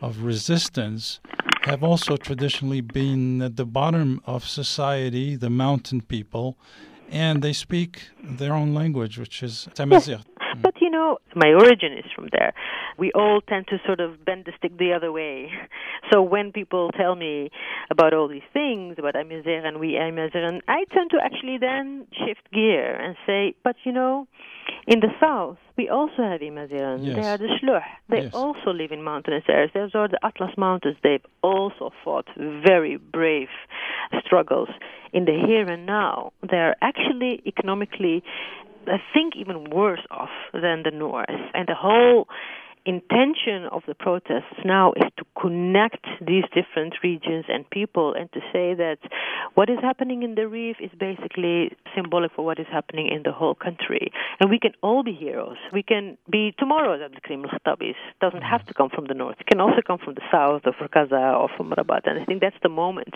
of 0.00 0.22
resistance 0.22 1.20
have 1.62 1.82
also 1.82 2.16
traditionally 2.16 2.82
been 2.82 3.40
at 3.40 3.56
the 3.56 3.64
bottom 3.64 4.20
of 4.26 4.44
society, 4.46 5.34
the 5.34 5.48
mountain 5.48 6.02
people, 6.02 6.58
and 7.10 7.42
they 7.42 7.52
speak 7.52 8.08
their 8.22 8.54
own 8.54 8.74
language, 8.74 9.18
which 9.18 9.42
is 9.42 9.68
Tamazight. 9.74 10.08
Yes. 10.08 10.24
But 10.62 10.74
hmm. 10.78 10.84
you 10.84 10.90
know, 10.90 11.18
my 11.34 11.52
origin 11.52 11.92
is 11.92 12.04
from 12.14 12.28
there. 12.32 12.52
We 12.98 13.10
all 13.12 13.40
tend 13.40 13.66
to 13.68 13.78
sort 13.84 14.00
of 14.00 14.24
bend 14.24 14.44
the 14.46 14.52
stick 14.58 14.76
the 14.78 14.92
other 14.92 15.12
way. 15.12 15.50
So 16.12 16.20
when 16.20 16.52
people 16.52 16.90
tell 16.90 17.16
me 17.16 17.50
about 17.90 18.12
all 18.12 18.28
these 18.28 18.46
things 18.52 18.96
about 18.98 19.14
Amaziran 19.14 19.64
and 19.64 19.80
we 19.80 19.92
Amaziran, 19.92 20.60
I 20.68 20.84
tend 20.92 21.10
to 21.12 21.18
actually 21.24 21.56
then 21.58 22.06
shift 22.12 22.52
gear 22.52 22.94
and 22.94 23.16
say, 23.26 23.54
but 23.64 23.76
you 23.84 23.90
know, 23.90 24.28
in 24.86 25.00
the 25.00 25.08
south, 25.20 25.58
we 25.76 25.88
also 25.88 26.22
have 26.22 26.40
Imaziran. 26.40 27.04
Yes. 27.04 27.16
They 27.16 27.28
are 27.28 27.38
the 27.38 27.48
Shluh. 27.62 27.82
They 28.08 28.22
yes. 28.22 28.34
also 28.34 28.70
live 28.70 28.92
in 28.92 29.02
mountainous 29.02 29.44
areas. 29.48 29.70
Those 29.74 29.94
are 29.94 30.08
the 30.08 30.18
Atlas 30.22 30.56
Mountains. 30.56 30.96
They've 31.02 31.24
also 31.42 31.90
fought 32.04 32.26
very 32.36 32.96
brave 32.96 33.48
struggles 34.24 34.68
in 35.12 35.24
the 35.24 35.32
here 35.46 35.68
and 35.68 35.86
now. 35.86 36.32
They're 36.48 36.76
actually 36.82 37.42
economically, 37.46 38.22
I 38.86 38.98
think, 39.12 39.34
even 39.36 39.70
worse 39.70 40.04
off 40.10 40.30
than 40.52 40.82
the 40.84 40.90
north. 40.90 41.28
And 41.54 41.66
the 41.66 41.74
whole 41.74 42.28
intention 42.86 43.64
of 43.72 43.82
the 43.86 43.94
protests 43.94 44.60
now 44.64 44.92
is 44.92 45.10
to 45.16 45.24
connect 45.40 46.04
these 46.20 46.44
different 46.54 46.94
regions 47.02 47.44
and 47.48 47.68
people 47.70 48.14
and 48.14 48.30
to 48.32 48.40
say 48.52 48.74
that 48.74 48.98
what 49.54 49.70
is 49.70 49.78
happening 49.80 50.22
in 50.22 50.34
the 50.34 50.48
Rif 50.48 50.76
is 50.80 50.90
basically 50.98 51.70
symbolic 51.94 52.32
for 52.34 52.44
what 52.44 52.58
is 52.58 52.66
happening 52.70 53.08
in 53.08 53.22
the 53.22 53.32
whole 53.32 53.54
country. 53.54 54.12
And 54.40 54.50
we 54.50 54.58
can 54.58 54.72
all 54.82 55.02
be 55.02 55.12
heroes. 55.12 55.56
We 55.72 55.82
can 55.82 56.18
be 56.30 56.54
tomorrow's 56.58 57.00
Abdelkrim 57.00 57.44
al-Khattabis. 57.44 57.94
doesn't 58.20 58.42
have 58.42 58.66
to 58.66 58.74
come 58.74 58.90
from 58.90 59.06
the 59.06 59.14
north. 59.14 59.36
It 59.40 59.46
can 59.46 59.60
also 59.60 59.80
come 59.86 59.98
from 59.98 60.14
the 60.14 60.22
south 60.30 60.62
or 60.66 60.72
from 60.72 60.88
Gaza 60.92 61.36
or 61.38 61.48
from 61.56 61.70
Rabat. 61.70 62.02
And 62.04 62.20
I 62.20 62.24
think 62.24 62.40
that's 62.40 62.56
the 62.62 62.68
moment 62.68 63.14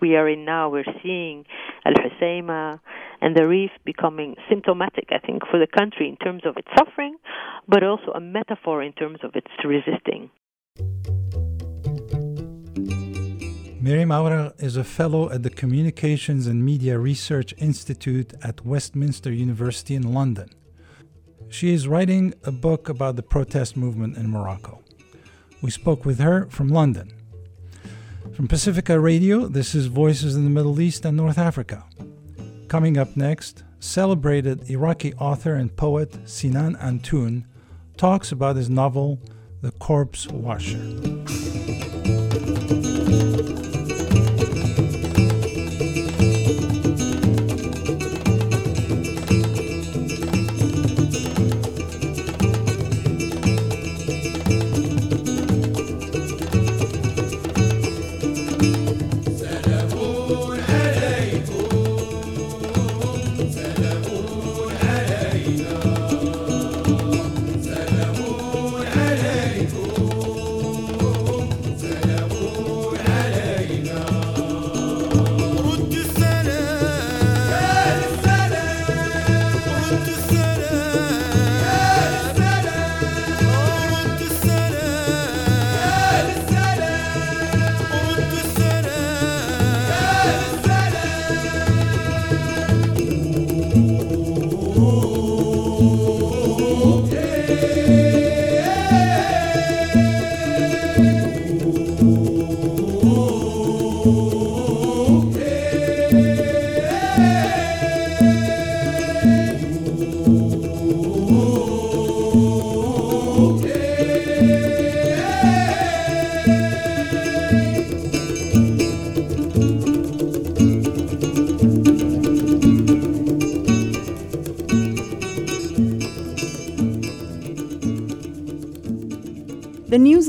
we 0.00 0.16
are 0.16 0.28
in 0.28 0.44
now. 0.44 0.70
We're 0.70 0.84
seeing 1.02 1.44
Al 1.84 1.94
Hoceima 1.94 2.80
and 3.20 3.36
the 3.36 3.46
Rif 3.46 3.70
becoming 3.84 4.36
symptomatic, 4.48 5.08
I 5.10 5.18
think, 5.18 5.42
for 5.50 5.58
the 5.58 5.66
country 5.66 6.08
in 6.08 6.16
terms 6.16 6.42
of 6.46 6.56
its 6.56 6.68
suffering, 6.78 7.16
but 7.68 7.82
also 7.82 8.12
a 8.14 8.20
metaphor 8.20 8.82
in 8.82 8.92
terms 8.92 9.09
of 9.22 9.34
its 9.34 9.48
resisting. 9.64 10.30
Miriyam 13.82 14.12
Aouragh 14.12 14.52
is 14.62 14.76
a 14.76 14.84
fellow 14.84 15.30
at 15.30 15.42
the 15.42 15.50
Communications 15.50 16.46
and 16.46 16.64
Media 16.64 16.98
Research 16.98 17.54
Institute 17.56 18.34
at 18.42 18.64
Westminster 18.64 19.32
University 19.32 19.94
in 19.94 20.12
London. 20.12 20.50
She 21.48 21.72
is 21.72 21.88
writing 21.88 22.34
a 22.44 22.52
book 22.52 22.88
about 22.88 23.16
the 23.16 23.22
protest 23.22 23.76
movement 23.76 24.16
in 24.16 24.30
Morocco. 24.30 24.84
We 25.62 25.70
spoke 25.70 26.04
with 26.04 26.18
her 26.20 26.46
from 26.50 26.68
London. 26.68 27.12
From 28.34 28.48
Pacifica 28.48 29.00
Radio, 29.00 29.48
this 29.48 29.74
is 29.74 29.86
Voices 29.86 30.36
in 30.36 30.44
the 30.44 30.50
Middle 30.50 30.80
East 30.80 31.04
and 31.04 31.16
North 31.16 31.38
Africa. 31.38 31.84
Coming 32.68 32.98
up 32.98 33.16
next, 33.16 33.64
celebrated 33.80 34.70
Iraqi 34.70 35.14
author 35.14 35.54
and 35.54 35.74
poet 35.74 36.28
Sinan 36.28 36.76
Antoon 36.76 37.46
talks 38.00 38.32
about 38.32 38.56
his 38.56 38.70
novel, 38.70 39.20
The 39.60 39.72
Corpse 39.72 40.26
Washer. 40.28 40.78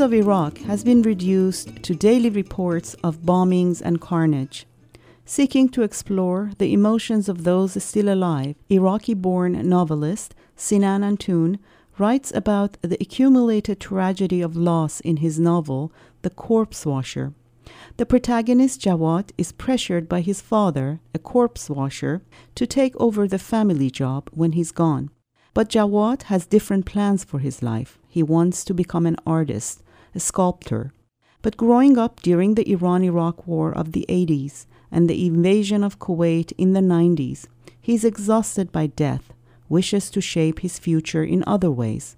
Of 0.01 0.13
Iraq 0.13 0.57
has 0.59 0.83
been 0.83 1.03
reduced 1.03 1.83
to 1.83 1.93
daily 1.93 2.29
reports 2.29 2.95
of 3.03 3.21
bombings 3.21 3.81
and 3.81 4.01
carnage. 4.01 4.65
Seeking 5.25 5.69
to 5.69 5.83
explore 5.83 6.51
the 6.57 6.73
emotions 6.73 7.29
of 7.29 7.43
those 7.43 7.81
still 7.83 8.09
alive, 8.09 8.55
Iraqi 8.69 9.13
born 9.13 9.69
novelist 9.69 10.33
Sinan 10.55 11.03
Antoon 11.03 11.59
writes 11.99 12.31
about 12.33 12.77
the 12.81 12.97
accumulated 12.99 13.79
tragedy 13.79 14.41
of 14.41 14.55
loss 14.55 15.01
in 15.01 15.17
his 15.17 15.39
novel, 15.39 15.93
The 16.23 16.31
Corpse 16.31 16.83
Washer. 16.85 17.33
The 17.97 18.05
protagonist 18.07 18.81
Jawad 18.81 19.31
is 19.37 19.51
pressured 19.51 20.09
by 20.09 20.21
his 20.21 20.41
father, 20.41 20.99
a 21.13 21.19
corpse 21.19 21.69
washer, 21.69 22.23
to 22.55 22.65
take 22.65 22.95
over 22.95 23.27
the 23.27 23.37
family 23.37 23.91
job 23.91 24.29
when 24.33 24.53
he's 24.53 24.71
gone. 24.71 25.11
But 25.53 25.69
Jawad 25.69 26.23
has 26.23 26.47
different 26.47 26.85
plans 26.87 27.23
for 27.23 27.39
his 27.39 27.61
life. 27.61 27.99
He 28.07 28.23
wants 28.23 28.63
to 28.65 28.73
become 28.73 29.05
an 29.05 29.17
artist, 29.27 29.83
a 30.15 30.19
sculptor. 30.19 30.91
But 31.41 31.57
growing 31.57 31.97
up 31.97 32.21
during 32.21 32.55
the 32.55 32.69
Iran 32.71 33.03
Iraq 33.03 33.47
War 33.47 33.71
of 33.71 33.93
the 33.93 34.05
80s 34.09 34.65
and 34.91 35.09
the 35.09 35.25
invasion 35.25 35.83
of 35.83 35.99
Kuwait 35.99 36.53
in 36.57 36.73
the 36.73 36.81
90s, 36.81 37.47
he's 37.81 38.03
exhausted 38.03 38.71
by 38.71 38.87
death, 38.87 39.33
wishes 39.69 40.09
to 40.11 40.21
shape 40.21 40.59
his 40.59 40.77
future 40.77 41.23
in 41.23 41.43
other 41.47 41.71
ways. 41.71 42.15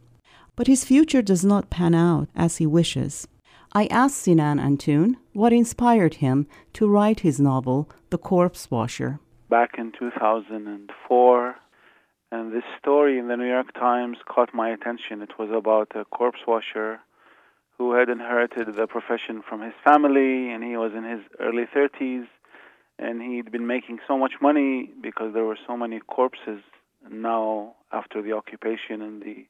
But 0.56 0.68
his 0.68 0.84
future 0.84 1.22
does 1.22 1.46
not 1.46 1.70
pan 1.70 1.96
out 1.96 2.28
as 2.36 2.58
he 2.58 2.66
wishes. 2.66 3.28
I 3.74 3.88
asked 3.88 4.18
Sinan 4.18 4.60
Antoon 4.60 5.18
what 5.34 5.54
inspired 5.54 6.16
him 6.16 6.48
to 6.74 6.88
write 6.88 7.22
his 7.22 7.40
novel, 7.40 7.90
The 8.10 8.20
Corpse 8.20 8.70
Washer. 8.70 9.20
Back 9.50 9.76
in 9.78 9.92
2004, 9.98 11.56
and 12.34 12.52
this 12.52 12.64
story 12.80 13.20
in 13.20 13.28
the 13.28 13.38
New 13.38 13.48
York 13.48 13.74
Times 13.74 14.18
caught 14.28 14.54
my 14.54 14.70
attention. 14.70 15.22
It 15.22 15.38
was 15.38 15.50
about 15.52 15.92
a 15.96 16.04
corpse 16.06 16.40
washer 16.48 17.00
who 17.84 17.94
had 17.96 18.08
inherited 18.08 18.74
the 18.78 18.88
profession 18.88 19.44
from 19.48 19.62
his 19.62 19.74
family, 19.84 20.50
and 20.52 20.64
he 20.64 20.78
was 20.78 20.94
in 20.94 21.04
his 21.04 21.20
early 21.38 21.66
30s, 21.66 22.28
and 22.98 23.22
he'd 23.22 23.52
been 23.52 23.68
making 23.68 24.00
so 24.08 24.18
much 24.18 24.36
money 24.42 24.90
because 25.02 25.34
there 25.34 25.44
were 25.44 25.58
so 25.68 25.76
many 25.76 26.00
corpses 26.00 26.62
now 27.12 27.76
after 27.92 28.22
the 28.22 28.32
occupation 28.32 29.02
and 29.02 29.22
the 29.22 29.46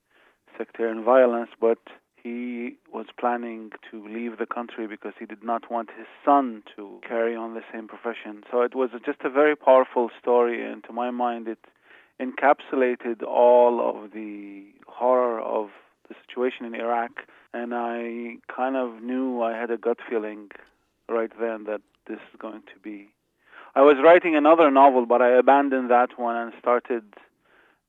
sectarian 0.58 1.04
violence, 1.04 1.52
but 1.62 1.78
he 2.16 2.76
was 2.92 3.06
planning 3.20 3.72
to 3.92 4.04
leave 4.08 4.40
the 4.40 4.48
country 4.48 4.88
because 4.88 5.14
he 5.20 5.28
did 5.28 5.44
not 5.44 5.70
want 5.70 5.90
his 5.96 6.08
son 6.26 6.64
to 6.76 7.00
carry 7.08 7.36
on 7.36 7.54
the 7.54 7.62
same 7.72 7.88
profession. 7.88 8.44
So 8.50 8.62
it 8.62 8.74
was 8.74 8.90
just 9.06 9.22
a 9.24 9.30
very 9.30 9.56
powerful 9.56 10.10
story, 10.20 10.66
and 10.66 10.84
to 10.86 10.92
my 10.92 11.12
mind, 11.12 11.48
it 11.48 11.64
encapsulated 12.20 13.22
all 13.22 13.74
of 13.88 14.12
the 14.12 14.64
horror 14.88 15.40
of 15.40 15.70
the 16.10 16.16
situation 16.26 16.66
in 16.66 16.74
Iraq 16.74 17.12
and 17.64 17.74
I 17.74 18.36
kind 18.54 18.76
of 18.76 19.02
knew 19.02 19.42
I 19.42 19.54
had 19.58 19.72
a 19.72 19.78
gut 19.78 20.00
feeling 20.10 20.50
right 21.08 21.32
then 21.40 21.64
that 21.70 21.82
this 22.08 22.20
is 22.30 22.38
going 22.38 22.64
to 22.74 22.78
be. 22.84 23.10
I 23.74 23.82
was 23.82 23.96
writing 24.04 24.36
another 24.36 24.70
novel, 24.70 25.06
but 25.06 25.22
I 25.22 25.30
abandoned 25.44 25.90
that 25.90 26.12
one 26.18 26.36
and 26.36 26.52
started 26.60 27.06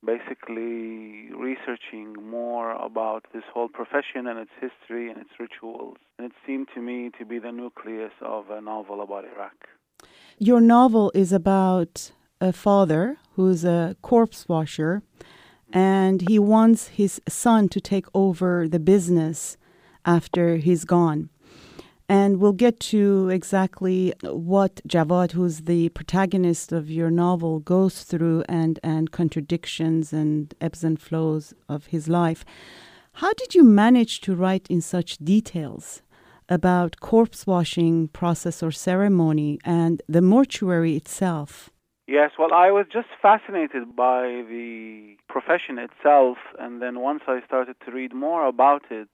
basically 0.07 1.33
researching 1.49 2.13
more 2.39 2.71
about 2.91 3.27
this 3.35 3.43
whole 3.53 3.69
profession 3.69 4.27
and 4.29 4.39
its 4.39 4.55
history 4.61 5.11
and 5.11 5.19
its 5.19 5.35
rituals. 5.41 5.97
And 6.19 6.27
it 6.31 6.37
seemed 6.47 6.69
to 6.75 6.81
me 6.81 7.11
to 7.19 7.25
be 7.25 7.39
the 7.39 7.53
nucleus 7.53 8.13
of 8.21 8.51
a 8.51 8.61
novel 8.61 9.03
about 9.03 9.25
Iraq. 9.25 9.59
Your 10.39 10.61
novel 10.61 11.11
is 11.15 11.33
about 11.33 12.13
a 12.41 12.53
father 12.53 13.17
who's 13.35 13.65
a 13.65 13.97
corpse 14.03 14.49
washer 14.49 15.03
and 15.73 16.29
he 16.29 16.39
wants 16.39 16.89
his 16.89 17.21
son 17.29 17.69
to 17.69 17.81
take 17.81 18.07
over 18.15 18.69
the 18.69 18.79
business 18.79 19.57
after 20.05 20.57
he's 20.57 20.85
gone. 20.85 21.31
And 22.09 22.39
we'll 22.39 22.53
get 22.53 22.81
to 22.81 23.31
exactly 23.31 24.13
what 24.23 24.83
Javad, 24.87 25.33
who's 25.33 25.63
the 25.63 25.89
protagonist 25.91 26.71
of 26.71 26.91
your 26.91 27.11
novel, 27.11 27.61
goes 27.61 28.03
through 28.03 28.45
and, 28.49 28.79
and 28.83 29.11
contradictions 29.11 30.13
and 30.13 30.55
ebbs 30.61 30.85
and 30.85 31.01
flows 31.01 31.55
of 31.69 31.87
his 31.87 32.09
life. 32.09 32.45
How 33.15 33.33
did 33.33 33.55
you 33.55 33.65
manage 33.65 34.21
to 34.23 34.35
write 34.35 34.67
in 34.69 34.81
such 34.81 35.17
details 35.19 36.03
about 36.49 37.01
corpse 37.01 37.47
washing 37.47 38.09
process 38.09 38.63
or 38.63 38.71
ceremony 38.71 39.59
and 39.65 40.03
the 40.07 40.21
mortuary 40.21 40.97
itself? 40.97 41.71
Yes, 42.07 42.33
well, 42.39 42.53
I 42.53 42.71
was 42.71 42.85
just 42.93 43.09
fascinated 43.23 43.97
by 43.97 44.45
the 44.51 45.17
profession 45.27 45.79
itself, 45.79 46.37
and 46.59 46.83
then 46.83 47.01
once 47.01 47.23
I 47.27 47.41
started 47.47 47.77
to 47.87 47.93
read 47.93 48.13
more 48.13 48.47
about 48.47 48.83
it, 48.91 49.09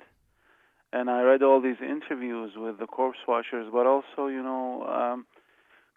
and 0.93 1.09
I 1.09 1.23
read 1.23 1.43
all 1.43 1.61
these 1.61 1.81
interviews 1.81 2.53
with 2.57 2.79
the 2.79 2.87
corpse 2.87 3.19
washers, 3.27 3.69
but 3.73 3.87
also, 3.87 4.27
you 4.27 4.43
know, 4.43 4.85
um, 4.85 5.27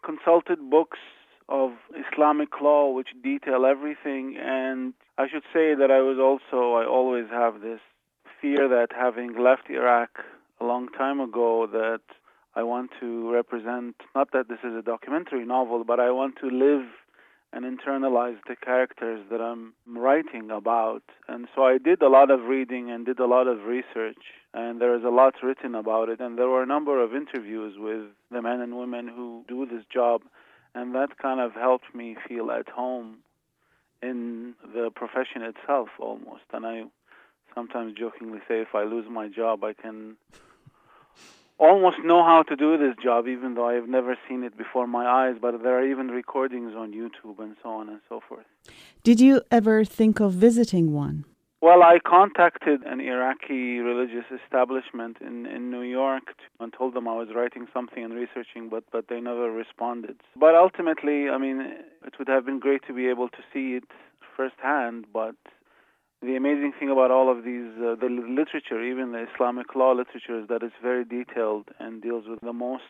consulted 0.06 0.70
books 0.70 1.00
of 1.50 1.72
Islamic 2.08 2.50
law 2.62 2.92
which 2.92 3.10
detail 3.24 3.66
everything. 3.66 4.38
And 4.40 4.94
I 5.18 5.28
should 5.28 5.44
say 5.54 5.76
that 5.76 5.90
I 5.92 6.02
was 6.02 6.18
also, 6.20 6.74
I 6.74 6.86
always 6.86 7.26
have 7.32 7.62
this 7.62 7.80
fear 8.42 8.68
that 8.70 8.88
having 8.96 9.42
left 9.42 9.70
Iraq 9.70 10.10
a 10.62 10.66
long 10.66 10.90
time 10.90 11.20
ago, 11.20 11.68
that 11.72 12.02
I 12.56 12.64
want 12.64 12.92
to 13.00 13.32
represent, 13.32 13.96
not 14.16 14.32
that 14.34 14.48
this 14.48 14.60
is 14.64 14.76
a 14.76 14.82
documentary 14.82 15.46
novel, 15.46 15.84
but 15.84 16.00
I 16.00 16.12
want 16.12 16.36
to 16.42 16.50
live 16.50 16.86
and 17.54 17.66
internalize 17.66 18.38
the 18.48 18.56
characters 18.56 19.24
that 19.30 19.40
I'm 19.40 19.74
writing 19.88 20.50
about. 20.50 21.04
And 21.28 21.48
so 21.56 21.64
I 21.64 21.78
did 21.78 22.02
a 22.02 22.10
lot 22.10 22.32
of 22.32 22.42
reading 22.42 22.90
and 22.90 23.06
did 23.06 23.20
a 23.20 23.28
lot 23.28 23.48
of 23.48 23.66
research, 23.66 24.18
and 24.54 24.82
there 24.82 24.96
is 24.98 25.04
a 25.04 25.10
lot 25.10 25.36
written 25.44 25.76
about 25.76 26.10
it. 26.10 26.20
And 26.20 26.38
there 26.38 26.50
were 26.50 26.64
a 26.64 26.66
number 26.66 27.02
of 27.02 27.14
interviews 27.14 27.76
with 27.78 28.08
the 28.32 28.42
men 28.42 28.60
and 28.60 28.76
women 28.76 29.08
who 29.08 29.46
do 29.48 29.68
this 29.68 29.86
job, 29.94 30.24
and 30.74 30.96
that 30.96 31.20
kind 31.20 31.40
of 31.40 31.54
helped 31.54 31.94
me 31.94 32.18
feel 32.28 32.50
at 32.50 32.68
home 32.70 33.18
in 34.02 34.56
the 34.74 34.90
profession 34.94 35.44
itself 35.44 35.90
almost. 36.00 36.44
And 36.52 36.66
I 36.66 36.84
sometimes 37.54 37.94
jokingly 37.94 38.40
say 38.48 38.62
if 38.62 38.74
I 38.74 38.84
lose 38.84 39.06
my 39.10 39.28
job, 39.28 39.64
I 39.64 39.74
can 39.74 40.18
almost 41.58 41.98
know 42.04 42.24
how 42.24 42.44
to 42.44 42.56
do 42.56 42.78
this 42.78 42.96
job, 43.02 43.28
even 43.28 43.56
though 43.56 43.68
I've 43.68 43.88
never 43.88 44.18
seen 44.28 44.44
it 44.44 44.58
before 44.58 44.88
my 44.88 45.06
eyes. 45.06 45.36
But 45.42 45.64
there 45.64 45.78
are 45.80 45.86
even 45.86 46.08
recordings 46.08 46.74
on 46.76 46.94
YouTube 46.94 47.40
and 47.40 47.56
so 47.62 47.70
on 47.70 47.90
and 47.90 48.00
so 48.10 48.22
forth. 48.28 48.46
Did 49.04 49.20
you 49.20 49.42
ever 49.52 49.84
think 49.84 50.20
of 50.20 50.34
visiting 50.34 50.94
one? 50.94 51.26
Well, 51.62 51.82
I 51.82 52.00
contacted 52.00 52.84
an 52.84 53.00
Iraqi 53.00 53.80
religious 53.80 54.26
establishment 54.30 55.16
in, 55.22 55.46
in 55.46 55.72
New 55.72 55.84
York 55.84 56.24
and 56.60 56.74
told 56.74 56.94
them 56.94 57.08
I 57.08 57.16
was 57.16 57.30
writing 57.34 57.68
something 57.74 58.04
and 58.04 58.14
researching, 58.14 58.68
but, 58.68 58.84
but 58.92 59.08
they 59.08 59.22
never 59.22 59.50
responded. 59.50 60.18
But 60.36 60.56
ultimately, 60.56 61.30
I 61.30 61.38
mean, 61.38 61.62
it 62.06 62.20
would 62.20 62.28
have 62.28 62.46
been 62.46 62.60
great 62.60 62.86
to 62.88 62.94
be 62.94 63.08
able 63.08 63.30
to 63.30 63.38
see 63.54 63.76
it 63.76 63.86
firsthand, 64.36 65.06
but 65.14 65.36
the 66.24 66.36
amazing 66.36 66.74
thing 66.80 66.90
about 66.90 67.12
all 67.12 67.30
of 67.30 67.44
these, 67.44 67.72
uh, 67.78 67.96
the 67.96 68.08
literature, 68.10 68.82
even 68.82 69.12
the 69.12 69.28
Islamic 69.34 69.76
law 69.76 69.92
literature, 69.92 70.40
is 70.40 70.48
that 70.48 70.64
it's 70.64 70.76
very 70.82 71.04
detailed 71.04 71.70
and 71.80 72.02
deals 72.02 72.26
with 72.28 72.40
the 72.42 72.54
most 72.54 72.84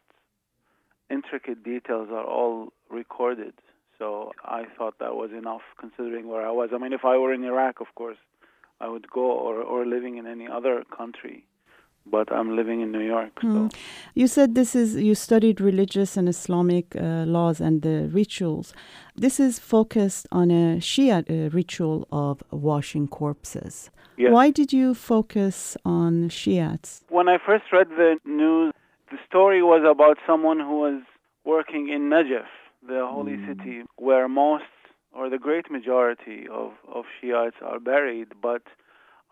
intricate 1.10 1.64
details 1.64 2.10
are 2.12 2.26
all 2.26 2.74
recorded. 2.90 3.54
So 3.98 4.32
I 4.44 4.66
thought 4.78 5.00
that 5.00 5.16
was 5.16 5.32
enough 5.32 5.62
considering 5.80 6.28
where 6.28 6.46
I 6.46 6.52
was. 6.52 6.70
I 6.74 6.78
mean, 6.78 6.94
if 6.94 7.06
I 7.06 7.18
were 7.18 7.34
in 7.34 7.44
Iraq, 7.44 7.82
of 7.82 7.88
course, 7.96 8.18
I 8.80 8.88
would 8.88 9.10
go, 9.10 9.22
or, 9.22 9.62
or 9.62 9.86
living 9.86 10.18
in 10.18 10.28
any 10.28 10.48
other 10.48 10.84
country 10.96 11.46
but 12.06 12.32
I'm 12.32 12.56
living 12.56 12.82
in 12.82 12.92
New 12.92 13.02
York. 13.02 13.32
So. 13.42 13.48
Mm. 13.48 13.76
You 14.14 14.28
said 14.28 14.56
this 14.56 14.76
is 14.76 14.96
you 14.96 15.16
studied 15.16 15.62
religious 15.62 16.18
and 16.18 16.28
Islamic 16.28 16.96
uh, 16.96 17.26
laws 17.26 17.62
and 17.62 17.82
the 17.82 18.10
rituals. 18.12 18.74
This 19.16 19.40
is 19.40 19.60
focused 19.60 20.28
on 20.32 20.52
a 20.52 20.78
Shia 20.78 21.18
uh, 21.30 21.50
ritual 21.50 22.08
of 22.12 22.44
washing 22.52 23.08
corpses. 23.08 23.90
Yes. 24.18 24.32
Why 24.32 24.52
did 24.52 24.72
you 24.72 24.94
focus 24.94 25.76
on 25.86 26.30
Shiites? 26.30 27.04
When 27.10 27.28
I 27.28 27.38
first 27.44 27.66
read 27.72 27.90
the 27.90 28.18
news, 28.26 28.74
the 29.12 29.18
story 29.28 29.64
was 29.64 29.84
about 29.90 30.18
someone 30.28 30.60
who 30.60 30.80
was 30.80 31.02
working 31.46 31.90
in 31.90 32.10
Najaf, 32.10 32.46
the 32.88 33.08
holy 33.10 33.38
mm. 33.38 33.48
city, 33.48 33.82
where 33.96 34.28
most 34.28 34.66
or 35.14 35.30
the 35.30 35.38
great 35.38 35.70
majority 35.70 36.48
of, 36.52 36.72
of 36.92 37.06
Shiites 37.22 37.58
are 37.62 37.80
buried, 37.80 38.30
but 38.42 38.64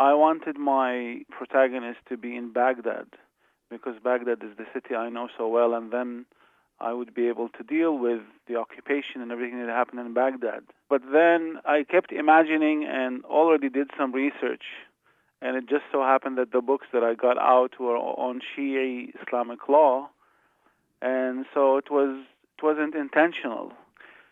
I 0.01 0.15
wanted 0.15 0.57
my 0.57 1.21
protagonist 1.29 1.99
to 2.09 2.17
be 2.17 2.35
in 2.35 2.51
Baghdad 2.51 3.05
because 3.69 3.97
Baghdad 4.03 4.39
is 4.41 4.57
the 4.57 4.65
city 4.73 4.95
I 4.95 5.09
know 5.09 5.27
so 5.37 5.47
well, 5.47 5.75
and 5.75 5.93
then 5.93 6.25
I 6.79 6.91
would 6.91 7.13
be 7.13 7.27
able 7.27 7.49
to 7.49 7.63
deal 7.63 7.95
with 7.99 8.21
the 8.47 8.55
occupation 8.55 9.21
and 9.21 9.31
everything 9.31 9.59
that 9.59 9.69
happened 9.69 9.99
in 9.99 10.11
Baghdad. 10.15 10.63
But 10.89 11.03
then 11.13 11.59
I 11.65 11.83
kept 11.83 12.11
imagining 12.11 12.83
and 12.83 13.23
already 13.25 13.69
did 13.69 13.91
some 13.95 14.11
research, 14.11 14.63
and 15.39 15.55
it 15.55 15.69
just 15.69 15.83
so 15.91 16.01
happened 16.01 16.39
that 16.39 16.51
the 16.51 16.61
books 16.61 16.87
that 16.93 17.03
I 17.03 17.13
got 17.13 17.37
out 17.37 17.79
were 17.79 17.95
on 17.95 18.41
Shia 18.41 19.09
Islamic 19.21 19.69
law, 19.69 20.09
and 20.99 21.45
so 21.53 21.77
it 21.77 21.91
was 21.91 22.25
it 22.57 22.63
wasn't 22.63 22.95
intentional. 22.95 23.73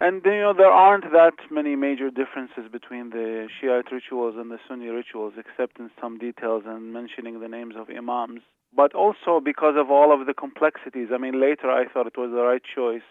And 0.02 0.22
you 0.24 0.32
know 0.32 0.54
there 0.54 0.72
aren't 0.72 1.12
that 1.12 1.34
many 1.52 1.76
major 1.76 2.10
differences 2.10 2.72
between 2.72 3.10
the 3.10 3.50
Shiite 3.60 3.91
rituals 3.91 4.36
and 4.38 4.50
the 4.50 4.58
Sunni 4.66 4.88
rituals, 4.88 5.34
except 5.38 5.78
in 5.78 5.91
some 6.00 6.18
details 6.18 6.64
and 6.66 6.93
mentioning 6.93 7.41
the 7.41 7.50
names 7.50 7.76
of 7.78 7.89
imams. 7.89 8.39
But 8.74 8.95
also 8.95 9.41
because 9.43 9.76
of 9.78 9.91
all 9.91 10.14
of 10.14 10.26
the 10.26 10.34
complexities. 10.34 11.10
I 11.14 11.18
mean, 11.18 11.41
later 11.41 11.70
I 11.70 11.86
thought 11.91 12.08
it 12.08 12.18
was 12.18 12.32
the 12.32 12.43
right 12.43 12.62
choice 12.64 13.08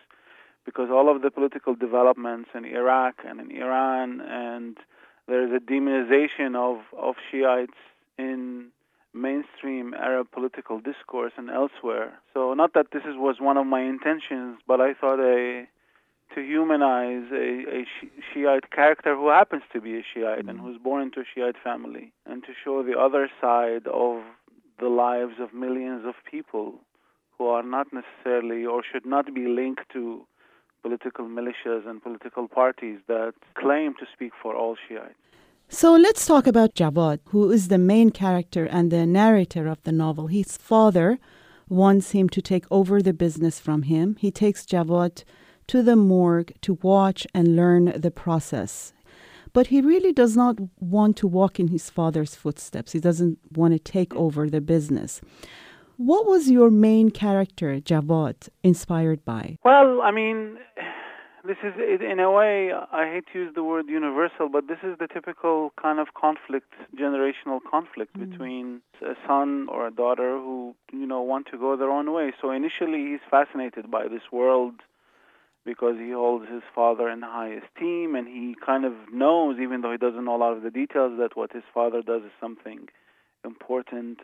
because 0.64 0.89
all 0.91 1.14
of 1.14 1.20
the 1.20 1.30
political 1.30 1.74
developments 1.74 2.51
in 2.55 2.64
Iraq 2.64 3.16
and 3.26 3.39
in 3.41 3.51
Iran, 3.51 4.20
and 4.22 4.78
there 5.26 5.45
is 5.45 5.53
a 5.53 5.61
demonization 5.61 6.57
of 6.57 6.78
of 6.99 7.16
Shiites 7.30 7.80
in 8.16 8.68
mainstream 9.12 9.93
Arab 9.95 10.30
political 10.30 10.80
discourse 10.80 11.32
and 11.36 11.51
elsewhere. 11.51 12.18
So 12.32 12.55
not 12.55 12.72
that 12.74 12.93
this 12.93 13.03
is, 13.03 13.16
was 13.16 13.36
one 13.41 13.57
of 13.59 13.66
my 13.66 13.82
intentions, 13.82 14.59
but 14.66 14.80
I 14.80 14.95
thought 14.95 15.20
a 15.20 15.66
to 16.35 16.41
humanize 16.41 17.24
a, 17.33 17.81
a 17.81 17.87
Shiite 18.33 18.70
character 18.70 19.16
who 19.16 19.29
happens 19.29 19.62
to 19.72 19.81
be 19.81 19.97
a 19.97 20.03
Shiite 20.03 20.41
mm-hmm. 20.41 20.49
and 20.49 20.61
who's 20.61 20.79
born 20.79 21.03
into 21.03 21.20
a 21.20 21.24
Shiite 21.35 21.57
family, 21.62 22.12
and 22.26 22.43
to 22.45 22.53
show 22.64 22.83
the 22.83 22.99
other 22.99 23.31
side 23.41 23.87
of 23.87 24.22
the 24.79 24.89
lives 24.89 25.35
of 25.41 25.53
millions 25.53 26.05
of 26.07 26.14
people 26.31 26.74
who 27.37 27.47
are 27.47 27.62
not 27.62 27.87
necessarily 27.93 28.64
or 28.64 28.83
should 28.91 29.07
not 29.07 29.35
be 29.35 29.47
linked 29.47 29.89
to 29.93 30.26
political 30.83 31.24
militias 31.26 31.89
and 31.89 32.03
political 32.03 32.47
parties 32.49 32.99
that 33.09 33.33
claim 33.55 33.95
to 33.95 34.07
speak 34.12 34.33
for 34.41 34.55
all 34.55 34.76
Shiites. 34.89 35.14
So 35.68 35.95
let's 35.95 36.24
talk 36.24 36.47
about 36.47 36.74
Javad, 36.74 37.20
who 37.26 37.51
is 37.51 37.68
the 37.68 37.79
main 37.79 38.11
character 38.11 38.64
and 38.64 38.91
the 38.91 39.05
narrator 39.05 39.66
of 39.66 39.83
the 39.83 39.93
novel. 39.93 40.29
His 40.29 40.57
father 40.57 41.18
wants 41.68 42.12
him 42.12 42.29
to 42.31 42.41
take 42.41 42.64
over 42.70 43.03
the 43.03 43.12
business 43.12 43.61
from 43.61 43.83
him. 43.83 44.16
He 44.18 44.31
takes 44.31 44.64
Javad 44.64 45.24
to 45.69 45.83
the 45.83 45.97
morgue 45.97 46.53
to 46.62 46.79
watch 46.83 47.27
and 47.35 47.57
learn 47.57 47.93
the 47.97 48.11
process. 48.11 48.93
But 49.53 49.69
he 49.69 49.81
really 49.81 50.12
does 50.12 50.37
not 50.37 50.57
want 50.79 51.16
to 51.19 51.27
walk 51.27 51.59
in 51.59 51.69
his 51.69 51.89
father's 51.91 52.35
footsteps. 52.35 52.93
He 52.93 53.01
doesn't 53.01 53.39
want 53.55 53.73
to 53.73 53.79
take 53.79 54.14
over 54.14 54.51
the 54.51 54.61
business. 54.61 55.21
What 55.97 56.27
was 56.27 56.51
your 56.51 56.71
main 56.71 57.11
character, 57.11 57.81
Javad, 57.81 58.49
inspired 58.62 59.25
by? 59.25 59.59
Well, 59.64 60.01
I 60.01 60.12
mean, 60.12 60.59
this 61.45 61.57
is 61.64 61.73
in 62.01 62.21
a 62.21 62.31
way 62.31 62.71
I 62.93 63.11
hate 63.11 63.25
to 63.33 63.39
use 63.39 63.55
the 63.55 63.64
word 63.64 63.87
universal, 63.89 64.49
but 64.49 64.69
this 64.69 64.79
is 64.83 64.99
the 64.99 65.09
typical 65.09 65.73
kind 65.81 65.99
of 65.99 66.09
conflict, 66.14 66.73
generational 66.95 67.59
conflict 67.69 68.16
mm. 68.16 68.31
between 68.31 68.83
a 69.03 69.14
son 69.27 69.66
or 69.71 69.87
a 69.87 69.91
daughter 69.91 70.37
who 70.39 70.75
you 70.93 71.07
know 71.07 71.23
want 71.23 71.47
to 71.51 71.59
go 71.59 71.77
their 71.77 71.91
own 71.91 72.12
way. 72.12 72.33
So 72.41 72.51
initially 72.51 73.07
he's 73.11 73.25
fascinated 73.31 73.91
by 73.91 74.09
this 74.09 74.31
world 74.31 74.75
because 75.69 75.97
he 75.99 76.12
holds 76.12 76.47
his 76.51 76.62
father 76.75 77.11
in 77.11 77.21
high 77.21 77.53
esteem 77.61 78.14
and 78.14 78.27
he 78.27 78.57
kind 78.64 78.87
of 78.87 78.95
knows, 79.12 79.59
even 79.61 79.83
though 79.83 79.93
he 79.93 79.99
doesn't 79.99 80.25
know 80.25 80.35
a 80.35 80.43
lot 80.45 80.57
of 80.57 80.62
the 80.62 80.71
details, 80.71 81.12
that 81.19 81.37
what 81.37 81.53
his 81.53 81.62
father 81.75 82.01
does 82.01 82.23
is 82.23 82.31
something 82.41 82.89
important. 83.45 84.21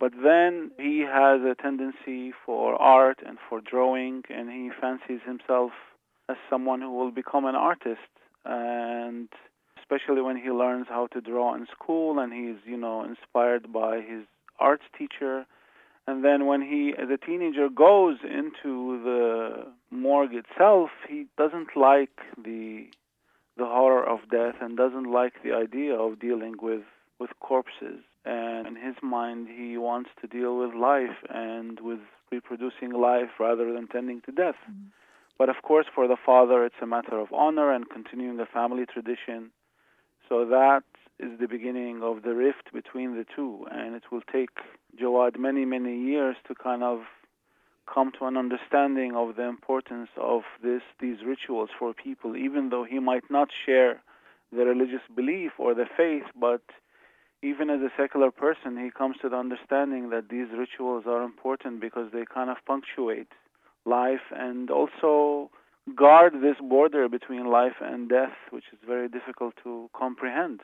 But 0.00 0.12
then 0.22 0.70
he 0.78 1.00
has 1.00 1.42
a 1.42 1.54
tendency 1.54 2.32
for 2.46 2.80
art 2.80 3.18
and 3.26 3.36
for 3.46 3.60
drawing, 3.60 4.22
and 4.30 4.48
he 4.48 4.70
fancies 4.80 5.20
himself 5.26 5.72
as 6.30 6.36
someone 6.48 6.80
who 6.80 6.92
will 6.96 7.10
become 7.10 7.44
an 7.44 7.54
artist. 7.54 8.10
And 8.46 9.28
especially 9.78 10.22
when 10.22 10.38
he 10.38 10.50
learns 10.50 10.86
how 10.88 11.08
to 11.08 11.20
draw 11.20 11.54
in 11.54 11.66
school, 11.78 12.18
and 12.18 12.32
he's 12.32 12.60
you 12.64 12.78
know 12.78 13.04
inspired 13.04 13.70
by 13.70 14.00
his 14.00 14.24
arts 14.58 14.84
teacher. 14.96 15.44
And 16.06 16.22
then 16.22 16.44
when 16.44 16.60
he, 16.60 16.92
as 17.02 17.08
a 17.08 17.16
teenager, 17.16 17.68
goes 17.70 18.18
into 18.24 19.02
the 19.02 19.66
morgue 19.94 20.34
itself, 20.34 20.90
he 21.08 21.26
doesn't 21.36 21.76
like 21.76 22.18
the 22.36 22.86
the 23.56 23.66
horror 23.66 24.04
of 24.04 24.28
death 24.30 24.56
and 24.60 24.76
doesn't 24.76 25.10
like 25.10 25.34
the 25.44 25.52
idea 25.52 25.94
of 25.94 26.18
dealing 26.18 26.56
with 26.60 26.82
with 27.18 27.30
corpses. 27.40 28.00
And 28.24 28.66
in 28.66 28.76
his 28.76 28.96
mind, 29.02 29.48
he 29.48 29.76
wants 29.76 30.10
to 30.20 30.26
deal 30.26 30.56
with 30.56 30.74
life 30.74 31.18
and 31.28 31.78
with 31.80 32.00
reproducing 32.32 32.90
life 32.90 33.30
rather 33.38 33.72
than 33.72 33.86
tending 33.86 34.22
to 34.22 34.32
death. 34.32 34.56
Mm-hmm. 34.68 34.88
But 35.38 35.48
of 35.48 35.56
course, 35.62 35.86
for 35.94 36.08
the 36.08 36.16
father, 36.24 36.64
it's 36.64 36.82
a 36.82 36.86
matter 36.86 37.18
of 37.18 37.32
honor 37.32 37.72
and 37.72 37.88
continuing 37.88 38.36
the 38.36 38.46
family 38.46 38.86
tradition. 38.86 39.50
So 40.28 40.44
that 40.46 40.84
is 41.18 41.38
the 41.38 41.48
beginning 41.48 42.02
of 42.02 42.22
the 42.22 42.34
rift 42.34 42.72
between 42.72 43.16
the 43.16 43.26
two, 43.36 43.66
and 43.70 43.94
it 43.94 44.04
will 44.10 44.22
take 44.32 44.50
Jawad 45.00 45.38
many, 45.38 45.64
many 45.64 45.96
years 46.00 46.36
to 46.48 46.54
kind 46.54 46.82
of 46.82 47.00
come 47.92 48.12
to 48.18 48.26
an 48.26 48.36
understanding 48.36 49.14
of 49.14 49.36
the 49.36 49.44
importance 49.44 50.08
of 50.16 50.42
this 50.62 50.82
these 51.00 51.18
rituals 51.24 51.70
for 51.78 51.92
people, 51.94 52.36
even 52.36 52.70
though 52.70 52.84
he 52.84 52.98
might 52.98 53.30
not 53.30 53.48
share 53.64 54.02
the 54.52 54.64
religious 54.64 55.02
belief 55.14 55.52
or 55.58 55.74
the 55.74 55.86
faith, 55.96 56.24
but 56.38 56.62
even 57.42 57.68
as 57.68 57.80
a 57.80 57.90
secular 57.96 58.30
person, 58.30 58.76
he 58.82 58.90
comes 58.90 59.16
to 59.20 59.28
the 59.28 59.36
understanding 59.36 60.10
that 60.10 60.28
these 60.28 60.46
rituals 60.56 61.04
are 61.06 61.22
important 61.22 61.80
because 61.80 62.10
they 62.12 62.24
kind 62.32 62.48
of 62.48 62.56
punctuate 62.66 63.28
life 63.84 64.32
and 64.32 64.70
also 64.70 65.50
guard 65.94 66.32
this 66.40 66.56
border 66.60 67.08
between 67.08 67.50
life 67.50 67.76
and 67.82 68.08
death, 68.08 68.32
which 68.50 68.64
is 68.72 68.78
very 68.86 69.08
difficult 69.08 69.54
to 69.62 69.90
comprehend. 69.94 70.60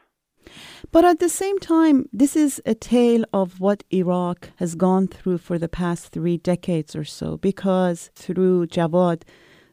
But 0.93 1.05
at 1.05 1.21
the 1.21 1.29
same 1.29 1.59
time, 1.59 2.09
this 2.13 2.37
is 2.37 2.61
a 2.67 2.75
tale 2.75 3.25
of 3.33 3.61
what 3.61 3.85
Iraq 3.91 4.51
has 4.57 4.75
gone 4.75 5.07
through 5.09 5.39
for 5.39 5.59
the 5.59 5.69
past 5.69 6.09
three 6.09 6.37
decades 6.37 6.97
or 6.97 7.05
so, 7.05 7.37
because 7.37 8.11
through 8.15 8.67
Jawad, 8.67 9.23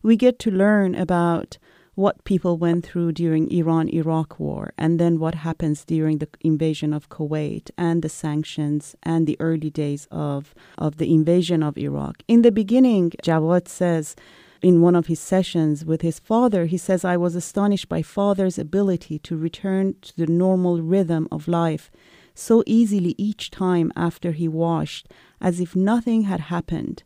we 0.04 0.16
get 0.16 0.40
to 0.40 0.52
learn 0.52 0.96
about 0.96 1.58
what 1.96 2.24
people 2.26 2.60
went 2.60 2.86
through 2.86 3.12
during 3.12 3.50
Iran 3.52 3.90
Iraq 3.90 4.40
war 4.40 4.72
and 4.78 5.00
then 5.00 5.18
what 5.18 5.34
happens 5.34 5.84
during 5.84 6.20
the 6.20 6.30
invasion 6.42 6.94
of 6.94 7.10
Kuwait 7.10 7.72
and 7.76 8.04
the 8.04 8.10
sanctions 8.10 8.96
and 9.02 9.26
the 9.26 9.36
early 9.40 9.72
days 9.72 10.08
of 10.12 10.54
of 10.78 10.98
the 10.98 11.12
invasion 11.12 11.64
of 11.64 11.76
Iraq. 11.76 12.22
In 12.28 12.44
the 12.44 12.52
beginning, 12.52 13.14
Jawad 13.24 13.68
says 13.68 14.16
in 14.62 14.82
one 14.82 14.96
of 14.96 15.08
his 15.08 15.20
sessions 15.20 15.86
with 15.86 16.02
his 16.02 16.20
father, 16.20 16.66
he 16.66 16.78
says, 16.78 17.06
I 17.06 17.18
was 17.18 17.36
astonished 17.36 17.90
by 17.90 18.02
father's 18.02 18.58
ability 18.58 19.20
to 19.20 19.38
return 19.38 19.96
to 20.02 20.18
the 20.18 20.28
normal 20.28 20.82
rhythm 20.82 21.28
of 21.32 21.48
life 21.48 21.92
so 22.38 22.64
easily 22.68 23.16
each 23.18 23.50
time 23.50 23.92
after 23.96 24.32
he 24.32 24.48
washed, 24.48 25.12
as 25.42 25.60
if 25.60 25.76
nothing 25.76 26.24
had 26.24 26.40
happened, 26.40 27.04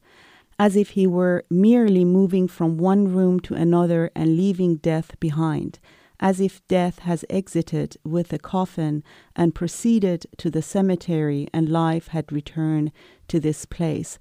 as 0.59 0.75
if 0.75 0.91
he 0.91 1.07
were 1.07 1.45
merely 1.49 2.03
moving 2.03 2.47
from 2.47 2.77
one 2.77 3.13
room 3.13 3.39
to 3.39 3.53
another 3.53 4.11
and 4.13 4.35
leaving 4.35 4.75
death 4.75 5.17
behind, 5.19 5.79
as 6.19 6.39
if 6.41 6.65
death 6.67 6.99
has 6.99 7.23
exited 7.29 7.97
with 8.03 8.33
a 8.33 8.37
coffin 8.37 9.03
and 9.35 9.55
proceeded 9.55 10.25
to 10.37 10.51
the 10.51 10.61
cemetery 10.61 11.47
and 11.53 11.69
life 11.69 12.07
had 12.09 12.31
returned 12.31 12.91
to 13.27 13.39
this 13.39 13.65
place. 13.65 14.19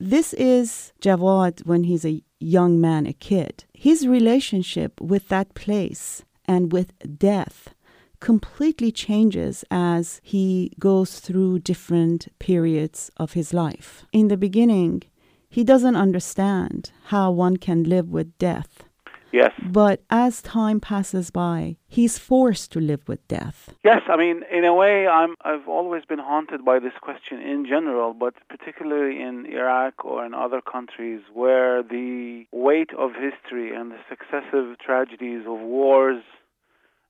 This 0.00 0.32
is 0.34 0.92
Jawad 1.00 1.66
when 1.66 1.82
he's 1.82 2.04
a 2.04 2.22
young 2.38 2.80
man, 2.80 3.04
a 3.04 3.12
kid. 3.12 3.64
His 3.74 4.06
relationship 4.06 5.00
with 5.00 5.26
that 5.26 5.54
place 5.54 6.22
and 6.44 6.72
with 6.72 6.92
death 7.18 7.74
completely 8.20 8.92
changes 8.92 9.64
as 9.72 10.20
he 10.22 10.72
goes 10.78 11.18
through 11.18 11.58
different 11.60 12.28
periods 12.38 13.10
of 13.16 13.32
his 13.32 13.52
life. 13.52 14.04
In 14.12 14.28
the 14.28 14.36
beginning, 14.36 15.02
he 15.48 15.64
doesn't 15.64 15.96
understand 15.96 16.92
how 17.06 17.32
one 17.32 17.56
can 17.56 17.82
live 17.82 18.08
with 18.08 18.38
death. 18.38 18.84
Yes. 19.32 19.52
But 19.62 20.02
as 20.08 20.40
time 20.40 20.80
passes 20.80 21.30
by, 21.30 21.76
he's 21.86 22.18
forced 22.18 22.72
to 22.72 22.80
live 22.80 23.06
with 23.06 23.26
death. 23.28 23.74
Yes, 23.84 24.00
I 24.08 24.16
mean, 24.16 24.42
in 24.50 24.64
a 24.64 24.74
way, 24.74 25.06
I'm 25.06 25.34
I've 25.42 25.68
always 25.68 26.04
been 26.04 26.18
haunted 26.18 26.64
by 26.64 26.78
this 26.78 26.94
question 27.00 27.40
in 27.40 27.66
general, 27.66 28.14
but 28.14 28.34
particularly 28.48 29.20
in 29.20 29.46
Iraq 29.46 30.04
or 30.04 30.24
in 30.24 30.32
other 30.34 30.60
countries 30.60 31.20
where 31.32 31.82
the 31.82 32.46
weight 32.52 32.90
of 32.96 33.10
history 33.12 33.74
and 33.74 33.92
the 33.92 33.98
successive 34.08 34.78
tragedies 34.78 35.42
of 35.46 35.58
wars 35.60 36.22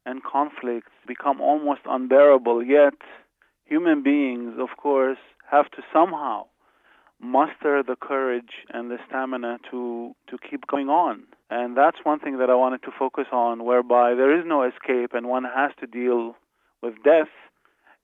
and 0.04 0.22
conflicts 0.24 0.92
become 1.06 1.40
almost 1.40 1.82
unbearable. 1.86 2.62
Yet, 2.62 2.94
human 3.64 4.02
beings, 4.02 4.54
of 4.58 4.76
course, 4.76 5.18
have 5.50 5.70
to 5.72 5.82
somehow 5.92 6.46
muster 7.20 7.82
the 7.82 7.96
courage 8.00 8.64
and 8.72 8.90
the 8.90 8.98
stamina 9.06 9.58
to 9.70 10.14
to 10.28 10.38
keep 10.38 10.66
going 10.66 10.88
on 10.88 11.22
and 11.50 11.76
that's 11.76 11.98
one 12.02 12.20
thing 12.20 12.38
that 12.38 12.50
I 12.50 12.54
wanted 12.54 12.82
to 12.82 12.90
focus 12.98 13.26
on 13.32 13.64
whereby 13.64 14.14
there 14.14 14.38
is 14.38 14.44
no 14.46 14.62
escape 14.64 15.14
and 15.14 15.28
one 15.28 15.44
has 15.44 15.70
to 15.80 15.86
deal 15.86 16.36
with 16.82 17.02
death 17.02 17.28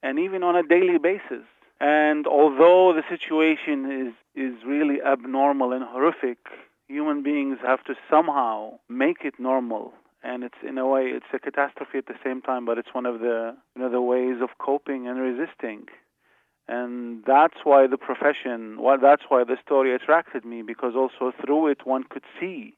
and 0.03 0.19
even 0.19 0.43
on 0.43 0.57
a 0.57 0.63
daily 0.63 0.99
basis. 0.99 1.45
And 1.81 2.27
although 2.27 2.95
the 2.95 3.03
situation 3.09 4.09
is 4.09 4.15
is 4.35 4.55
really 4.67 5.01
abnormal 5.03 5.73
and 5.73 5.85
horrific 5.85 6.39
human 6.89 7.23
beings 7.23 7.59
have 7.63 7.85
to 7.85 7.95
somehow 8.11 8.79
make 8.89 9.19
it 9.25 9.35
normal. 9.39 9.93
And 10.23 10.43
it's 10.43 10.63
in 10.67 10.79
a 10.79 10.87
way 10.87 11.09
it's 11.09 11.27
a 11.35 11.39
catastrophe 11.39 11.99
at 11.99 12.07
the 12.07 12.19
same 12.25 12.41
time 12.41 12.65
but 12.65 12.79
it's 12.79 12.95
one 12.95 13.05
of 13.05 13.21
the 13.21 13.55
you 13.77 13.83
know 13.83 13.91
the 13.91 14.01
ways 14.01 14.37
of 14.41 14.57
coping 14.59 15.07
and 15.07 15.19
resisting. 15.19 15.87
And 16.67 17.23
that's 17.27 17.59
why 17.63 17.87
the 17.89 17.99
profession 17.99 18.81
why 18.81 18.97
that's 18.97 19.25
why 19.29 19.45
the 19.45 19.59
story 19.67 19.95
attracted 19.95 20.47
me 20.47 20.63
because 20.63 20.95
also 20.97 21.31
through 21.45 21.67
it 21.67 21.87
one 21.87 22.05
could 22.05 22.25
see 22.41 22.75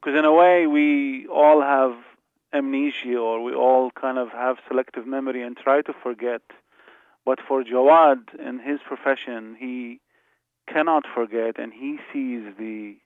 because 0.00 0.18
in 0.18 0.24
a 0.24 0.32
way 0.32 0.66
we 0.66 1.26
all 1.28 1.60
have 1.60 1.92
amnesia 2.52 3.16
or 3.16 3.42
we 3.42 3.54
all 3.54 3.90
kind 3.90 4.18
of 4.18 4.28
have 4.30 4.56
selective 4.66 5.06
memory 5.06 5.42
and 5.42 5.56
try 5.56 5.82
to 5.82 5.92
forget 6.02 6.42
but 7.24 7.38
for 7.46 7.62
Jawad 7.62 8.34
in 8.38 8.58
his 8.58 8.80
profession 8.86 9.56
he 9.58 10.00
cannot 10.72 11.04
forget 11.14 11.58
and 11.58 11.72
he 11.72 11.98
sees 12.12 12.42
the 12.58 12.96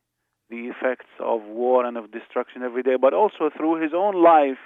the 0.51 0.69
effects 0.69 1.11
of 1.21 1.43
war 1.43 1.85
and 1.85 1.97
of 1.97 2.11
destruction 2.11 2.63
every 2.63 2.83
day 2.83 2.97
but 3.01 3.13
also 3.13 3.51
through 3.57 3.81
his 3.83 3.93
own 3.95 4.23
life 4.23 4.59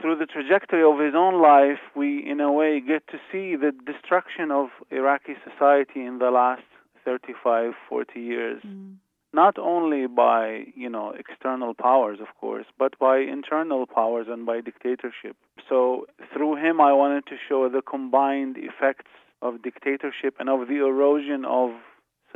through 0.00 0.16
the 0.16 0.26
trajectory 0.26 0.82
of 0.82 0.98
his 0.98 1.14
own 1.14 1.40
life, 1.40 1.80
we, 1.96 2.18
in 2.18 2.40
a 2.40 2.52
way, 2.52 2.80
get 2.80 3.06
to 3.08 3.18
see 3.32 3.56
the 3.56 3.72
destruction 3.86 4.50
of 4.50 4.68
Iraqi 4.90 5.34
society 5.48 6.04
in 6.04 6.18
the 6.18 6.30
last 6.30 6.62
35, 7.04 7.72
40 7.88 8.20
years. 8.20 8.62
Mm. 8.66 8.96
Not 9.42 9.56
only 9.56 10.08
by, 10.08 10.64
you 10.74 10.90
know, 10.94 11.14
external 11.24 11.72
powers, 11.72 12.18
of 12.20 12.30
course, 12.40 12.66
but 12.76 12.98
by 12.98 13.18
internal 13.18 13.86
powers 13.86 14.26
and 14.28 14.44
by 14.44 14.60
dictatorship. 14.60 15.36
So 15.68 16.06
through 16.32 16.56
him, 16.56 16.80
I 16.80 16.92
wanted 16.92 17.24
to 17.26 17.36
show 17.48 17.68
the 17.68 17.80
combined 17.80 18.56
effects 18.58 19.12
of 19.40 19.62
dictatorship 19.62 20.34
and 20.40 20.48
of 20.48 20.66
the 20.66 20.78
erosion 20.90 21.44
of 21.44 21.70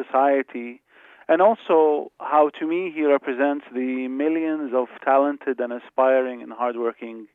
society 0.00 0.80
and 1.28 1.42
also 1.42 2.12
how 2.20 2.50
to 2.58 2.66
me 2.66 2.92
he 2.94 3.04
represents 3.04 3.64
the 3.74 4.06
millions 4.06 4.72
of 4.74 4.86
talented 5.04 5.58
and 5.58 5.72
aspiring 5.72 6.40
and 6.40 6.52
hardworking 6.52 7.26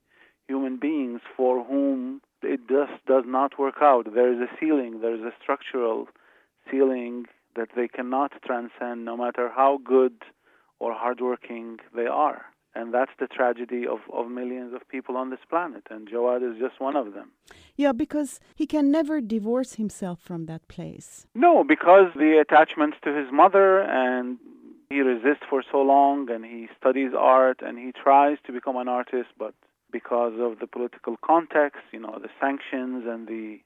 human 0.47 0.77
beings 0.77 1.19
for 1.35 1.63
whom 1.65 2.21
it 2.41 2.61
just 2.69 2.95
does 3.05 3.25
not 3.25 3.59
work 3.59 3.79
out. 3.81 4.05
There 4.13 4.31
is 4.31 4.39
a 4.39 4.49
ceiling, 4.59 5.01
there 5.01 5.15
is 5.15 5.21
a 5.21 5.33
structural 5.41 6.07
ceiling 6.71 7.25
that 7.57 7.69
they 7.75 7.87
cannot 7.87 8.31
transcend 8.45 9.03
no 9.03 9.17
matter 9.17 9.51
how 9.53 9.79
good 9.83 10.13
or 10.79 10.93
hardworking 10.93 11.77
they 11.95 12.05
are. 12.05 12.45
And 12.75 12.93
that's 12.93 13.11
the 13.19 13.25
tragedy 13.25 13.87
of, 13.87 13.99
of 14.13 14.29
millions 14.29 14.73
of 14.75 14.87
people 14.87 15.17
on 15.17 15.31
this 15.31 15.39
planet. 15.49 15.83
And 15.89 16.07
Jawad 16.07 16.43
is 16.49 16.59
just 16.59 16.79
one 16.79 16.95
of 16.95 17.13
them. 17.15 17.31
Yeah, 17.75 17.91
because 17.91 18.39
he 18.55 18.67
can 18.67 18.91
never 18.91 19.19
divorce 19.19 19.73
himself 19.73 20.19
from 20.21 20.45
that 20.45 20.67
place. 20.67 21.25
No, 21.33 21.63
because 21.63 22.11
the 22.15 22.37
attachments 22.39 22.97
to 23.03 23.11
his 23.15 23.31
mother 23.31 23.81
and 23.81 24.37
he 24.91 25.01
resists 25.01 25.45
for 25.49 25.63
so 25.71 25.81
long 25.81 26.29
and 26.29 26.45
he 26.45 26.67
studies 26.79 27.11
art 27.17 27.61
and 27.65 27.79
he 27.79 27.91
tries 27.91 28.37
to 28.45 28.53
become 28.53 28.77
an 28.77 28.87
artist, 28.87 29.29
but 29.39 29.55
because 29.91 30.33
of 30.39 30.59
the 30.59 30.67
political 30.67 31.15
context, 31.25 31.81
you 31.91 31.99
know, 31.99 32.19
the 32.21 32.29
sanctions 32.39 33.05
and 33.07 33.27
the 33.27 33.59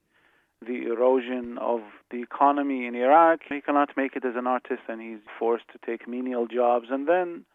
the 0.66 0.84
erosion 0.88 1.58
of 1.58 1.82
the 2.12 2.22
economy 2.22 2.86
in 2.86 2.96
Iraq. 2.96 3.42
He 3.50 3.62
cannot 3.62 3.90
make 3.98 4.16
it 4.16 4.26
as 4.26 4.36
an 4.36 4.48
artist 4.48 4.82
and 4.88 5.02
he's 5.02 5.20
forced 5.40 5.66
to 5.74 5.80
take 5.86 6.08
menial 6.08 6.48
jobs. 6.48 6.88
And 6.90 7.08
then 7.08 7.46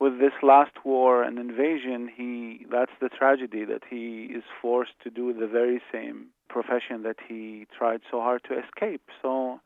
with 0.00 0.18
this 0.18 0.32
last 0.42 0.72
war 0.84 1.22
and 1.22 1.38
invasion, 1.38 2.10
he 2.14 2.66
that's 2.70 2.92
the 3.00 3.08
tragedy 3.08 3.64
that 3.66 3.82
he 3.88 4.30
is 4.34 4.44
forced 4.60 4.98
to 5.04 5.10
do 5.10 5.32
the 5.32 5.46
very 5.46 5.80
same 5.92 6.26
profession 6.48 7.02
that 7.02 7.16
he 7.28 7.66
tried 7.76 8.00
so 8.10 8.20
hard 8.20 8.42
to 8.48 8.58
escape. 8.58 9.02
So 9.22 9.60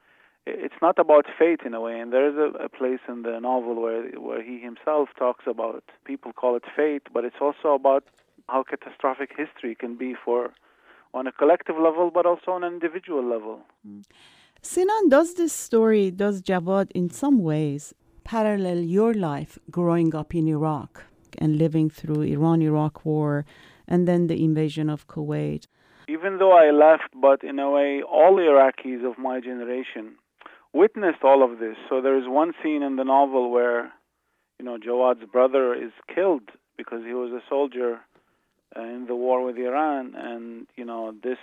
it's 0.47 0.75
not 0.83 0.99
about 0.99 1.25
fate 1.39 1.61
in 1.65 1.73
a 1.73 1.81
way, 1.81 1.99
and 1.99 2.13
there 2.13 2.29
is 2.29 2.37
a, 2.37 2.65
a 2.65 2.69
place 2.69 3.01
in 3.09 3.23
the 3.23 3.39
novel 3.41 3.81
where 3.81 4.03
where 4.21 4.43
he 4.43 4.59
himself 4.59 5.09
talks 5.19 5.45
about 5.47 5.85
people 6.05 6.33
call 6.33 6.57
it 6.57 6.65
fate, 6.77 7.05
but 7.15 7.25
it's 7.25 7.41
also 7.41 7.73
about 7.75 8.05
how 8.49 8.63
catastrophic 8.63 9.31
history 9.37 9.75
can 9.75 9.97
be 9.97 10.15
for 10.23 10.53
on 11.15 11.27
a 11.27 11.33
collective 11.33 11.77
level, 11.79 12.11
but 12.13 12.27
also 12.27 12.51
on 12.51 12.65
an 12.65 12.75
individual 12.75 13.25
level. 13.25 13.61
Mm. 13.89 14.03
Sinan, 14.61 15.09
does 15.09 15.35
this 15.35 15.53
story, 15.53 16.11
does 16.11 16.43
Jawad 16.43 16.91
in 16.93 17.09
some 17.09 17.43
ways 17.43 17.95
parallel 18.25 18.79
your 18.79 19.15
life 19.15 19.59
growing 19.71 20.15
up 20.15 20.35
in 20.35 20.49
Iraq 20.49 21.05
and 21.39 21.57
living 21.57 21.89
through 21.89 22.23
Iran-Iraq 22.23 23.05
war 23.05 23.45
and 23.87 24.09
then 24.09 24.27
the 24.27 24.43
invasion 24.43 24.91
of 24.91 25.07
Kuwait? 25.07 25.67
Even 26.09 26.39
though 26.39 26.53
I 26.53 26.71
left, 26.71 27.11
but 27.21 27.45
in 27.45 27.59
a 27.59 27.71
way, 27.71 28.03
all 28.03 28.37
Iraqis 28.37 29.09
of 29.09 29.19
my 29.19 29.41
generation 29.41 30.17
witnessed 30.73 31.23
all 31.23 31.43
of 31.45 31.61
this. 31.61 31.77
So 31.89 32.01
there 32.03 32.19
is 32.19 32.25
one 32.27 32.53
scene 32.63 32.83
in 32.83 32.97
the 32.97 33.05
novel 33.05 33.51
where, 33.51 33.93
you 34.59 34.65
know, 34.65 34.77
Jawad's 34.77 35.31
brother 35.31 35.75
is 35.75 35.93
killed 36.13 36.51
because 36.77 37.03
he 37.07 37.15
was 37.15 37.31
a 37.33 37.43
soldier 37.49 38.01
in 38.77 39.07
the 39.07 39.15
war 39.15 39.45
with 39.45 39.57
Iran, 39.57 40.15
and 40.17 40.67
you 40.77 40.85
know 40.85 41.15
this, 41.23 41.39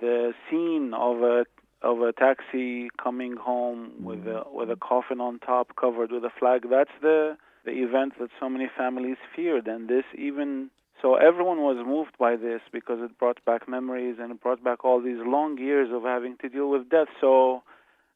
the 0.00 0.32
scene 0.48 0.92
of 0.94 1.22
a 1.22 1.44
of 1.80 2.00
a 2.00 2.12
taxi 2.12 2.88
coming 3.02 3.36
home 3.36 3.92
with 4.00 4.26
a 4.26 4.42
mm-hmm. 4.42 4.56
with 4.56 4.70
a 4.70 4.76
coffin 4.76 5.20
on 5.20 5.38
top 5.38 5.76
covered 5.76 6.10
with 6.10 6.24
a 6.24 6.30
flag. 6.38 6.66
That's 6.70 6.90
the 7.00 7.36
the 7.64 7.72
event 7.72 8.14
that 8.18 8.30
so 8.40 8.48
many 8.48 8.68
families 8.76 9.16
feared, 9.34 9.66
and 9.66 9.88
this 9.88 10.04
even 10.16 10.70
so 11.00 11.14
everyone 11.14 11.58
was 11.58 11.84
moved 11.86 12.18
by 12.18 12.36
this 12.36 12.60
because 12.72 12.98
it 13.00 13.18
brought 13.18 13.44
back 13.44 13.68
memories 13.68 14.16
and 14.20 14.32
it 14.32 14.40
brought 14.40 14.64
back 14.64 14.84
all 14.84 15.00
these 15.00 15.18
long 15.24 15.56
years 15.58 15.90
of 15.92 16.02
having 16.02 16.36
to 16.38 16.48
deal 16.48 16.68
with 16.70 16.90
death. 16.90 17.06
So 17.20 17.62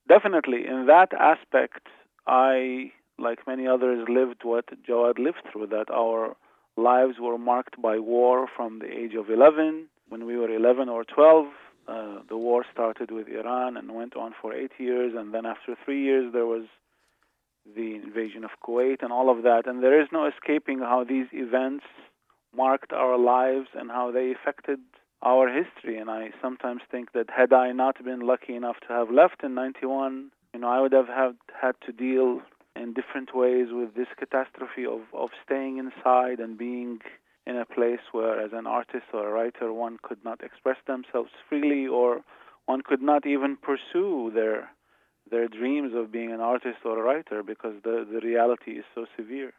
definitely 0.08 0.66
in 0.66 0.86
that 0.86 1.12
aspect, 1.14 1.86
I, 2.26 2.90
like 3.18 3.46
many 3.46 3.68
others, 3.68 4.06
lived 4.08 4.40
what 4.42 4.64
Jawad 4.88 5.18
lived 5.18 5.42
through. 5.52 5.68
That 5.68 5.90
our 5.92 6.36
lives 6.77 7.16
were 7.20 7.39
marked 7.39 7.81
by 7.81 7.99
war 7.99 8.47
from 8.57 8.79
the 8.79 8.91
age 8.91 9.14
of 9.14 9.31
11. 9.31 9.89
When 10.09 10.27
we 10.27 10.37
were 10.37 10.51
11 10.51 10.89
or 10.89 11.05
12, 11.05 11.47
uh, 11.89 12.18
the 12.29 12.37
war 12.37 12.64
started 12.73 13.11
with 13.11 13.29
Iran 13.29 13.77
and 13.77 13.95
went 13.95 14.16
on 14.16 14.35
for 14.41 14.53
eight 14.55 14.73
years, 14.79 15.14
and 15.16 15.35
then 15.35 15.47
after 15.47 15.77
three 15.85 16.03
years, 16.03 16.33
there 16.33 16.47
was 16.47 16.64
the 17.77 17.95
invasion 17.95 18.45
of 18.45 18.51
Kuwait 18.64 19.03
and 19.03 19.12
all 19.12 19.31
of 19.31 19.43
that. 19.45 19.66
And 19.66 19.83
there 19.83 20.01
is 20.01 20.09
no 20.12 20.27
escaping 20.27 20.81
how 20.81 21.05
these 21.05 21.27
events 21.33 21.85
marked 22.55 22.93
our 22.93 23.18
lives 23.18 23.68
and 23.75 23.91
how 23.91 24.11
they 24.11 24.33
affected 24.33 24.81
our 25.23 25.49
history. 25.49 25.99
And 25.99 26.11
I 26.11 26.31
sometimes 26.41 26.83
think 26.91 27.12
that 27.12 27.31
had 27.31 27.53
I 27.53 27.73
not 27.73 28.03
been 28.05 28.20
lucky 28.20 28.55
enough 28.55 28.77
to 28.89 28.93
have 28.93 29.11
left 29.11 29.43
in 29.45 29.55
91, 29.55 30.31
you 30.53 30.61
know, 30.61 30.68
I 30.68 30.81
would 30.81 30.93
have 30.93 31.09
had, 31.09 31.37
had 31.61 31.75
to 31.87 31.93
deal 31.93 32.43
in 32.77 32.95
different 32.95 33.35
ways 33.35 33.68
with 33.70 33.95
this 33.95 34.09
catastrophe 34.18 34.85
of, 34.87 35.01
of 35.12 35.31
staying 35.45 35.79
inside 35.79 36.41
and 36.41 36.57
being 36.57 37.01
in 37.47 37.57
a 37.57 37.64
place 37.64 38.01
where, 38.12 38.41
as 38.41 38.53
an 38.53 38.66
artist 38.66 39.07
or 39.12 39.29
a 39.29 39.33
writer, 39.33 39.73
one 39.73 39.99
could 40.03 40.25
not 40.25 40.43
express 40.43 40.77
themselves 40.87 41.31
freely 41.49 41.87
or 41.87 42.20
one 42.66 42.83
could 42.83 43.03
not 43.03 43.27
even 43.27 43.57
pursue 43.57 44.31
their 44.35 44.70
their 45.31 45.49
dreams 45.49 45.93
of 45.95 46.12
being 46.12 46.33
an 46.33 46.41
artist 46.41 46.79
or 46.85 46.99
a 46.99 47.03
writer 47.03 47.43
because 47.43 47.75
the, 47.85 48.07
the 48.12 48.20
reality 48.20 48.73
is 48.73 48.85
so 48.95 49.07
severe. 49.16 49.53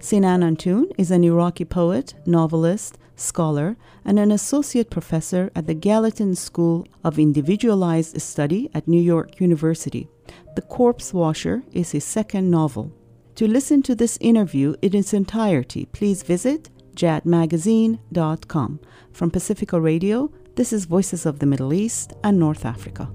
Sinan 0.00 0.42
Antoon 0.42 0.88
is 0.96 1.10
an 1.10 1.24
Iraqi 1.24 1.64
poet, 1.64 2.14
novelist, 2.24 2.96
scholar, 3.16 3.76
and 4.04 4.18
an 4.18 4.30
associate 4.30 4.90
professor 4.90 5.50
at 5.56 5.66
the 5.66 5.74
Gallatin 5.74 6.34
School 6.34 6.86
of 7.02 7.18
Individualized 7.18 8.20
Study 8.20 8.70
at 8.74 8.86
New 8.86 9.00
York 9.00 9.40
University. 9.40 10.08
The 10.54 10.62
Corpse 10.62 11.12
Washer 11.12 11.62
is 11.72 11.90
his 11.90 12.04
second 12.04 12.50
novel. 12.50 12.92
To 13.36 13.46
listen 13.46 13.82
to 13.82 13.94
this 13.94 14.16
interview 14.20 14.74
in 14.80 14.94
its 14.94 15.12
entirety, 15.12 15.86
please 15.86 16.22
visit 16.22 16.70
jadmagazine.com. 16.94 18.80
From 19.12 19.30
Pacifica 19.30 19.80
Radio, 19.80 20.30
this 20.54 20.72
is 20.72 20.86
Voices 20.86 21.26
of 21.26 21.38
the 21.38 21.46
Middle 21.46 21.74
East 21.74 22.14
and 22.24 22.38
North 22.38 22.64
Africa. 22.64 23.10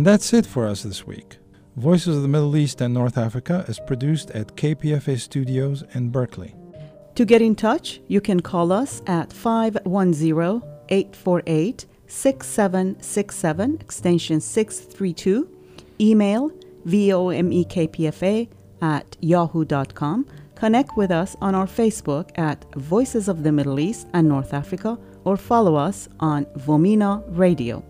And 0.00 0.06
that's 0.06 0.32
it 0.32 0.46
for 0.46 0.66
us 0.66 0.82
this 0.82 1.06
week. 1.06 1.36
Voices 1.76 2.16
of 2.16 2.22
the 2.22 2.28
Middle 2.28 2.56
East 2.56 2.80
and 2.80 2.94
North 2.94 3.18
Africa 3.18 3.66
is 3.68 3.78
produced 3.86 4.30
at 4.30 4.56
KPFA 4.56 5.20
Studios 5.20 5.84
in 5.92 6.08
Berkeley. 6.08 6.54
To 7.16 7.26
get 7.26 7.42
in 7.42 7.54
touch, 7.54 8.00
you 8.08 8.22
can 8.22 8.40
call 8.40 8.72
us 8.72 9.02
at 9.06 9.30
510 9.30 10.62
848 10.88 11.84
6767, 12.06 13.76
extension 13.78 14.40
632, 14.40 15.46
email 16.00 16.50
vomekpfa 16.86 18.48
at 18.80 19.16
yahoo.com. 19.20 20.26
Connect 20.54 20.96
with 20.96 21.10
us 21.10 21.36
on 21.42 21.54
our 21.54 21.66
Facebook 21.66 22.30
at 22.38 22.64
Voices 22.74 23.28
of 23.28 23.42
the 23.42 23.52
Middle 23.52 23.78
East 23.78 24.08
and 24.14 24.26
North 24.26 24.54
Africa 24.54 24.98
or 25.24 25.36
follow 25.36 25.74
us 25.74 26.08
on 26.20 26.46
VOMENA 26.56 27.22
Radio. 27.36 27.84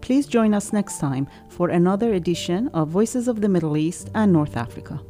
Please 0.00 0.26
join 0.26 0.54
us 0.54 0.72
next 0.72 0.98
time 0.98 1.28
for 1.48 1.68
another 1.68 2.14
edition 2.14 2.68
of 2.68 2.88
Voices 2.88 3.28
of 3.28 3.40
the 3.40 3.48
Middle 3.48 3.76
East 3.76 4.10
and 4.14 4.32
North 4.32 4.56
Africa. 4.56 5.00